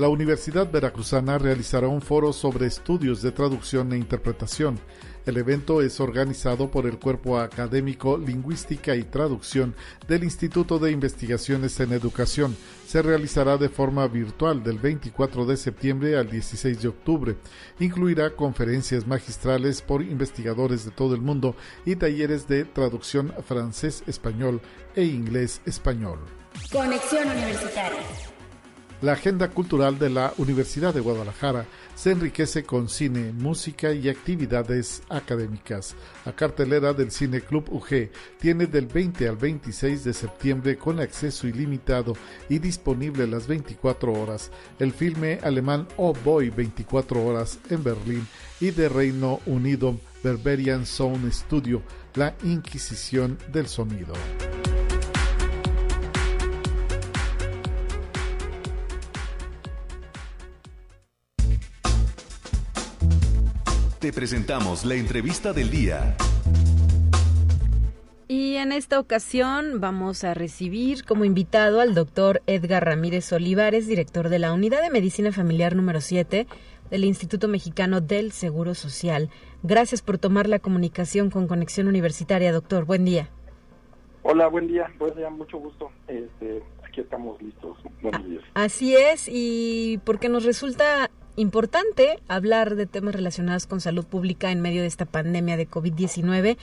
la 0.02 0.10
Universidad 0.10 0.72
Veracruzana 0.72 1.38
realizará 1.38 1.88
un 1.88 2.02
foro 2.02 2.34
sobre 2.34 2.66
estudios 2.66 3.22
de 3.22 3.32
traducción 3.32 3.94
e 3.94 3.98
interpretación. 3.98 4.80
El 5.28 5.38
evento 5.38 5.84
es 5.84 6.00
organizado 6.00 6.72
por 6.72 6.88
el 6.88 6.98
Cuerpo 6.98 7.38
Académico 7.38 8.18
Lingüística 8.18 8.96
y 8.96 9.04
Traducción 9.04 9.76
del 10.08 10.24
Instituto 10.24 10.80
de 10.80 10.92
Investigaciones 10.92 11.80
en 11.80 11.94
Educación. 11.94 12.58
Se 12.88 13.04
realizará 13.04 13.58
de 13.58 13.70
forma 13.70 14.08
virtual 14.08 14.64
del 14.64 14.80
24 14.80 15.46
de 15.46 15.56
septiembre 15.56 16.18
al 16.18 16.32
16 16.32 16.82
de 16.82 16.88
octubre. 16.88 17.36
Incluirá 17.80 18.32
conferencias 18.32 19.06
magistrales 19.06 19.84
por 19.84 20.02
investigadores 20.02 20.84
de 20.84 20.90
todo 20.90 21.14
el 21.14 21.22
mundo 21.22 21.56
y 21.86 21.96
talleres 21.96 22.48
de 22.48 22.66
traducción 22.66 23.32
francés-español 23.48 24.62
e 24.96 25.04
inglés-español. 25.04 26.18
Conexión 26.72 27.30
Universitaria 27.30 28.31
La 29.02 29.14
agenda 29.14 29.50
cultural 29.50 29.98
de 29.98 30.12
la 30.12 30.32
Universidad 30.38 30.94
de 30.94 31.00
Guadalajara 31.00 31.66
se 31.96 32.12
enriquece 32.12 32.64
con 32.64 32.88
cine, 32.88 33.34
música 33.34 33.92
y 33.94 34.08
actividades 34.10 35.02
académicas. 35.10 35.96
La 36.24 36.36
cartelera 36.36 36.94
del 36.94 37.10
Cine 37.10 37.42
Club 37.42 37.66
UG 37.72 38.12
tiene 38.40 38.68
del 38.68 38.86
20 38.86 39.28
al 39.28 39.38
26 39.38 40.04
de 40.04 40.14
septiembre 40.14 40.78
con 40.78 41.00
acceso 41.00 41.48
ilimitado 41.48 42.14
y 42.48 42.60
disponible 42.60 43.26
las 43.26 43.48
24 43.48 44.14
horas 44.14 44.52
el 44.78 44.94
filme 44.94 45.40
alemán 45.42 45.88
Oh 45.98 46.14
Boy 46.24 46.52
24 46.52 47.26
horas 47.26 47.58
en 47.72 47.84
Berlín 47.84 48.28
y 48.60 48.70
de 48.70 48.88
Reino 48.88 49.40
Unido 49.48 49.98
Berberian 50.24 50.86
Sound 50.86 51.32
Studio, 51.32 51.82
La 52.14 52.36
Inquisición 52.44 53.38
del 53.52 53.68
Sonido. 53.68 54.14
Te 64.02 64.12
presentamos 64.12 64.84
la 64.84 64.96
entrevista 64.96 65.54
del 65.54 65.70
día. 65.70 66.16
Y 68.28 68.56
en 68.56 68.72
esta 68.72 69.00
ocasión 69.00 69.80
vamos 69.80 70.24
a 70.24 70.34
recibir 70.34 71.06
como 71.06 71.24
invitado 71.24 71.80
al 71.80 71.94
doctor 71.94 72.42
Edgar 72.48 72.84
Ramírez 72.84 73.32
Olivares, 73.32 73.86
director 73.86 74.30
de 74.30 74.40
la 74.40 74.54
Unidad 74.54 74.82
de 74.82 74.90
Medicina 74.90 75.32
Familiar 75.32 75.76
número 75.76 76.02
7 76.02 76.48
del 76.90 77.06
Instituto 77.06 77.48
Mexicano 77.48 78.02
del 78.02 78.32
Seguro 78.32 78.74
Social. 78.74 79.30
Gracias 79.62 80.02
por 80.02 80.18
tomar 80.18 80.50
la 80.50 80.58
comunicación 80.58 81.30
con 81.30 81.48
Conexión 81.48 81.88
Universitaria, 81.88 82.52
doctor. 82.52 82.86
Buen 82.86 83.06
día. 83.06 83.30
Hola, 84.24 84.48
buen 84.48 84.66
día. 84.66 84.92
Buen 84.98 85.14
día, 85.14 85.30
mucho 85.30 85.60
gusto. 85.60 85.92
Este, 86.08 86.64
aquí 86.84 87.02
estamos 87.02 87.40
listos. 87.40 87.78
Buenos 88.02 88.28
días. 88.28 88.44
Así 88.56 88.96
es, 88.96 89.30
y 89.32 90.00
porque 90.06 90.28
nos 90.28 90.44
resulta 90.44 91.12
importante 91.42 92.20
hablar 92.28 92.76
de 92.76 92.86
temas 92.86 93.16
relacionados 93.16 93.68
con 93.68 93.82
salud 93.82 94.06
pública 94.06 94.52
en 94.52 94.62
medio 94.62 94.82
de 94.82 94.88
esta 94.88 95.06
pandemia 95.06 95.58
de 95.58 95.70
COVID-19. 95.70 96.58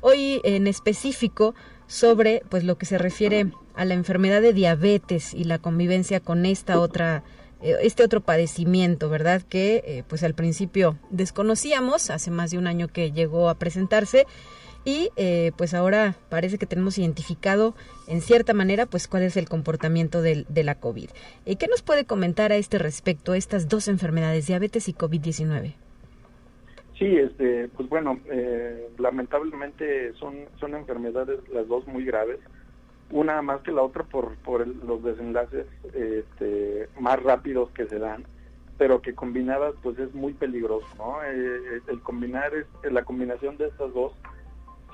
Hoy 0.00 0.40
en 0.44 0.66
específico 0.66 1.54
sobre 1.86 2.42
pues 2.48 2.64
lo 2.64 2.78
que 2.78 2.86
se 2.86 2.96
refiere 2.96 3.52
a 3.74 3.84
la 3.84 3.94
enfermedad 3.94 4.40
de 4.40 4.52
diabetes 4.52 5.34
y 5.34 5.44
la 5.44 5.58
convivencia 5.58 6.20
con 6.20 6.46
esta 6.46 6.80
otra 6.80 7.24
eh, 7.62 7.76
este 7.82 8.02
otro 8.02 8.20
padecimiento, 8.20 9.10
¿verdad? 9.10 9.42
Que 9.42 9.82
eh, 9.84 10.04
pues 10.08 10.22
al 10.22 10.34
principio 10.34 10.98
desconocíamos, 11.10 12.10
hace 12.10 12.30
más 12.30 12.50
de 12.50 12.58
un 12.58 12.66
año 12.66 12.88
que 12.88 13.12
llegó 13.12 13.50
a 13.50 13.58
presentarse 13.58 14.26
y 14.84 15.10
eh, 15.16 15.52
pues 15.56 15.74
ahora 15.74 16.14
parece 16.28 16.58
que 16.58 16.66
tenemos 16.66 16.98
identificado 16.98 17.74
en 18.08 18.20
cierta 18.20 18.54
manera 18.54 18.86
pues 18.86 19.08
cuál 19.08 19.22
es 19.22 19.36
el 19.36 19.48
comportamiento 19.48 20.22
de 20.22 20.64
la 20.64 20.74
COVID. 20.74 21.10
¿Y 21.44 21.56
¿Qué 21.56 21.68
nos 21.68 21.82
puede 21.82 22.04
comentar 22.04 22.52
a 22.52 22.56
este 22.56 22.78
respecto 22.78 23.34
estas 23.34 23.68
dos 23.68 23.88
enfermedades, 23.88 24.46
diabetes 24.46 24.88
y 24.88 24.94
COVID-19? 24.94 25.74
Sí, 27.00 27.16
este, 27.16 27.68
pues 27.68 27.88
bueno, 27.88 28.20
eh, 28.30 28.90
lamentablemente 28.98 30.12
son, 30.20 30.36
son 30.60 30.74
enfermedades 30.74 31.40
las 31.48 31.66
dos 31.66 31.86
muy 31.86 32.04
graves, 32.04 32.38
una 33.10 33.40
más 33.40 33.62
que 33.62 33.72
la 33.72 33.80
otra 33.80 34.04
por, 34.04 34.36
por 34.36 34.66
los 34.66 35.02
desenlaces 35.02 35.66
este, 35.94 36.90
más 37.00 37.22
rápidos 37.22 37.70
que 37.70 37.86
se 37.86 37.98
dan, 37.98 38.26
pero 38.76 39.00
que 39.00 39.14
combinadas 39.14 39.74
pues 39.82 39.98
es 39.98 40.12
muy 40.12 40.34
peligroso, 40.34 40.86
¿no? 40.98 41.24
Eh, 41.24 41.80
el 41.88 42.00
combinar, 42.02 42.52
es, 42.54 42.92
la 42.92 43.02
combinación 43.02 43.56
de 43.56 43.68
estas 43.68 43.94
dos 43.94 44.12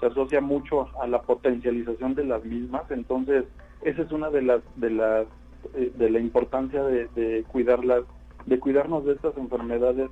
se 0.00 0.06
asocia 0.06 0.40
mucho 0.40 0.88
a 1.00 1.06
la 1.06 1.22
potencialización 1.22 2.14
de 2.14 2.24
las 2.24 2.44
mismas, 2.44 2.90
entonces 2.90 3.44
esa 3.82 4.02
es 4.02 4.12
una 4.12 4.30
de 4.30 4.42
las 4.42 4.62
de 4.76 4.90
las 4.90 5.26
eh, 5.74 5.92
de 5.96 6.10
la 6.10 6.20
importancia 6.20 6.82
de, 6.82 7.44
cuidarlas, 7.48 8.04
de 8.46 8.58
cuidarnos 8.58 9.04
de 9.04 9.12
estas 9.14 9.36
enfermedades 9.36 10.10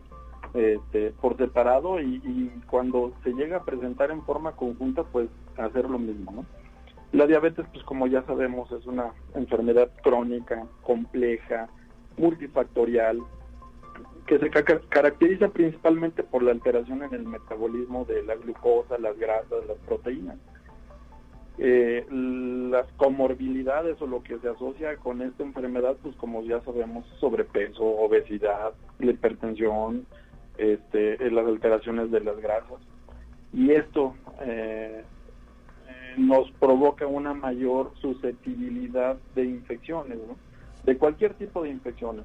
este, 0.55 1.13
por 1.21 1.37
separado 1.37 2.01
y, 2.01 2.17
y, 2.25 2.63
cuando 2.69 3.13
se 3.23 3.33
llega 3.33 3.59
a 3.59 3.65
presentar 3.65 4.11
en 4.11 4.23
forma 4.23 4.53
conjunta, 4.53 5.05
pues 5.05 5.29
hacer 5.57 5.89
lo 5.89 5.99
mismo, 5.99 6.33
¿no? 6.33 6.45
La 7.13 7.27
diabetes, 7.27 7.67
pues 7.73 7.85
como 7.85 8.07
ya 8.07 8.23
sabemos, 8.25 8.71
es 8.73 8.87
una 8.87 9.13
enfermedad 9.35 9.91
crónica, 10.03 10.67
compleja, 10.83 11.69
multifactorial, 12.17 13.19
que 14.27 14.39
se 14.39 14.51
caracteriza 14.51 15.49
principalmente 15.49 16.23
por 16.23 16.43
la 16.43 16.53
alteración 16.53 17.03
en 17.03 17.15
el 17.15 17.25
metabolismo 17.25 18.05
de 18.07 18.23
la 18.23 18.35
glucosa, 18.37 18.99
las 18.99 19.19
grasas, 19.19 19.67
las 19.67 19.77
proteínas. 19.87 20.39
Eh, 21.57 22.05
las 22.11 22.87
comorbilidades 22.97 24.01
o 24.03 24.07
lo 24.07 24.25
que 24.25 24.39
se 24.39 24.49
asocia 24.49 24.97
con 24.97 25.23
esta 25.23 25.45
enfermedad, 25.45 25.97
pues 26.03 26.17
como 26.17 26.43
ya 26.43 26.61
sabemos, 26.63 27.07
sobrepeso, 27.21 27.85
obesidad, 27.85 28.73
la 28.99 29.11
hipertensión, 29.11 30.07
este, 30.59 31.31
las 31.31 31.47
alteraciones 31.47 32.11
de 32.11 32.21
las 32.21 32.39
grasas. 32.39 32.81
Y 33.53 33.71
esto 33.71 34.15
eh, 34.41 35.05
eh, 35.87 36.15
nos 36.17 36.51
provoca 36.53 37.07
una 37.07 37.35
mayor 37.35 37.93
susceptibilidad 38.01 39.17
de 39.37 39.45
infecciones, 39.45 40.19
de 40.85 40.99
cualquier 40.99 41.35
tipo 41.35 41.63
de 41.63 41.71
infecciones 41.71 42.25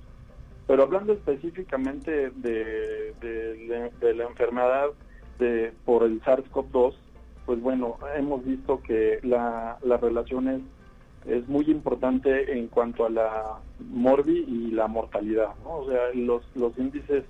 pero 0.69 0.83
hablando 0.83 1.13
específicamente 1.13 2.29
de, 2.29 3.91
la 4.01 4.25
enfermedad 4.25 4.89
de, 5.39 5.73
por 5.83 6.03
el 6.03 6.21
SARS-CoV-2, 6.21 6.93
pues 7.47 7.59
bueno, 7.59 7.97
hemos 8.15 8.45
visto 8.45 8.79
que 8.83 9.19
la, 9.23 9.79
la 9.81 9.97
relación 9.97 10.47
es, 11.25 11.47
muy 11.47 11.65
importante 11.71 12.55
en 12.55 12.67
cuanto 12.67 13.07
a 13.07 13.09
la 13.09 13.57
morbi 13.79 14.45
y 14.47 14.69
la 14.69 14.87
mortalidad, 14.87 15.55
¿no? 15.63 15.77
O 15.77 15.89
sea, 15.89 16.13
los, 16.13 16.43
índices 16.77 17.23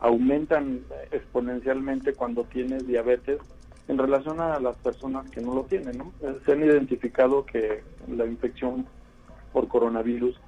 aumentan 0.00 0.80
exponencialmente 1.12 2.14
cuando 2.14 2.42
tienes 2.42 2.88
diabetes 2.88 3.38
en 3.86 3.98
relación 3.98 4.40
a 4.40 4.58
las 4.58 4.74
personas 4.78 5.30
que 5.30 5.40
no 5.40 5.54
lo 5.54 5.62
tienen. 5.62 6.02
Se 6.44 6.52
han 6.52 6.64
identificado 6.64 7.46
que 7.46 7.84
la 8.08 8.26
infección 8.26 8.84
por 9.52 9.68
coronavirus 9.68 10.40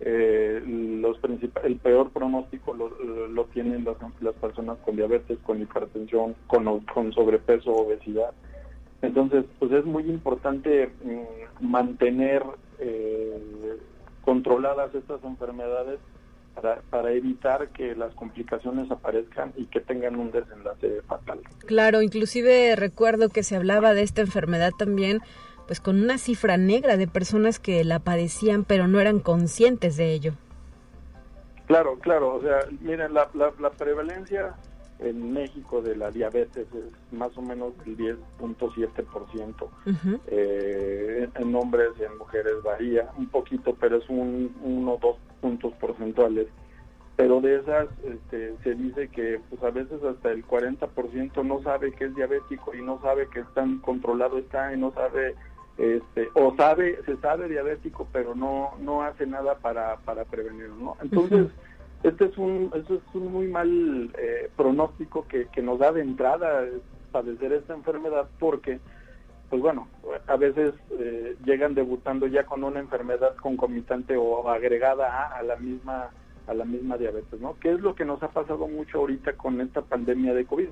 eh, 0.00 0.62
los 0.66 1.16
el 1.64 1.76
peor 1.76 2.10
pronóstico 2.10 2.74
lo, 2.74 3.44
tienen 3.46 3.84
las, 3.84 3.96
las, 4.20 4.34
personas 4.34 4.78
con 4.84 4.96
diabetes, 4.96 5.38
con 5.42 5.60
hipertensión, 5.60 6.34
con, 6.46 6.80
con 6.80 7.12
sobrepeso, 7.12 7.72
obesidad. 7.72 8.32
Entonces, 9.00 9.44
pues 9.58 9.72
es 9.72 9.84
muy 9.84 10.04
importante 10.04 10.90
mm, 11.02 11.66
mantener 11.66 12.42
eh, 12.78 13.78
controladas 14.22 14.94
estas 14.94 15.22
enfermedades 15.24 15.98
para, 16.54 16.80
para, 16.90 17.12
evitar 17.12 17.68
que 17.68 17.94
las 17.94 18.14
complicaciones 18.14 18.90
aparezcan 18.90 19.52
y 19.56 19.66
que 19.66 19.80
tengan 19.80 20.16
un 20.16 20.30
desenlace 20.30 21.02
fatal. 21.06 21.40
Claro, 21.66 22.02
inclusive 22.02 22.74
recuerdo 22.76 23.28
que 23.28 23.42
se 23.42 23.56
hablaba 23.56 23.94
de 23.94 24.02
esta 24.02 24.22
enfermedad 24.22 24.72
también 24.78 25.20
pues 25.66 25.80
con 25.80 26.02
una 26.02 26.18
cifra 26.18 26.56
negra 26.56 26.96
de 26.96 27.06
personas 27.06 27.58
que 27.58 27.84
la 27.84 27.98
padecían 27.98 28.64
pero 28.64 28.88
no 28.88 29.00
eran 29.00 29.20
conscientes 29.20 29.96
de 29.96 30.12
ello. 30.12 30.32
Claro, 31.66 31.98
claro, 31.98 32.34
o 32.34 32.40
sea, 32.40 32.60
miren, 32.80 33.12
la, 33.12 33.28
la, 33.34 33.70
prevalencia 33.70 34.54
en 35.00 35.32
México 35.32 35.82
de 35.82 35.96
la 35.96 36.12
diabetes 36.12 36.68
es 36.72 37.12
más 37.12 37.36
o 37.36 37.42
menos 37.42 37.74
el 37.84 37.96
10.7%. 37.96 39.68
eh, 40.28 41.28
en 41.34 41.54
hombres 41.56 41.90
y 41.98 42.04
en 42.04 42.16
mujeres 42.18 42.54
varía 42.62 43.10
un 43.18 43.28
poquito, 43.28 43.74
pero 43.74 43.96
es 43.96 44.08
un 44.08 44.54
uno 44.62 44.92
o 44.92 44.98
dos 44.98 45.16
puntos 45.40 45.74
porcentuales. 45.74 46.46
Pero 47.16 47.40
de 47.40 47.56
esas 47.56 47.88
este, 48.04 48.54
se 48.62 48.74
dice 48.74 49.08
que 49.08 49.40
pues 49.48 49.62
a 49.62 49.70
veces 49.70 50.02
hasta 50.04 50.30
el 50.30 50.46
40% 50.46 51.44
no 51.44 51.62
sabe 51.62 51.92
que 51.92 52.04
es 52.04 52.14
diabético 52.14 52.74
y 52.74 52.82
no 52.82 53.00
sabe 53.00 53.28
que 53.28 53.42
tan 53.54 53.78
controlado 53.78 54.38
está 54.38 54.72
y 54.72 54.78
no 54.78 54.92
sabe 54.92 55.34
este, 55.78 56.28
o 56.34 56.54
sabe, 56.56 56.98
se 57.04 57.16
sabe 57.18 57.48
diabético, 57.48 58.08
pero 58.12 58.34
no, 58.34 58.72
no 58.80 59.02
hace 59.02 59.26
nada 59.26 59.56
para, 59.56 59.96
para 59.98 60.24
prevenirlo, 60.24 60.76
¿no? 60.76 60.96
Entonces, 61.02 61.48
este 62.02 62.26
es 62.26 62.38
un, 62.38 62.70
es 62.74 63.14
un 63.14 63.32
muy 63.32 63.48
mal 63.48 64.10
eh, 64.18 64.50
pronóstico 64.56 65.26
que, 65.28 65.46
que 65.48 65.62
nos 65.62 65.78
da 65.78 65.92
de 65.92 66.02
entrada 66.02 66.64
padecer 67.12 67.52
esta 67.52 67.74
enfermedad 67.74 68.28
porque, 68.38 68.78
pues 69.48 69.62
bueno, 69.62 69.88
a 70.26 70.36
veces 70.36 70.74
eh, 70.98 71.36
llegan 71.44 71.74
debutando 71.74 72.26
ya 72.26 72.44
con 72.44 72.62
una 72.64 72.80
enfermedad 72.80 73.34
concomitante 73.36 74.16
o 74.16 74.48
agregada 74.50 75.28
a, 75.28 75.42
la 75.42 75.56
misma 75.56 76.10
a 76.46 76.54
la 76.54 76.64
misma 76.64 76.96
diabetes, 76.96 77.40
¿no? 77.40 77.56
¿Qué 77.58 77.72
es 77.72 77.80
lo 77.80 77.96
que 77.96 78.04
nos 78.04 78.22
ha 78.22 78.28
pasado 78.28 78.68
mucho 78.68 78.98
ahorita 78.98 79.32
con 79.32 79.60
esta 79.60 79.82
pandemia 79.82 80.32
de 80.32 80.44
COVID? 80.44 80.68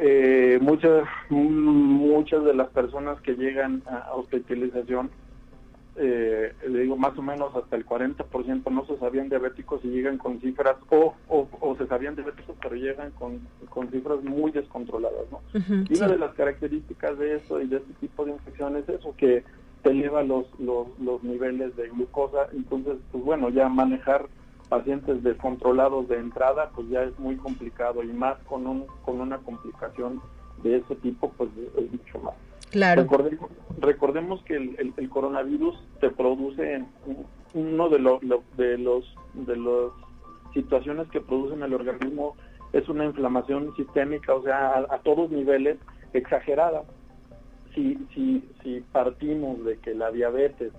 Eh, 0.00 0.58
muchas 0.60 1.04
muchas 1.28 2.44
de 2.44 2.54
las 2.54 2.68
personas 2.68 3.20
que 3.20 3.34
llegan 3.34 3.82
a 3.86 4.14
hospitalización 4.14 5.10
eh, 5.96 6.52
le 6.68 6.80
digo 6.82 6.96
más 6.96 7.18
o 7.18 7.22
menos 7.22 7.54
hasta 7.56 7.74
el 7.74 7.84
40% 7.84 8.70
no 8.70 8.86
se 8.86 8.96
sabían 8.98 9.28
diabéticos 9.28 9.84
y 9.84 9.88
llegan 9.88 10.16
con 10.16 10.40
cifras 10.40 10.76
o, 10.90 11.14
o, 11.28 11.76
se 11.76 11.86
sabían 11.88 12.14
diabéticos 12.14 12.54
pero 12.62 12.76
llegan 12.76 13.10
con, 13.12 13.40
con 13.68 13.90
cifras 13.90 14.22
muy 14.22 14.52
descontroladas 14.52 15.24
¿no? 15.32 15.40
y 15.52 15.96
una 15.96 16.08
de 16.08 16.18
las 16.18 16.34
características 16.34 17.18
de 17.18 17.36
eso 17.36 17.60
y 17.60 17.66
de 17.66 17.78
este 17.78 17.92
tipo 17.94 18.24
de 18.24 18.32
infecciones 18.32 18.88
es 18.88 19.00
eso 19.00 19.14
que 19.16 19.42
te 19.82 19.90
eleva 19.90 20.22
los, 20.22 20.46
los, 20.58 20.86
los 21.00 21.22
niveles 21.22 21.74
de 21.76 21.88
glucosa, 21.88 22.48
entonces, 22.52 22.96
pues 23.12 23.24
bueno, 23.24 23.48
ya 23.50 23.68
manejar 23.68 24.26
pacientes 24.68 25.22
descontrolados 25.22 26.08
de 26.08 26.18
entrada, 26.18 26.70
pues 26.74 26.88
ya 26.88 27.02
es 27.02 27.18
muy 27.18 27.36
complicado 27.36 28.02
y 28.02 28.08
más 28.08 28.38
con, 28.44 28.66
un, 28.66 28.86
con 29.04 29.20
una 29.20 29.38
complicación 29.38 30.20
de 30.62 30.76
ese 30.76 30.94
tipo, 30.96 31.30
pues 31.36 31.50
es 31.76 31.90
mucho 31.90 32.18
más. 32.18 32.34
Claro. 32.70 33.02
Recordemos, 33.02 33.50
recordemos 33.78 34.42
que 34.42 34.56
el, 34.56 34.94
el, 34.96 35.08
coronavirus 35.08 35.74
te 36.00 36.10
produce 36.10 36.84
uno 37.54 37.88
de, 37.88 37.98
los 37.98 38.20
de 38.56 38.76
los 38.76 39.14
de 39.32 39.56
las 39.56 39.92
situaciones 40.52 41.08
que 41.08 41.20
producen 41.20 41.62
el 41.62 41.72
organismo 41.72 42.36
es 42.72 42.86
una 42.88 43.06
inflamación 43.06 43.74
sistémica, 43.76 44.34
o 44.34 44.42
sea, 44.42 44.84
a, 44.90 44.98
todos 44.98 45.30
niveles 45.30 45.78
exagerada. 46.12 46.82
Si, 47.74 47.98
si, 48.14 48.44
si 48.62 48.80
partimos 48.92 49.64
de 49.64 49.78
que 49.78 49.94
la 49.94 50.10
diabetes 50.10 50.72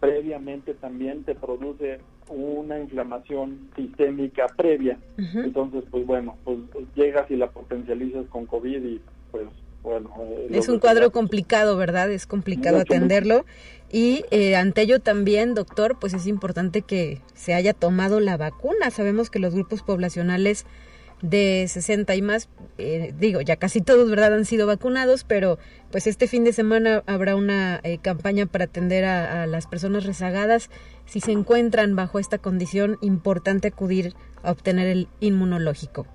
previamente 0.00 0.74
también 0.74 1.24
te 1.24 1.34
produce 1.34 2.00
una 2.28 2.78
inflamación 2.78 3.70
sistémica 3.76 4.46
previa. 4.56 4.98
Entonces, 5.16 5.84
pues 5.90 6.06
bueno, 6.06 6.36
pues 6.44 6.58
llegas 6.94 7.30
y 7.30 7.36
la 7.36 7.50
potencializas 7.50 8.26
con 8.28 8.46
COVID 8.46 8.84
y 8.84 9.00
pues 9.30 9.46
bueno. 9.82 10.10
Eh, 10.20 10.48
es 10.50 10.68
un 10.68 10.80
cuadro 10.80 11.12
complicado, 11.12 11.76
¿verdad? 11.76 12.10
Es 12.10 12.26
complicado 12.26 12.78
atenderlo. 12.78 13.44
Y 13.90 14.24
eh, 14.30 14.56
ante 14.56 14.82
ello 14.82 15.00
también, 15.00 15.54
doctor, 15.54 15.96
pues 16.00 16.12
es 16.12 16.26
importante 16.26 16.82
que 16.82 17.20
se 17.34 17.54
haya 17.54 17.72
tomado 17.72 18.18
la 18.18 18.36
vacuna. 18.36 18.90
Sabemos 18.90 19.30
que 19.30 19.38
los 19.38 19.54
grupos 19.54 19.82
poblacionales 19.82 20.66
de 21.22 21.66
60 21.68 22.14
y 22.14 22.22
más, 22.22 22.48
eh, 22.78 23.14
digo, 23.18 23.40
ya 23.40 23.56
casi 23.56 23.80
todos, 23.80 24.10
¿verdad?, 24.10 24.34
han 24.34 24.44
sido 24.44 24.66
vacunados, 24.66 25.24
pero 25.24 25.58
pues 25.90 26.06
este 26.06 26.26
fin 26.26 26.44
de 26.44 26.52
semana 26.52 27.02
habrá 27.06 27.36
una 27.36 27.80
eh, 27.82 27.98
campaña 27.98 28.46
para 28.46 28.64
atender 28.64 29.04
a, 29.04 29.46
las 29.46 29.66
personas 29.66 30.04
rezagadas. 30.04 30.70
Si 31.04 31.20
se 31.20 31.32
encuentran 31.32 31.96
bajo 31.96 32.18
esta 32.18 32.38
condición, 32.38 32.98
importante 33.00 33.68
acudir 33.68 34.14
a 34.42 34.50
obtener 34.50 34.88
el 34.88 35.08
inmunológico. 35.20 36.06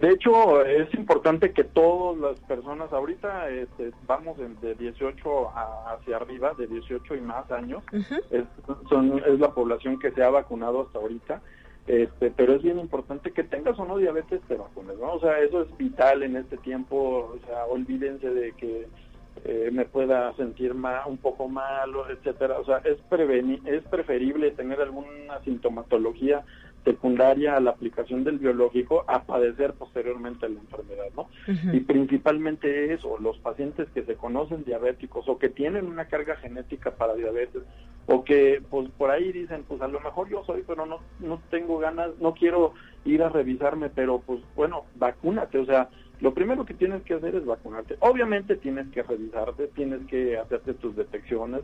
De 0.00 0.10
hecho, 0.10 0.64
es 0.64 0.92
importante 0.94 1.52
que 1.52 1.64
todas 1.64 2.16
las 2.18 2.38
personas, 2.46 2.92
ahorita 2.92 3.50
este, 3.50 3.90
vamos 4.06 4.38
de 4.38 4.74
18 4.76 5.50
hacia 5.88 6.16
arriba, 6.16 6.52
de 6.56 6.68
18 6.68 7.16
y 7.16 7.20
más 7.20 7.50
años, 7.50 7.82
es, 8.30 8.44
son, 8.88 9.20
es 9.26 9.40
la 9.40 9.52
población 9.52 9.98
que 9.98 10.12
se 10.12 10.22
ha 10.22 10.30
vacunado 10.30 10.82
hasta 10.82 11.00
ahorita 11.00 11.42
este, 11.88 12.30
pero 12.30 12.54
es 12.54 12.62
bien 12.62 12.78
importante 12.78 13.32
que 13.32 13.44
tengas 13.44 13.78
o 13.78 13.84
no 13.86 13.96
diabetes, 13.96 14.42
te 14.42 14.56
vacunes, 14.56 14.98
¿no? 14.98 15.14
O 15.14 15.20
sea, 15.20 15.38
eso 15.40 15.62
es 15.62 15.76
vital 15.78 16.22
en 16.22 16.36
este 16.36 16.58
tiempo, 16.58 17.34
o 17.34 17.46
sea, 17.46 17.64
olvídense 17.64 18.28
de 18.28 18.52
que 18.52 18.86
eh, 19.44 19.70
me 19.72 19.86
pueda 19.86 20.34
sentir 20.34 20.74
mal, 20.74 21.02
un 21.06 21.16
poco 21.16 21.48
malo, 21.48 22.08
etcétera. 22.10 22.58
O 22.58 22.64
sea, 22.66 22.78
es, 22.84 22.98
prevenir, 23.08 23.60
es 23.66 23.82
preferible 23.84 24.50
tener 24.50 24.82
alguna 24.82 25.40
sintomatología 25.44 26.44
secundaria 26.88 27.54
a 27.54 27.60
la 27.60 27.72
aplicación 27.72 28.24
del 28.24 28.38
biológico 28.38 29.04
a 29.08 29.24
padecer 29.24 29.74
posteriormente 29.74 30.48
la 30.48 30.58
enfermedad, 30.60 31.06
¿no? 31.14 31.28
Y 31.72 31.80
principalmente 31.80 32.94
eso, 32.94 33.18
los 33.18 33.36
pacientes 33.38 33.88
que 33.90 34.04
se 34.04 34.14
conocen 34.14 34.64
diabéticos 34.64 35.28
o 35.28 35.38
que 35.38 35.50
tienen 35.50 35.86
una 35.86 36.06
carga 36.06 36.36
genética 36.36 36.92
para 36.92 37.14
diabetes 37.14 37.62
o 38.06 38.24
que 38.24 38.62
pues 38.70 38.88
por 38.96 39.10
ahí 39.10 39.32
dicen, 39.32 39.64
pues 39.68 39.82
a 39.82 39.88
lo 39.88 40.00
mejor 40.00 40.30
yo 40.30 40.42
soy, 40.46 40.64
pero 40.66 40.86
no 40.86 41.00
no 41.20 41.42
tengo 41.50 41.78
ganas, 41.78 42.10
no 42.20 42.32
quiero 42.32 42.72
ir 43.04 43.22
a 43.22 43.28
revisarme, 43.28 43.90
pero 43.90 44.22
pues 44.24 44.40
bueno, 44.56 44.84
vacúnate, 44.96 45.58
o 45.58 45.66
sea, 45.66 45.90
lo 46.20 46.32
primero 46.32 46.64
que 46.64 46.74
tienes 46.74 47.02
que 47.02 47.14
hacer 47.14 47.36
es 47.36 47.44
vacunarte. 47.44 47.96
Obviamente 48.00 48.56
tienes 48.56 48.88
que 48.88 49.02
revisarte, 49.02 49.68
tienes 49.68 50.00
que 50.06 50.38
hacerte 50.38 50.72
tus 50.74 50.96
detecciones. 50.96 51.60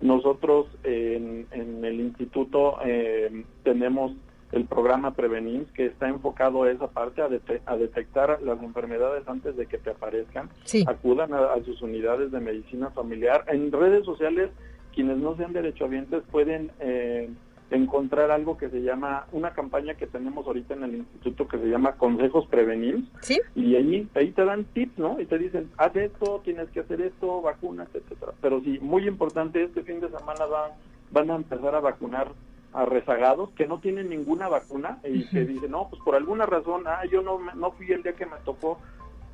Nosotros 0.00 0.66
en, 0.82 1.46
en 1.52 1.84
el 1.84 2.00
instituto 2.00 2.78
eh, 2.84 3.44
tenemos 3.62 4.12
el 4.54 4.66
programa 4.66 5.14
Prevenir, 5.14 5.66
que 5.74 5.86
está 5.86 6.08
enfocado 6.08 6.62
a 6.62 6.70
esa 6.70 6.86
parte, 6.86 7.22
a, 7.22 7.28
a, 7.66 7.76
detectar 7.76 8.40
las 8.42 8.62
enfermedades 8.62 9.26
antes 9.26 9.56
de 9.56 9.66
que 9.66 9.78
te 9.78 9.90
aparezcan. 9.90 10.48
Acudan 10.86 11.34
a, 11.34 11.56
sus 11.64 11.82
unidades 11.82 12.30
de 12.30 12.40
medicina 12.40 12.90
familiar. 12.90 13.44
En 13.48 13.72
redes 13.72 14.04
sociales, 14.04 14.50
quienes 14.94 15.18
no 15.18 15.36
sean 15.36 15.52
derechohabientes 15.52 16.22
pueden 16.30 16.70
eh, 16.78 17.28
encontrar 17.70 18.30
algo 18.30 18.56
que 18.56 18.70
se 18.70 18.82
llama, 18.82 19.26
una 19.32 19.54
campaña 19.54 19.94
que 19.94 20.06
tenemos 20.06 20.46
ahorita 20.46 20.74
en 20.74 20.84
el 20.84 20.94
instituto 20.96 21.48
que 21.48 21.58
se 21.58 21.66
llama 21.66 21.96
Consejos 21.96 22.46
Prevenir. 22.46 23.04
¿Sí? 23.22 23.40
Y 23.56 23.74
ahí, 23.74 24.08
ahí 24.14 24.30
te 24.30 24.44
dan 24.44 24.64
tips, 24.66 24.98
¿no? 24.98 25.20
Y 25.20 25.26
te 25.26 25.36
dicen, 25.36 25.68
haz 25.78 25.96
esto, 25.96 26.42
tienes 26.44 26.68
que 26.70 26.80
hacer 26.80 27.00
esto, 27.00 27.42
vacunas, 27.42 27.88
etcétera. 27.92 28.32
Pero 28.40 28.60
sí, 28.60 28.78
muy 28.80 29.08
importante, 29.08 29.64
este 29.64 29.82
fin 29.82 30.00
de 30.00 30.10
semana 30.10 30.46
van, 30.46 30.70
van 31.10 31.30
a 31.32 31.34
empezar 31.34 31.74
a 31.74 31.80
vacunar 31.80 32.28
a 32.74 32.84
rezagados 32.84 33.50
que 33.50 33.66
no 33.66 33.78
tienen 33.78 34.08
ninguna 34.10 34.48
vacuna 34.48 34.98
y 35.04 35.24
que 35.28 35.44
dicen, 35.44 35.70
no, 35.70 35.88
pues 35.88 36.02
por 36.02 36.16
alguna 36.16 36.44
razón, 36.44 36.82
ah, 36.86 37.02
yo 37.10 37.22
no, 37.22 37.38
no 37.54 37.70
fui 37.70 37.90
el 37.92 38.02
día 38.02 38.14
que 38.14 38.26
me 38.26 38.36
tocó, 38.44 38.80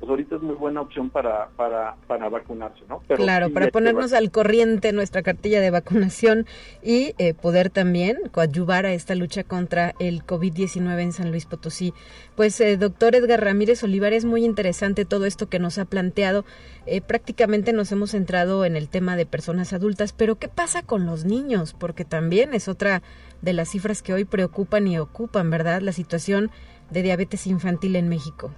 pues 0.01 0.09
ahorita 0.09 0.37
es 0.37 0.41
muy 0.41 0.55
buena 0.55 0.81
opción 0.81 1.11
para, 1.11 1.49
para, 1.49 1.95
para 2.07 2.27
vacunarse, 2.27 2.81
¿no? 2.89 3.01
claro, 3.01 3.53
para 3.53 3.69
ponernos 3.69 4.13
al 4.13 4.31
corriente 4.31 4.93
nuestra 4.93 5.21
cartilla 5.21 5.61
de 5.61 5.69
vacunación 5.69 6.47
y 6.81 7.13
eh, 7.19 7.35
poder 7.35 7.69
también 7.69 8.17
coadyuvar 8.31 8.87
a 8.87 8.93
esta 8.93 9.13
lucha 9.13 9.43
contra 9.43 9.93
el 9.99 10.25
COVID-19 10.25 10.99
en 11.01 11.11
San 11.13 11.29
Luis 11.29 11.45
Potosí. 11.45 11.93
Pues, 12.35 12.59
eh, 12.61 12.77
doctor 12.77 13.13
Edgar 13.13 13.43
Ramírez 13.43 13.83
Olivares, 13.83 14.25
muy 14.25 14.43
interesante 14.43 15.05
todo 15.05 15.27
esto 15.27 15.49
que 15.49 15.59
nos 15.59 15.77
ha 15.77 15.85
planteado. 15.85 16.45
Eh, 16.87 17.01
prácticamente 17.01 17.71
nos 17.71 17.91
hemos 17.91 18.09
centrado 18.09 18.65
en 18.65 18.75
el 18.75 18.89
tema 18.89 19.15
de 19.15 19.27
personas 19.27 19.71
adultas, 19.71 20.13
pero 20.13 20.37
¿qué 20.37 20.47
pasa 20.47 20.81
con 20.81 21.05
los 21.05 21.25
niños? 21.25 21.75
Porque 21.77 22.05
también 22.05 22.55
es 22.55 22.67
otra 22.67 23.03
de 23.43 23.53
las 23.53 23.69
cifras 23.69 24.01
que 24.01 24.13
hoy 24.13 24.25
preocupan 24.25 24.87
y 24.87 24.97
ocupan, 24.97 25.51
¿verdad? 25.51 25.79
La 25.81 25.91
situación 25.91 26.49
de 26.89 27.03
diabetes 27.03 27.45
infantil 27.45 27.95
en 27.95 28.09
México. 28.09 28.51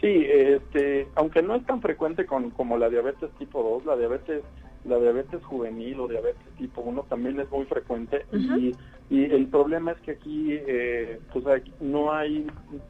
Sí, 0.00 0.26
este, 0.28 1.08
aunque 1.14 1.42
no 1.42 1.54
es 1.54 1.66
tan 1.66 1.82
frecuente 1.82 2.24
con, 2.24 2.50
como 2.50 2.78
la 2.78 2.88
diabetes 2.88 3.30
tipo 3.38 3.62
2, 3.62 3.84
la 3.86 3.96
diabetes 3.96 4.42
la 4.84 4.98
diabetes 4.98 5.44
juvenil 5.44 6.00
o 6.00 6.08
diabetes 6.08 6.42
tipo 6.56 6.80
1 6.80 7.02
también 7.02 7.38
es 7.38 7.50
muy 7.50 7.66
frecuente 7.66 8.24
y, 8.32 8.72
y, 9.10 9.24
el 9.24 9.46
problema 9.48 9.92
es 9.92 10.00
que 10.00 10.12
aquí 10.12 10.52
eh, 10.52 11.20
pues 11.34 11.44
no 11.80 12.12
hay 12.14 12.46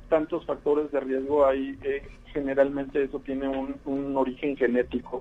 tantos 0.09 0.47
factores 0.47 0.93
de 0.93 1.01
riesgo, 1.01 1.45
hay 1.45 1.77
eh, 1.83 2.03
generalmente 2.33 3.03
eso 3.03 3.19
tiene 3.19 3.49
un, 3.49 3.75
un 3.87 4.17
origen 4.17 4.57
genético 4.57 5.21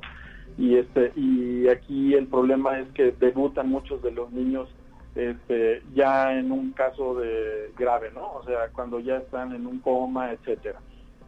y 0.60 0.76
este 0.76 1.12
y 1.16 1.68
aquí 1.70 2.14
el 2.14 2.28
problema 2.28 2.78
es 2.78 2.88
que 2.90 3.14
debutan 3.20 3.70
muchos 3.70 4.04
de 4.04 4.12
los 4.12 4.32
niños 4.32 4.70
este, 5.16 5.82
ya 5.96 6.38
en 6.38 6.52
un 6.52 6.72
caso 6.72 7.16
de 7.16 7.72
grave, 7.78 8.12
¿no? 8.14 8.34
O 8.34 8.44
sea, 8.46 8.70
cuando 8.72 9.00
ya 9.00 9.18
están 9.18 9.54
en 9.54 9.66
un 9.66 9.80
coma, 9.80 10.32
etcétera. 10.32 10.80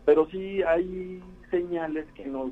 Pero 0.06 0.28
sí 0.32 0.62
hay 0.64 1.22
señales 1.50 2.06
que 2.14 2.26
nos 2.26 2.52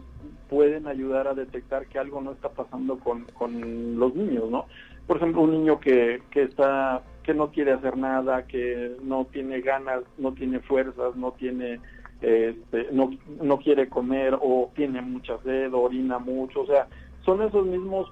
pueden 0.49 0.87
ayudar 0.87 1.27
a 1.27 1.33
detectar 1.33 1.87
que 1.87 1.99
algo 1.99 2.21
no 2.21 2.31
está 2.31 2.49
pasando 2.49 2.99
con, 2.99 3.25
con 3.33 3.99
los 3.99 4.15
niños, 4.15 4.49
¿no? 4.49 4.65
Por 5.07 5.17
ejemplo, 5.17 5.41
un 5.41 5.51
niño 5.51 5.79
que, 5.79 6.21
que 6.31 6.43
está 6.43 7.01
que 7.23 7.33
no 7.33 7.51
quiere 7.51 7.73
hacer 7.73 7.95
nada, 7.97 8.47
que 8.47 8.95
no 9.03 9.25
tiene 9.25 9.61
ganas, 9.61 10.03
no 10.17 10.33
tiene 10.33 10.59
fuerzas, 10.61 11.15
no 11.15 11.31
tiene 11.33 11.79
este, 12.21 12.87
no, 12.91 13.11
no 13.41 13.59
quiere 13.59 13.87
comer 13.87 14.37
o 14.41 14.71
tiene 14.75 15.01
mucha 15.01 15.37
sed, 15.43 15.73
orina 15.73 16.19
mucho, 16.19 16.61
o 16.61 16.65
sea, 16.65 16.87
son 17.23 17.41
esos 17.41 17.65
mismos 17.65 18.11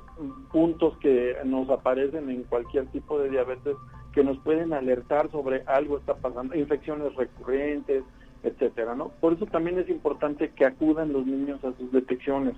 puntos 0.51 0.97
que 0.99 1.35
nos 1.43 1.69
aparecen 1.69 2.29
en 2.29 2.43
cualquier 2.43 2.85
tipo 2.87 3.19
de 3.19 3.29
diabetes 3.29 3.75
que 4.13 4.23
nos 4.23 4.37
pueden 4.39 4.71
alertar 4.71 5.29
sobre 5.31 5.63
algo 5.67 5.97
está 5.97 6.15
pasando, 6.15 6.55
infecciones 6.55 7.13
recurrentes, 7.15 8.03
etcétera, 8.47 8.95
¿no? 8.95 9.09
Por 9.19 9.33
eso 9.33 9.45
también 9.45 9.79
es 9.79 9.89
importante 9.89 10.49
que 10.49 10.65
acudan 10.65 11.13
los 11.13 11.25
niños 11.25 11.63
a 11.63 11.73
sus 11.77 11.91
detecciones, 11.91 12.55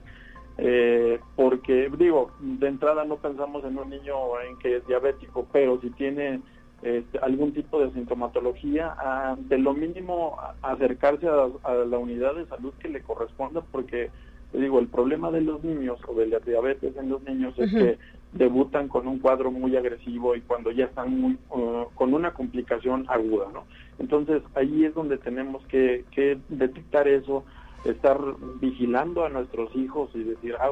eh, 0.57 1.19
porque 1.35 1.89
digo, 1.97 2.31
de 2.39 2.67
entrada 2.67 3.05
no 3.05 3.17
pensamos 3.17 3.63
en 3.63 3.77
un 3.77 3.89
niño 3.89 4.15
en 4.47 4.57
que 4.59 4.77
es 4.77 4.87
diabético, 4.87 5.47
pero 5.51 5.79
si 5.81 5.89
tiene 5.91 6.41
este, 6.81 7.19
algún 7.19 7.53
tipo 7.53 7.81
de 7.81 7.91
sintomatología, 7.91 8.95
de 9.37 9.57
lo 9.57 9.73
mínimo 9.73 10.37
acercarse 10.61 11.27
a 11.27 11.73
la 11.73 11.97
unidad 11.97 12.35
de 12.35 12.45
salud 12.47 12.73
que 12.79 12.89
le 12.89 13.01
corresponda, 13.01 13.61
porque 13.71 14.09
digo, 14.53 14.79
el 14.79 14.87
problema 14.87 15.29
de 15.31 15.41
los 15.41 15.63
niños 15.63 15.99
o 16.07 16.13
de 16.15 16.27
la 16.27 16.39
diabetes 16.39 16.95
en 16.97 17.09
los 17.09 17.21
niños 17.23 17.53
es 17.59 17.71
que 17.71 17.97
debutan 18.31 18.87
con 18.87 19.07
un 19.07 19.19
cuadro 19.19 19.51
muy 19.51 19.75
agresivo 19.75 20.35
y 20.35 20.41
cuando 20.41 20.71
ya 20.71 20.85
están 20.85 21.19
muy, 21.19 21.37
uh, 21.49 21.85
con 21.95 22.13
una 22.13 22.31
complicación 22.31 23.05
aguda, 23.07 23.47
¿no? 23.53 23.65
Entonces 23.99 24.41
ahí 24.55 24.85
es 24.85 24.93
donde 24.93 25.17
tenemos 25.17 25.63
que, 25.67 26.05
detectar 26.49 27.07
eso, 27.07 27.43
estar 27.85 28.19
vigilando 28.59 29.25
a 29.25 29.29
nuestros 29.29 29.75
hijos 29.75 30.09
y 30.13 30.23
decir, 30.23 30.55
ah, 30.59 30.71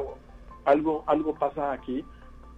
algo, 0.64 1.04
algo 1.06 1.34
pasa 1.34 1.72
aquí, 1.72 2.04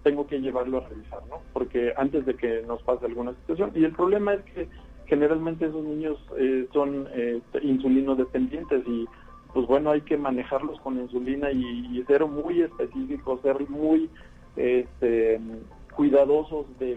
tengo 0.02 0.26
que 0.26 0.40
llevarlo 0.40 0.78
a 0.78 0.88
revisar, 0.88 1.20
¿no? 1.28 1.40
Porque 1.52 1.92
antes 1.96 2.24
de 2.24 2.34
que 2.34 2.62
nos 2.66 2.82
pase 2.82 3.06
alguna 3.06 3.32
situación. 3.34 3.72
Y 3.74 3.84
el 3.84 3.92
problema 3.92 4.34
es 4.34 4.42
que 4.42 4.68
generalmente 5.06 5.66
esos 5.66 5.84
niños 5.84 6.18
eh, 6.38 6.66
son 6.72 7.08
eh, 7.12 7.40
insulino 7.62 8.14
dependientes 8.14 8.82
y 8.86 9.06
pues 9.52 9.66
bueno, 9.66 9.90
hay 9.90 10.02
que 10.02 10.16
manejarlos 10.16 10.80
con 10.80 11.00
insulina 11.00 11.50
y, 11.50 12.02
ser 12.06 12.24
muy 12.26 12.62
específicos, 12.62 13.40
ser 13.42 13.68
muy 13.68 14.08
este, 14.56 15.40
cuidadosos 16.00 16.64
de, 16.78 16.96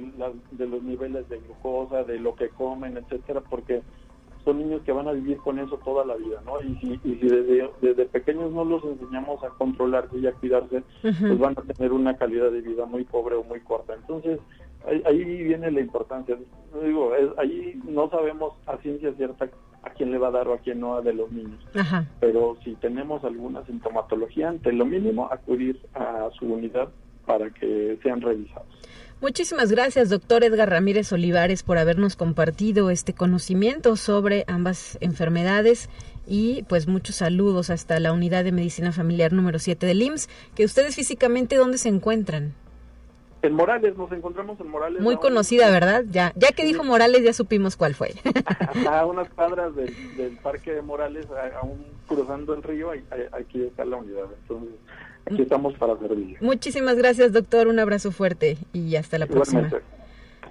de 0.51 0.65
los 0.65 0.81
niveles 0.81 1.27
de 1.27 1.37
glucosa, 1.39 2.05
de 2.05 2.19
lo 2.19 2.35
que 2.35 2.47
comen, 2.47 2.95
etcétera, 2.95 3.41
porque 3.41 3.81
son 4.45 4.59
niños 4.59 4.81
que 4.83 4.93
van 4.93 5.09
a 5.09 5.11
vivir 5.11 5.35
con 5.39 5.59
eso 5.59 5.77
toda 5.79 6.05
la 6.05 6.15
vida, 6.15 6.41
¿no? 6.45 6.61
Y 6.61 6.73
si, 6.77 6.93
y 7.03 7.15
si 7.15 7.27
desde, 7.27 7.69
desde 7.81 8.05
pequeños 8.05 8.53
no 8.53 8.63
los 8.63 8.81
enseñamos 8.85 9.43
a 9.43 9.49
controlarse 9.49 10.17
y 10.19 10.25
a 10.25 10.31
cuidarse, 10.31 10.83
pues 11.01 11.37
van 11.37 11.53
a 11.57 11.73
tener 11.73 11.91
una 11.91 12.15
calidad 12.15 12.49
de 12.49 12.61
vida 12.61 12.85
muy 12.85 13.03
pobre 13.03 13.35
o 13.35 13.43
muy 13.43 13.59
corta. 13.59 13.93
Entonces, 13.93 14.39
ahí, 15.05 15.21
viene 15.21 15.69
la 15.69 15.81
importancia. 15.81 16.37
Digo, 16.81 17.11
ahí 17.39 17.81
no 17.85 18.09
sabemos 18.09 18.53
a 18.67 18.77
ciencia 18.77 19.11
cierta 19.15 19.49
a 19.83 19.89
quién 19.89 20.11
le 20.11 20.17
va 20.17 20.29
a 20.29 20.31
dar 20.31 20.47
o 20.47 20.53
a 20.53 20.59
quién 20.59 20.79
no 20.79 21.01
de 21.01 21.11
los 21.11 21.29
niños. 21.29 21.59
Pero 22.21 22.55
si 22.63 22.75
tenemos 22.75 23.21
alguna 23.25 23.65
sintomatología, 23.65 24.47
ante 24.47 24.71
lo 24.71 24.85
mínimo, 24.85 25.27
acudir 25.29 25.77
a 25.93 26.29
su 26.39 26.45
unidad 26.45 26.87
para 27.25 27.49
que 27.49 27.97
sean 28.01 28.21
revisados. 28.21 28.67
Muchísimas 29.21 29.71
gracias, 29.71 30.09
doctor 30.09 30.43
Edgar 30.43 30.69
Ramírez 30.69 31.13
Olivares, 31.13 31.63
por 31.63 31.77
habernos 31.77 32.17
compartido 32.17 32.89
este 32.89 33.13
conocimiento 33.13 33.95
sobre 33.95 34.43
ambas 34.47 34.97
enfermedades 34.99 35.89
y 36.27 36.63
pues 36.63 36.87
muchos 36.87 37.15
saludos 37.15 37.69
hasta 37.69 37.99
la 38.01 38.11
unidad 38.11 38.43
de 38.43 38.51
medicina 38.51 38.91
familiar 38.91 39.31
número 39.31 39.59
7 39.59 39.85
del 39.85 40.01
IMSS. 40.01 40.29
Que 40.55 40.65
ustedes 40.65 40.95
físicamente, 40.95 41.55
¿dónde 41.55 41.77
se 41.77 41.87
encuentran? 41.87 42.53
En 43.43 43.53
Morales, 43.53 43.97
nos 43.97 44.09
encontramos 44.13 44.57
en 44.61 44.69
Morales. 44.69 45.01
Muy 45.01 45.17
conocida, 45.17 45.69
¿verdad? 45.69 46.05
Ya 46.09 46.31
ya 46.35 46.53
que 46.53 46.63
dijo 46.63 46.85
Morales, 46.85 47.23
ya 47.23 47.33
supimos 47.33 47.75
cuál 47.75 47.93
fue. 47.93 48.13
a 48.89 49.05
unas 49.05 49.29
cuadras 49.29 49.75
del, 49.75 50.37
parque 50.41 50.73
de 50.73 50.81
Morales, 50.81 51.27
aún 51.61 51.85
cruzando 52.07 52.53
el 52.53 52.63
río, 52.63 52.91
aquí 53.31 53.63
está 53.63 53.83
la 53.83 53.97
unidad. 53.97 54.27
Entonces, 54.41 54.75
Aquí 55.25 55.41
estamos 55.41 55.73
para 55.75 55.97
servir. 55.99 56.37
Muchísimas 56.41 56.97
gracias, 56.97 57.31
doctor. 57.31 57.67
Un 57.67 57.79
abrazo 57.79 58.11
fuerte 58.11 58.57
y 58.73 58.95
hasta 58.95 59.17
la 59.17 59.27
próxima. 59.27 59.69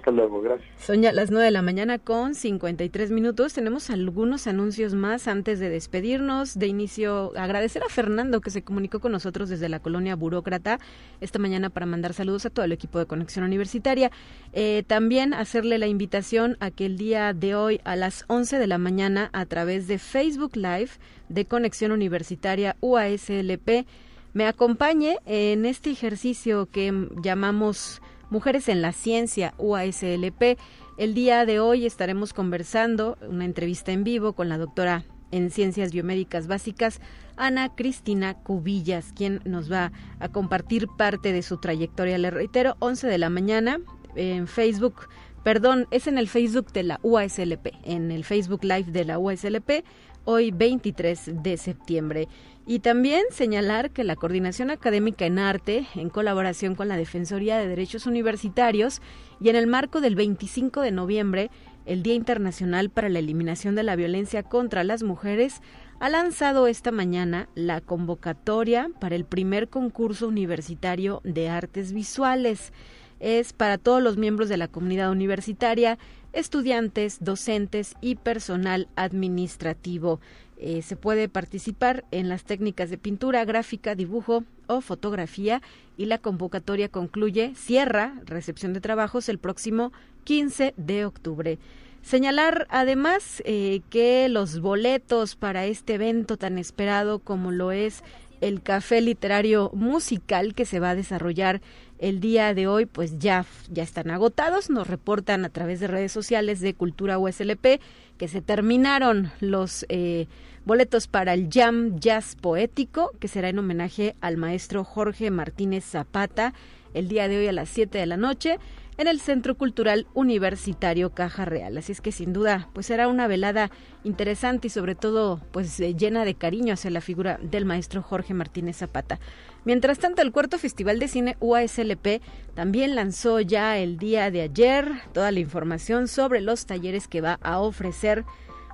Hasta 0.03 0.11
luego, 0.11 0.41
gracias. 0.41 0.69
Son 0.81 1.01
ya 1.01 1.13
las 1.13 1.31
9 1.31 1.45
de 1.45 1.51
la 1.51 1.61
mañana 1.61 1.97
con 1.97 2.35
53 2.35 3.11
minutos. 3.11 3.53
Tenemos 3.53 3.89
algunos 3.89 4.47
anuncios 4.47 4.95
más 4.95 5.29
antes 5.29 5.61
de 5.61 5.69
despedirnos. 5.69 6.59
De 6.59 6.67
inicio, 6.67 7.31
agradecer 7.37 7.83
a 7.83 7.89
Fernando 7.89 8.41
que 8.41 8.49
se 8.49 8.63
comunicó 8.63 8.99
con 8.99 9.13
nosotros 9.13 9.47
desde 9.47 9.69
la 9.69 9.79
colonia 9.79 10.17
Burócrata 10.17 10.77
esta 11.21 11.39
mañana 11.39 11.69
para 11.69 11.85
mandar 11.85 12.11
saludos 12.11 12.45
a 12.45 12.49
todo 12.49 12.65
el 12.65 12.73
equipo 12.73 12.99
de 12.99 13.05
Conexión 13.05 13.45
Universitaria. 13.45 14.11
Eh, 14.51 14.83
también 14.87 15.33
hacerle 15.33 15.77
la 15.77 15.87
invitación 15.87 16.57
a 16.59 16.69
que 16.69 16.85
el 16.85 16.97
día 16.97 17.31
de 17.31 17.55
hoy 17.55 17.79
a 17.85 17.95
las 17.95 18.25
11 18.27 18.59
de 18.59 18.67
la 18.67 18.79
mañana 18.79 19.29
a 19.31 19.45
través 19.45 19.87
de 19.87 19.99
Facebook 19.99 20.57
Live 20.57 20.89
de 21.29 21.45
Conexión 21.45 21.93
Universitaria 21.93 22.75
UASLP 22.81 23.85
me 24.33 24.47
acompañe 24.47 25.19
en 25.25 25.65
este 25.65 25.91
ejercicio 25.91 26.65
que 26.65 27.07
llamamos 27.21 28.01
Mujeres 28.29 28.67
en 28.67 28.81
la 28.81 28.91
Ciencia 28.91 29.53
UASLP. 29.59 30.57
El 30.97 31.13
día 31.13 31.45
de 31.45 31.59
hoy 31.59 31.85
estaremos 31.85 32.33
conversando 32.33 33.17
una 33.29 33.45
entrevista 33.45 33.91
en 33.91 34.03
vivo 34.03 34.33
con 34.33 34.49
la 34.49 34.57
doctora 34.57 35.05
en 35.31 35.51
Ciencias 35.51 35.91
Biomédicas 35.91 36.47
Básicas, 36.47 36.99
Ana 37.37 37.75
Cristina 37.75 38.35
Cubillas, 38.35 39.13
quien 39.13 39.39
nos 39.45 39.71
va 39.71 39.91
a 40.19 40.29
compartir 40.29 40.87
parte 40.97 41.31
de 41.31 41.41
su 41.41 41.57
trayectoria. 41.57 42.17
Le 42.17 42.31
reitero, 42.31 42.75
11 42.79 43.07
de 43.07 43.17
la 43.17 43.29
mañana 43.29 43.79
en 44.15 44.47
Facebook, 44.47 45.07
perdón, 45.43 45.87
es 45.91 46.07
en 46.07 46.17
el 46.17 46.27
Facebook 46.27 46.71
de 46.71 46.83
la 46.83 46.99
UASLP, 47.03 47.67
en 47.83 48.11
el 48.11 48.23
Facebook 48.23 48.63
Live 48.63 48.91
de 48.91 49.05
la 49.05 49.17
UASLP, 49.17 49.83
hoy 50.25 50.51
23 50.51 51.43
de 51.43 51.57
septiembre. 51.57 52.27
Y 52.65 52.79
también 52.79 53.23
señalar 53.29 53.91
que 53.91 54.05
la 54.05 54.15
Coordinación 54.15 54.69
Académica 54.69 55.25
en 55.25 55.37
Arte, 55.37 55.85
en 55.95 56.09
colaboración 56.09 56.75
con 56.75 56.87
la 56.87 56.95
Defensoría 56.95 57.57
de 57.57 57.67
Derechos 57.67 58.05
Universitarios 58.05 59.01
y 59.41 59.49
en 59.49 59.57
el 59.57 59.67
marco 59.67 59.99
del 59.99 60.15
25 60.15 60.79
de 60.79 60.91
noviembre, 60.91 61.51
el 61.85 62.03
Día 62.03 62.13
Internacional 62.13 62.89
para 62.89 63.09
la 63.09 63.19
Eliminación 63.19 63.75
de 63.75 63.83
la 63.83 63.97
Violencia 63.97 64.43
contra 64.43 64.85
las 64.85 65.03
Mujeres, 65.03 65.61
ha 65.99 66.07
lanzado 66.07 66.67
esta 66.67 66.91
mañana 66.91 67.49
la 67.53 67.81
convocatoria 67.81 68.89
para 68.99 69.15
el 69.15 69.25
primer 69.25 69.67
concurso 69.67 70.29
universitario 70.29 71.19
de 71.25 71.49
artes 71.49 71.91
visuales. 71.91 72.71
Es 73.19 73.51
para 73.51 73.77
todos 73.77 74.01
los 74.01 74.15
miembros 74.15 74.47
de 74.47 74.57
la 74.57 74.69
comunidad 74.69 75.11
universitaria, 75.11 75.97
estudiantes, 76.31 77.17
docentes 77.19 77.95
y 78.01 78.15
personal 78.15 78.87
administrativo. 78.95 80.19
Eh, 80.57 80.81
se 80.81 80.95
puede 80.95 81.29
participar 81.29 82.05
en 82.11 82.29
las 82.29 82.43
técnicas 82.43 82.89
de 82.89 82.97
pintura, 82.97 83.43
gráfica, 83.45 83.95
dibujo 83.95 84.43
o 84.67 84.81
fotografía 84.81 85.61
y 85.97 86.05
la 86.05 86.17
convocatoria 86.17 86.89
concluye, 86.89 87.53
cierra 87.55 88.15
recepción 88.25 88.73
de 88.73 88.81
trabajos 88.81 89.29
el 89.29 89.39
próximo 89.39 89.91
15 90.23 90.73
de 90.77 91.05
octubre. 91.05 91.59
Señalar 92.01 92.67
además 92.69 93.41
eh, 93.45 93.81
que 93.89 94.27
los 94.29 94.59
boletos 94.59 95.35
para 95.35 95.65
este 95.65 95.95
evento 95.95 96.37
tan 96.37 96.57
esperado 96.57 97.19
como 97.19 97.51
lo 97.51 97.71
es 97.71 98.03
el 98.41 98.61
café 98.61 98.99
literario 98.99 99.71
musical 99.73 100.53
que 100.53 100.65
se 100.65 100.81
va 100.81 100.91
a 100.91 100.95
desarrollar 100.95 101.61
el 101.99 102.19
día 102.19 102.53
de 102.53 102.67
hoy, 102.67 102.85
pues 102.85 103.19
ya, 103.19 103.45
ya 103.71 103.83
están 103.83 104.11
agotados. 104.11 104.69
Nos 104.69 104.87
reportan 104.87 105.45
a 105.45 105.49
través 105.49 105.79
de 105.79 105.87
redes 105.87 106.11
sociales 106.11 106.59
de 106.59 106.73
Cultura 106.73 107.17
USLP 107.17 107.79
que 108.17 108.27
se 108.27 108.41
terminaron 108.41 109.31
los 109.39 109.85
eh, 109.89 110.27
boletos 110.65 111.07
para 111.07 111.33
el 111.33 111.49
Jam 111.51 111.99
Jazz 111.99 112.35
Poético, 112.35 113.11
que 113.19 113.27
será 113.27 113.49
en 113.49 113.59
homenaje 113.59 114.15
al 114.21 114.37
maestro 114.37 114.83
Jorge 114.83 115.31
Martínez 115.31 115.83
Zapata, 115.83 116.53
el 116.93 117.07
día 117.07 117.27
de 117.27 117.39
hoy 117.39 117.47
a 117.47 117.51
las 117.51 117.69
7 117.69 117.97
de 117.97 118.05
la 118.05 118.17
noche 118.17 118.59
en 118.97 119.07
el 119.07 119.19
Centro 119.19 119.55
Cultural 119.55 120.07
Universitario 120.13 121.11
Caja 121.11 121.45
Real. 121.45 121.77
Así 121.77 121.91
es 121.91 122.01
que 122.01 122.11
sin 122.11 122.33
duda, 122.33 122.69
pues 122.73 122.85
será 122.85 123.07
una 123.07 123.27
velada 123.27 123.71
interesante 124.03 124.67
y 124.67 124.69
sobre 124.69 124.95
todo 124.95 125.41
pues 125.51 125.79
eh, 125.79 125.95
llena 125.95 126.25
de 126.25 126.35
cariño 126.35 126.73
hacia 126.73 126.91
la 126.91 127.01
figura 127.01 127.39
del 127.41 127.65
maestro 127.65 128.01
Jorge 128.01 128.33
Martínez 128.33 128.77
Zapata. 128.77 129.19
Mientras 129.65 129.99
tanto, 129.99 130.21
el 130.21 130.31
cuarto 130.31 130.57
Festival 130.57 130.99
de 130.99 131.07
Cine 131.07 131.37
UASLP 131.39 132.21
también 132.53 132.95
lanzó 132.95 133.39
ya 133.39 133.77
el 133.77 133.97
día 133.97 134.29
de 134.29 134.41
ayer 134.41 134.91
toda 135.13 135.31
la 135.31 135.39
información 135.39 136.07
sobre 136.07 136.41
los 136.41 136.65
talleres 136.65 137.07
que 137.07 137.21
va 137.21 137.39
a 137.41 137.59
ofrecer 137.59 138.25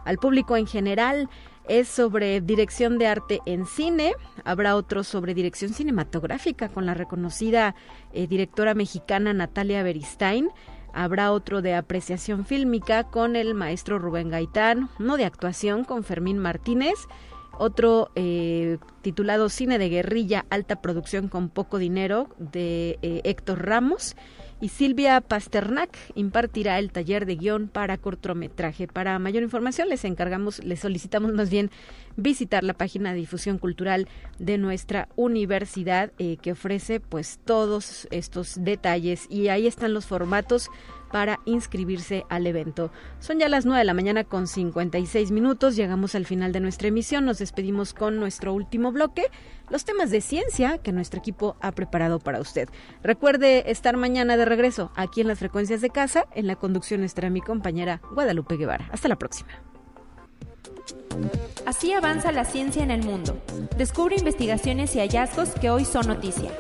al 0.06 0.18
público 0.18 0.58
en 0.58 0.66
general 0.66 1.30
es 1.70 1.88
sobre 1.88 2.42
dirección 2.42 2.98
de 2.98 3.08
arte 3.08 3.40
en 3.46 3.66
cine. 3.66 4.14
Habrá 4.44 4.76
otro 4.76 5.04
sobre 5.04 5.34
dirección 5.34 5.72
cinematográfica 5.72 6.68
con 6.68 6.86
la 6.86 6.96
reconocida 6.96 7.76
eh, 8.12 8.28
directora 8.28 8.74
mexicana 8.74 9.34
Natalia 9.34 9.84
Beristain. 9.84 10.50
Habrá 10.94 11.32
otro 11.32 11.62
de 11.62 11.76
apreciación 11.76 12.46
fílmica 12.46 13.04
con 13.04 13.36
el 13.36 13.54
maestro 13.54 14.00
Rubén 14.00 14.30
Gaitán, 14.30 14.90
uno 15.00 15.16
de 15.16 15.26
actuación 15.26 15.84
con 15.84 16.04
Fermín 16.04 16.40
Martínez, 16.40 16.96
otro 17.60 18.10
eh, 18.16 18.80
titulado 19.04 19.50
Cine 19.50 19.78
de 19.78 19.90
Guerrilla, 19.90 20.46
alta 20.50 20.82
producción 20.82 21.28
con 21.28 21.50
poco 21.50 21.78
dinero 21.78 22.30
de 22.40 22.98
eh, 23.04 23.22
Héctor 23.24 23.64
Ramos 23.66 24.16
y 24.62 24.70
Silvia 24.70 25.22
Pasternak 25.22 25.98
impartirá 26.16 26.80
el 26.80 26.92
taller 26.92 27.26
de 27.26 27.36
guion 27.36 27.68
para 27.68 27.98
cortometraje. 27.98 28.88
Para 28.88 29.18
mayor 29.20 29.44
información 29.44 29.90
les 29.90 30.06
encargamos, 30.06 30.64
les 30.64 30.80
solicitamos 30.80 31.34
más 31.34 31.50
bien 31.50 31.72
visitar 32.18 32.64
la 32.64 32.74
página 32.74 33.12
de 33.12 33.20
difusión 33.20 33.58
cultural 33.58 34.08
de 34.38 34.58
nuestra 34.58 35.08
universidad 35.16 36.12
eh, 36.20 36.38
que 36.42 36.52
ofrece 36.52 37.00
pues 37.00 37.40
todos 37.46 38.08
estos 38.12 38.64
detalles 38.64 39.28
y 39.30 39.48
ahí 39.48 39.68
están 39.68 39.94
los 39.94 40.06
formatos 40.06 40.70
para 41.12 41.40
inscribirse 41.46 42.26
al 42.30 42.48
evento. 42.48 42.92
Son 43.20 43.40
ya 43.40 43.50
las 43.50 43.66
9 43.66 43.80
de 43.80 43.86
la 43.86 43.94
mañana 43.94 44.24
con 44.24 44.48
56 44.48 45.32
minutos, 45.32 45.76
llegamos 45.76 46.16
al 46.16 46.26
final 46.26 46.52
de 46.52 46.60
nuestra 46.60 46.88
emisión, 46.88 47.26
nos 47.26 47.40
despedimos 47.40 47.94
con 47.94 48.20
nuestro 48.20 48.54
último 48.54 48.92
bloque, 48.92 49.24
los 49.70 49.86
temas 49.86 50.12
de 50.12 50.22
ciencia 50.22 50.78
que 50.80 50.92
nuestro 50.92 51.20
equipo 51.20 51.56
ha 51.62 51.72
preparado 51.72 52.20
para 52.20 52.40
usted. 52.40 52.70
Recuerde 53.04 53.70
estar 53.72 53.98
mañana 53.98 54.38
de 54.38 54.46
regreso 54.46 54.92
aquí 54.96 55.22
en 55.22 55.28
las 55.28 55.40
frecuencias 55.40 55.82
de 55.82 55.90
casa, 55.90 56.26
en 56.34 56.48
la 56.48 56.56
conducción 56.56 57.04
estará 57.04 57.30
mi 57.30 57.42
compañera 57.42 58.02
Guadalupe 58.14 58.58
Guevara. 58.58 58.90
Hasta 58.92 59.08
la 59.08 59.18
próxima. 59.18 59.50
Así 61.66 61.94
avanza 61.94 62.32
la 62.32 62.46
ciencia 62.46 62.84
en 62.84 62.92
el 62.92 63.04
mundo. 63.04 63.40
Descubre 63.78 64.16
investigaciones 64.16 64.96
y 64.96 65.00
hallazgos 65.00 65.50
que 65.50 65.70
hoy 65.70 65.86
son 65.86 66.08
noticia. 66.08 66.52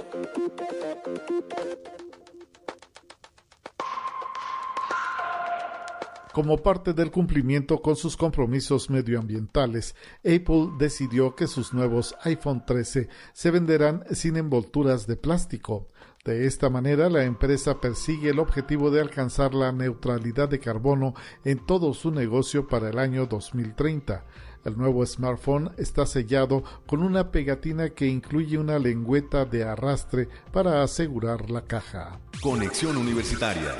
Como 6.33 6.57
parte 6.57 6.93
del 6.93 7.09
cumplimiento 7.09 7.81
con 7.81 7.95
sus 7.95 8.15
compromisos 8.15 8.89
medioambientales, 8.91 9.95
Apple 10.19 10.69
decidió 10.77 11.35
que 11.35 11.47
sus 11.47 11.73
nuevos 11.73 12.15
iPhone 12.23 12.63
13 12.65 13.09
se 13.33 13.51
venderán 13.51 14.03
sin 14.11 14.37
envolturas 14.37 15.07
de 15.07 15.15
plástico. 15.15 15.87
De 16.23 16.45
esta 16.45 16.69
manera, 16.69 17.09
la 17.09 17.23
empresa 17.23 17.81
persigue 17.81 18.29
el 18.29 18.39
objetivo 18.39 18.91
de 18.91 19.01
alcanzar 19.01 19.55
la 19.55 19.71
neutralidad 19.71 20.49
de 20.49 20.59
carbono 20.59 21.15
en 21.45 21.65
todo 21.65 21.95
su 21.95 22.11
negocio 22.11 22.67
para 22.67 22.89
el 22.89 22.99
año 22.99 23.25
2030. 23.25 24.25
El 24.65 24.77
nuevo 24.77 25.03
smartphone 25.05 25.71
está 25.77 26.05
sellado 26.05 26.63
con 26.85 27.01
una 27.01 27.31
pegatina 27.31 27.89
que 27.89 28.05
incluye 28.05 28.57
una 28.57 28.77
lengüeta 28.77 29.45
de 29.45 29.63
arrastre 29.63 30.27
para 30.51 30.83
asegurar 30.83 31.49
la 31.49 31.61
caja. 31.61 32.19
Conexión 32.41 32.97
Universitaria. 32.97 33.73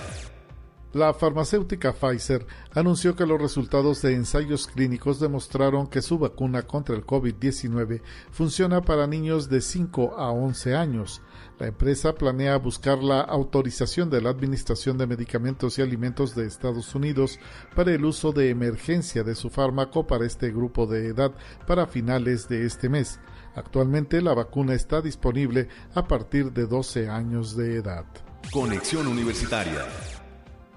La 0.92 1.14
farmacéutica 1.14 1.94
Pfizer 1.94 2.48
anunció 2.74 3.16
que 3.16 3.28
los 3.28 3.40
resultados 3.40 4.02
de 4.02 4.16
ensayos 4.16 4.66
clínicos 4.66 5.20
demostraron 5.20 5.86
que 5.86 6.02
su 6.02 6.18
vacuna 6.18 6.64
contra 6.64 6.96
el 6.96 7.06
COVID-19 7.06 8.02
funciona 8.32 8.82
para 8.82 9.06
niños 9.06 9.50
de 9.50 9.62
5 9.62 10.16
a 10.18 10.32
11 10.32 10.76
años. 10.76 11.22
La 11.60 11.68
empresa 11.68 12.16
planea 12.16 12.58
buscar 12.58 13.04
la 13.04 13.22
autorización 13.22 14.10
de 14.10 14.20
la 14.20 14.32
Administración 14.32 14.98
de 14.98 15.06
Medicamentos 15.06 15.78
y 15.78 15.84
Alimentos 15.84 16.34
de 16.34 16.48
Estados 16.48 16.96
Unidos 16.96 17.38
para 17.76 17.94
el 17.94 18.04
uso 18.04 18.32
de 18.32 18.50
emergencia 18.50 19.24
de 19.24 19.36
su 19.36 19.52
fármaco 19.52 20.08
para 20.08 20.26
este 20.26 20.50
grupo 20.50 20.88
de 20.88 21.06
edad 21.06 21.32
para 21.68 21.86
finales 21.86 22.50
de 22.50 22.66
este 22.66 22.90
mes. 22.90 23.20
Actualmente 23.54 24.24
la 24.24 24.34
vacuna 24.34 24.74
está 24.74 25.02
disponible 25.02 25.68
a 25.94 26.08
partir 26.08 26.52
de 26.52 26.66
12 26.66 27.10
años 27.10 27.56
de 27.56 27.76
edad. 27.76 28.06
Conexión 28.52 29.06
Universitaria. 29.06 29.86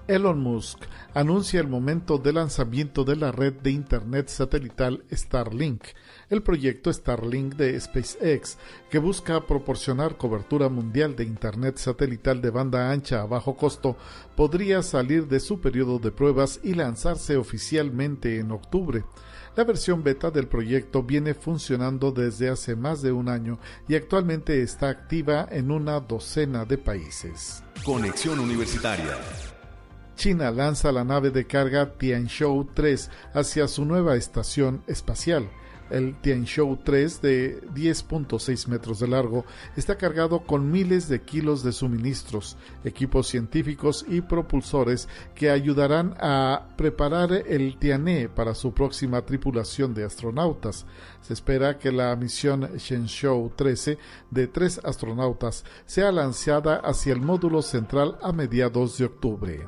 Elon 0.07 0.39
Musk 0.39 0.79
anuncia 1.13 1.61
el 1.61 1.67
momento 1.69 2.17
de 2.17 2.33
lanzamiento 2.33 3.05
de 3.05 3.15
la 3.15 3.31
red 3.31 3.53
de 3.53 3.71
Internet 3.71 4.27
satelital 4.27 5.05
Starlink, 5.09 5.83
el 6.29 6.43
proyecto 6.43 6.91
Starlink 6.91 7.55
de 7.55 7.79
SpaceX, 7.79 8.57
que 8.89 8.97
busca 8.97 9.45
proporcionar 9.47 10.17
cobertura 10.17 10.67
mundial 10.67 11.15
de 11.15 11.23
Internet 11.23 11.77
satelital 11.77 12.41
de 12.41 12.49
banda 12.49 12.91
ancha 12.91 13.21
a 13.21 13.25
bajo 13.25 13.55
costo, 13.55 13.95
podría 14.35 14.81
salir 14.81 15.27
de 15.27 15.39
su 15.39 15.61
periodo 15.61 15.99
de 15.99 16.11
pruebas 16.11 16.59
y 16.63 16.73
lanzarse 16.73 17.37
oficialmente 17.37 18.39
en 18.39 18.51
octubre. 18.51 19.05
La 19.55 19.63
versión 19.63 20.03
beta 20.03 20.31
del 20.31 20.47
proyecto 20.47 21.03
viene 21.03 21.33
funcionando 21.33 22.11
desde 22.11 22.49
hace 22.49 22.75
más 22.75 23.01
de 23.01 23.13
un 23.13 23.29
año 23.29 23.59
y 23.87 23.95
actualmente 23.95 24.63
está 24.63 24.89
activa 24.89 25.47
en 25.49 25.71
una 25.71 25.99
docena 26.01 26.65
de 26.65 26.77
países. 26.77 27.63
Conexión 27.85 28.39
Universitaria. 28.39 29.17
China 30.15 30.51
lanza 30.51 30.91
la 30.91 31.03
nave 31.03 31.31
de 31.31 31.45
carga 31.45 31.97
Tianzhou 31.97 32.65
3 32.73 33.09
hacia 33.33 33.67
su 33.67 33.85
nueva 33.85 34.15
estación 34.15 34.83
espacial. 34.87 35.49
El 35.89 36.15
Tianzhou 36.21 36.77
3 36.77 37.21
de 37.21 37.61
10.6 37.73 38.67
metros 38.67 38.99
de 38.99 39.07
largo 39.07 39.45
está 39.75 39.97
cargado 39.97 40.39
con 40.45 40.71
miles 40.71 41.07
de 41.07 41.21
kilos 41.21 41.61
de 41.61 41.71
suministros, 41.71 42.57
equipos 42.83 43.27
científicos 43.27 44.05
y 44.07 44.21
propulsores 44.21 45.07
que 45.35 45.49
ayudarán 45.49 46.15
a 46.19 46.69
preparar 46.77 47.31
el 47.31 47.77
Tianhe 47.77 48.29
para 48.29 48.55
su 48.55 48.73
próxima 48.73 49.23
tripulación 49.23 49.93
de 49.93 50.05
astronautas. 50.05 50.85
Se 51.21 51.33
espera 51.33 51.77
que 51.77 51.91
la 51.91 52.15
misión 52.15 52.69
Shenzhou 52.77 53.51
13 53.55 53.97
de 54.31 54.47
tres 54.47 54.79
astronautas 54.83 55.63
sea 55.85 56.11
lanzada 56.11 56.77
hacia 56.77 57.13
el 57.13 57.21
módulo 57.21 57.61
central 57.61 58.17
a 58.21 58.31
mediados 58.31 58.97
de 58.97 59.05
octubre. 59.05 59.67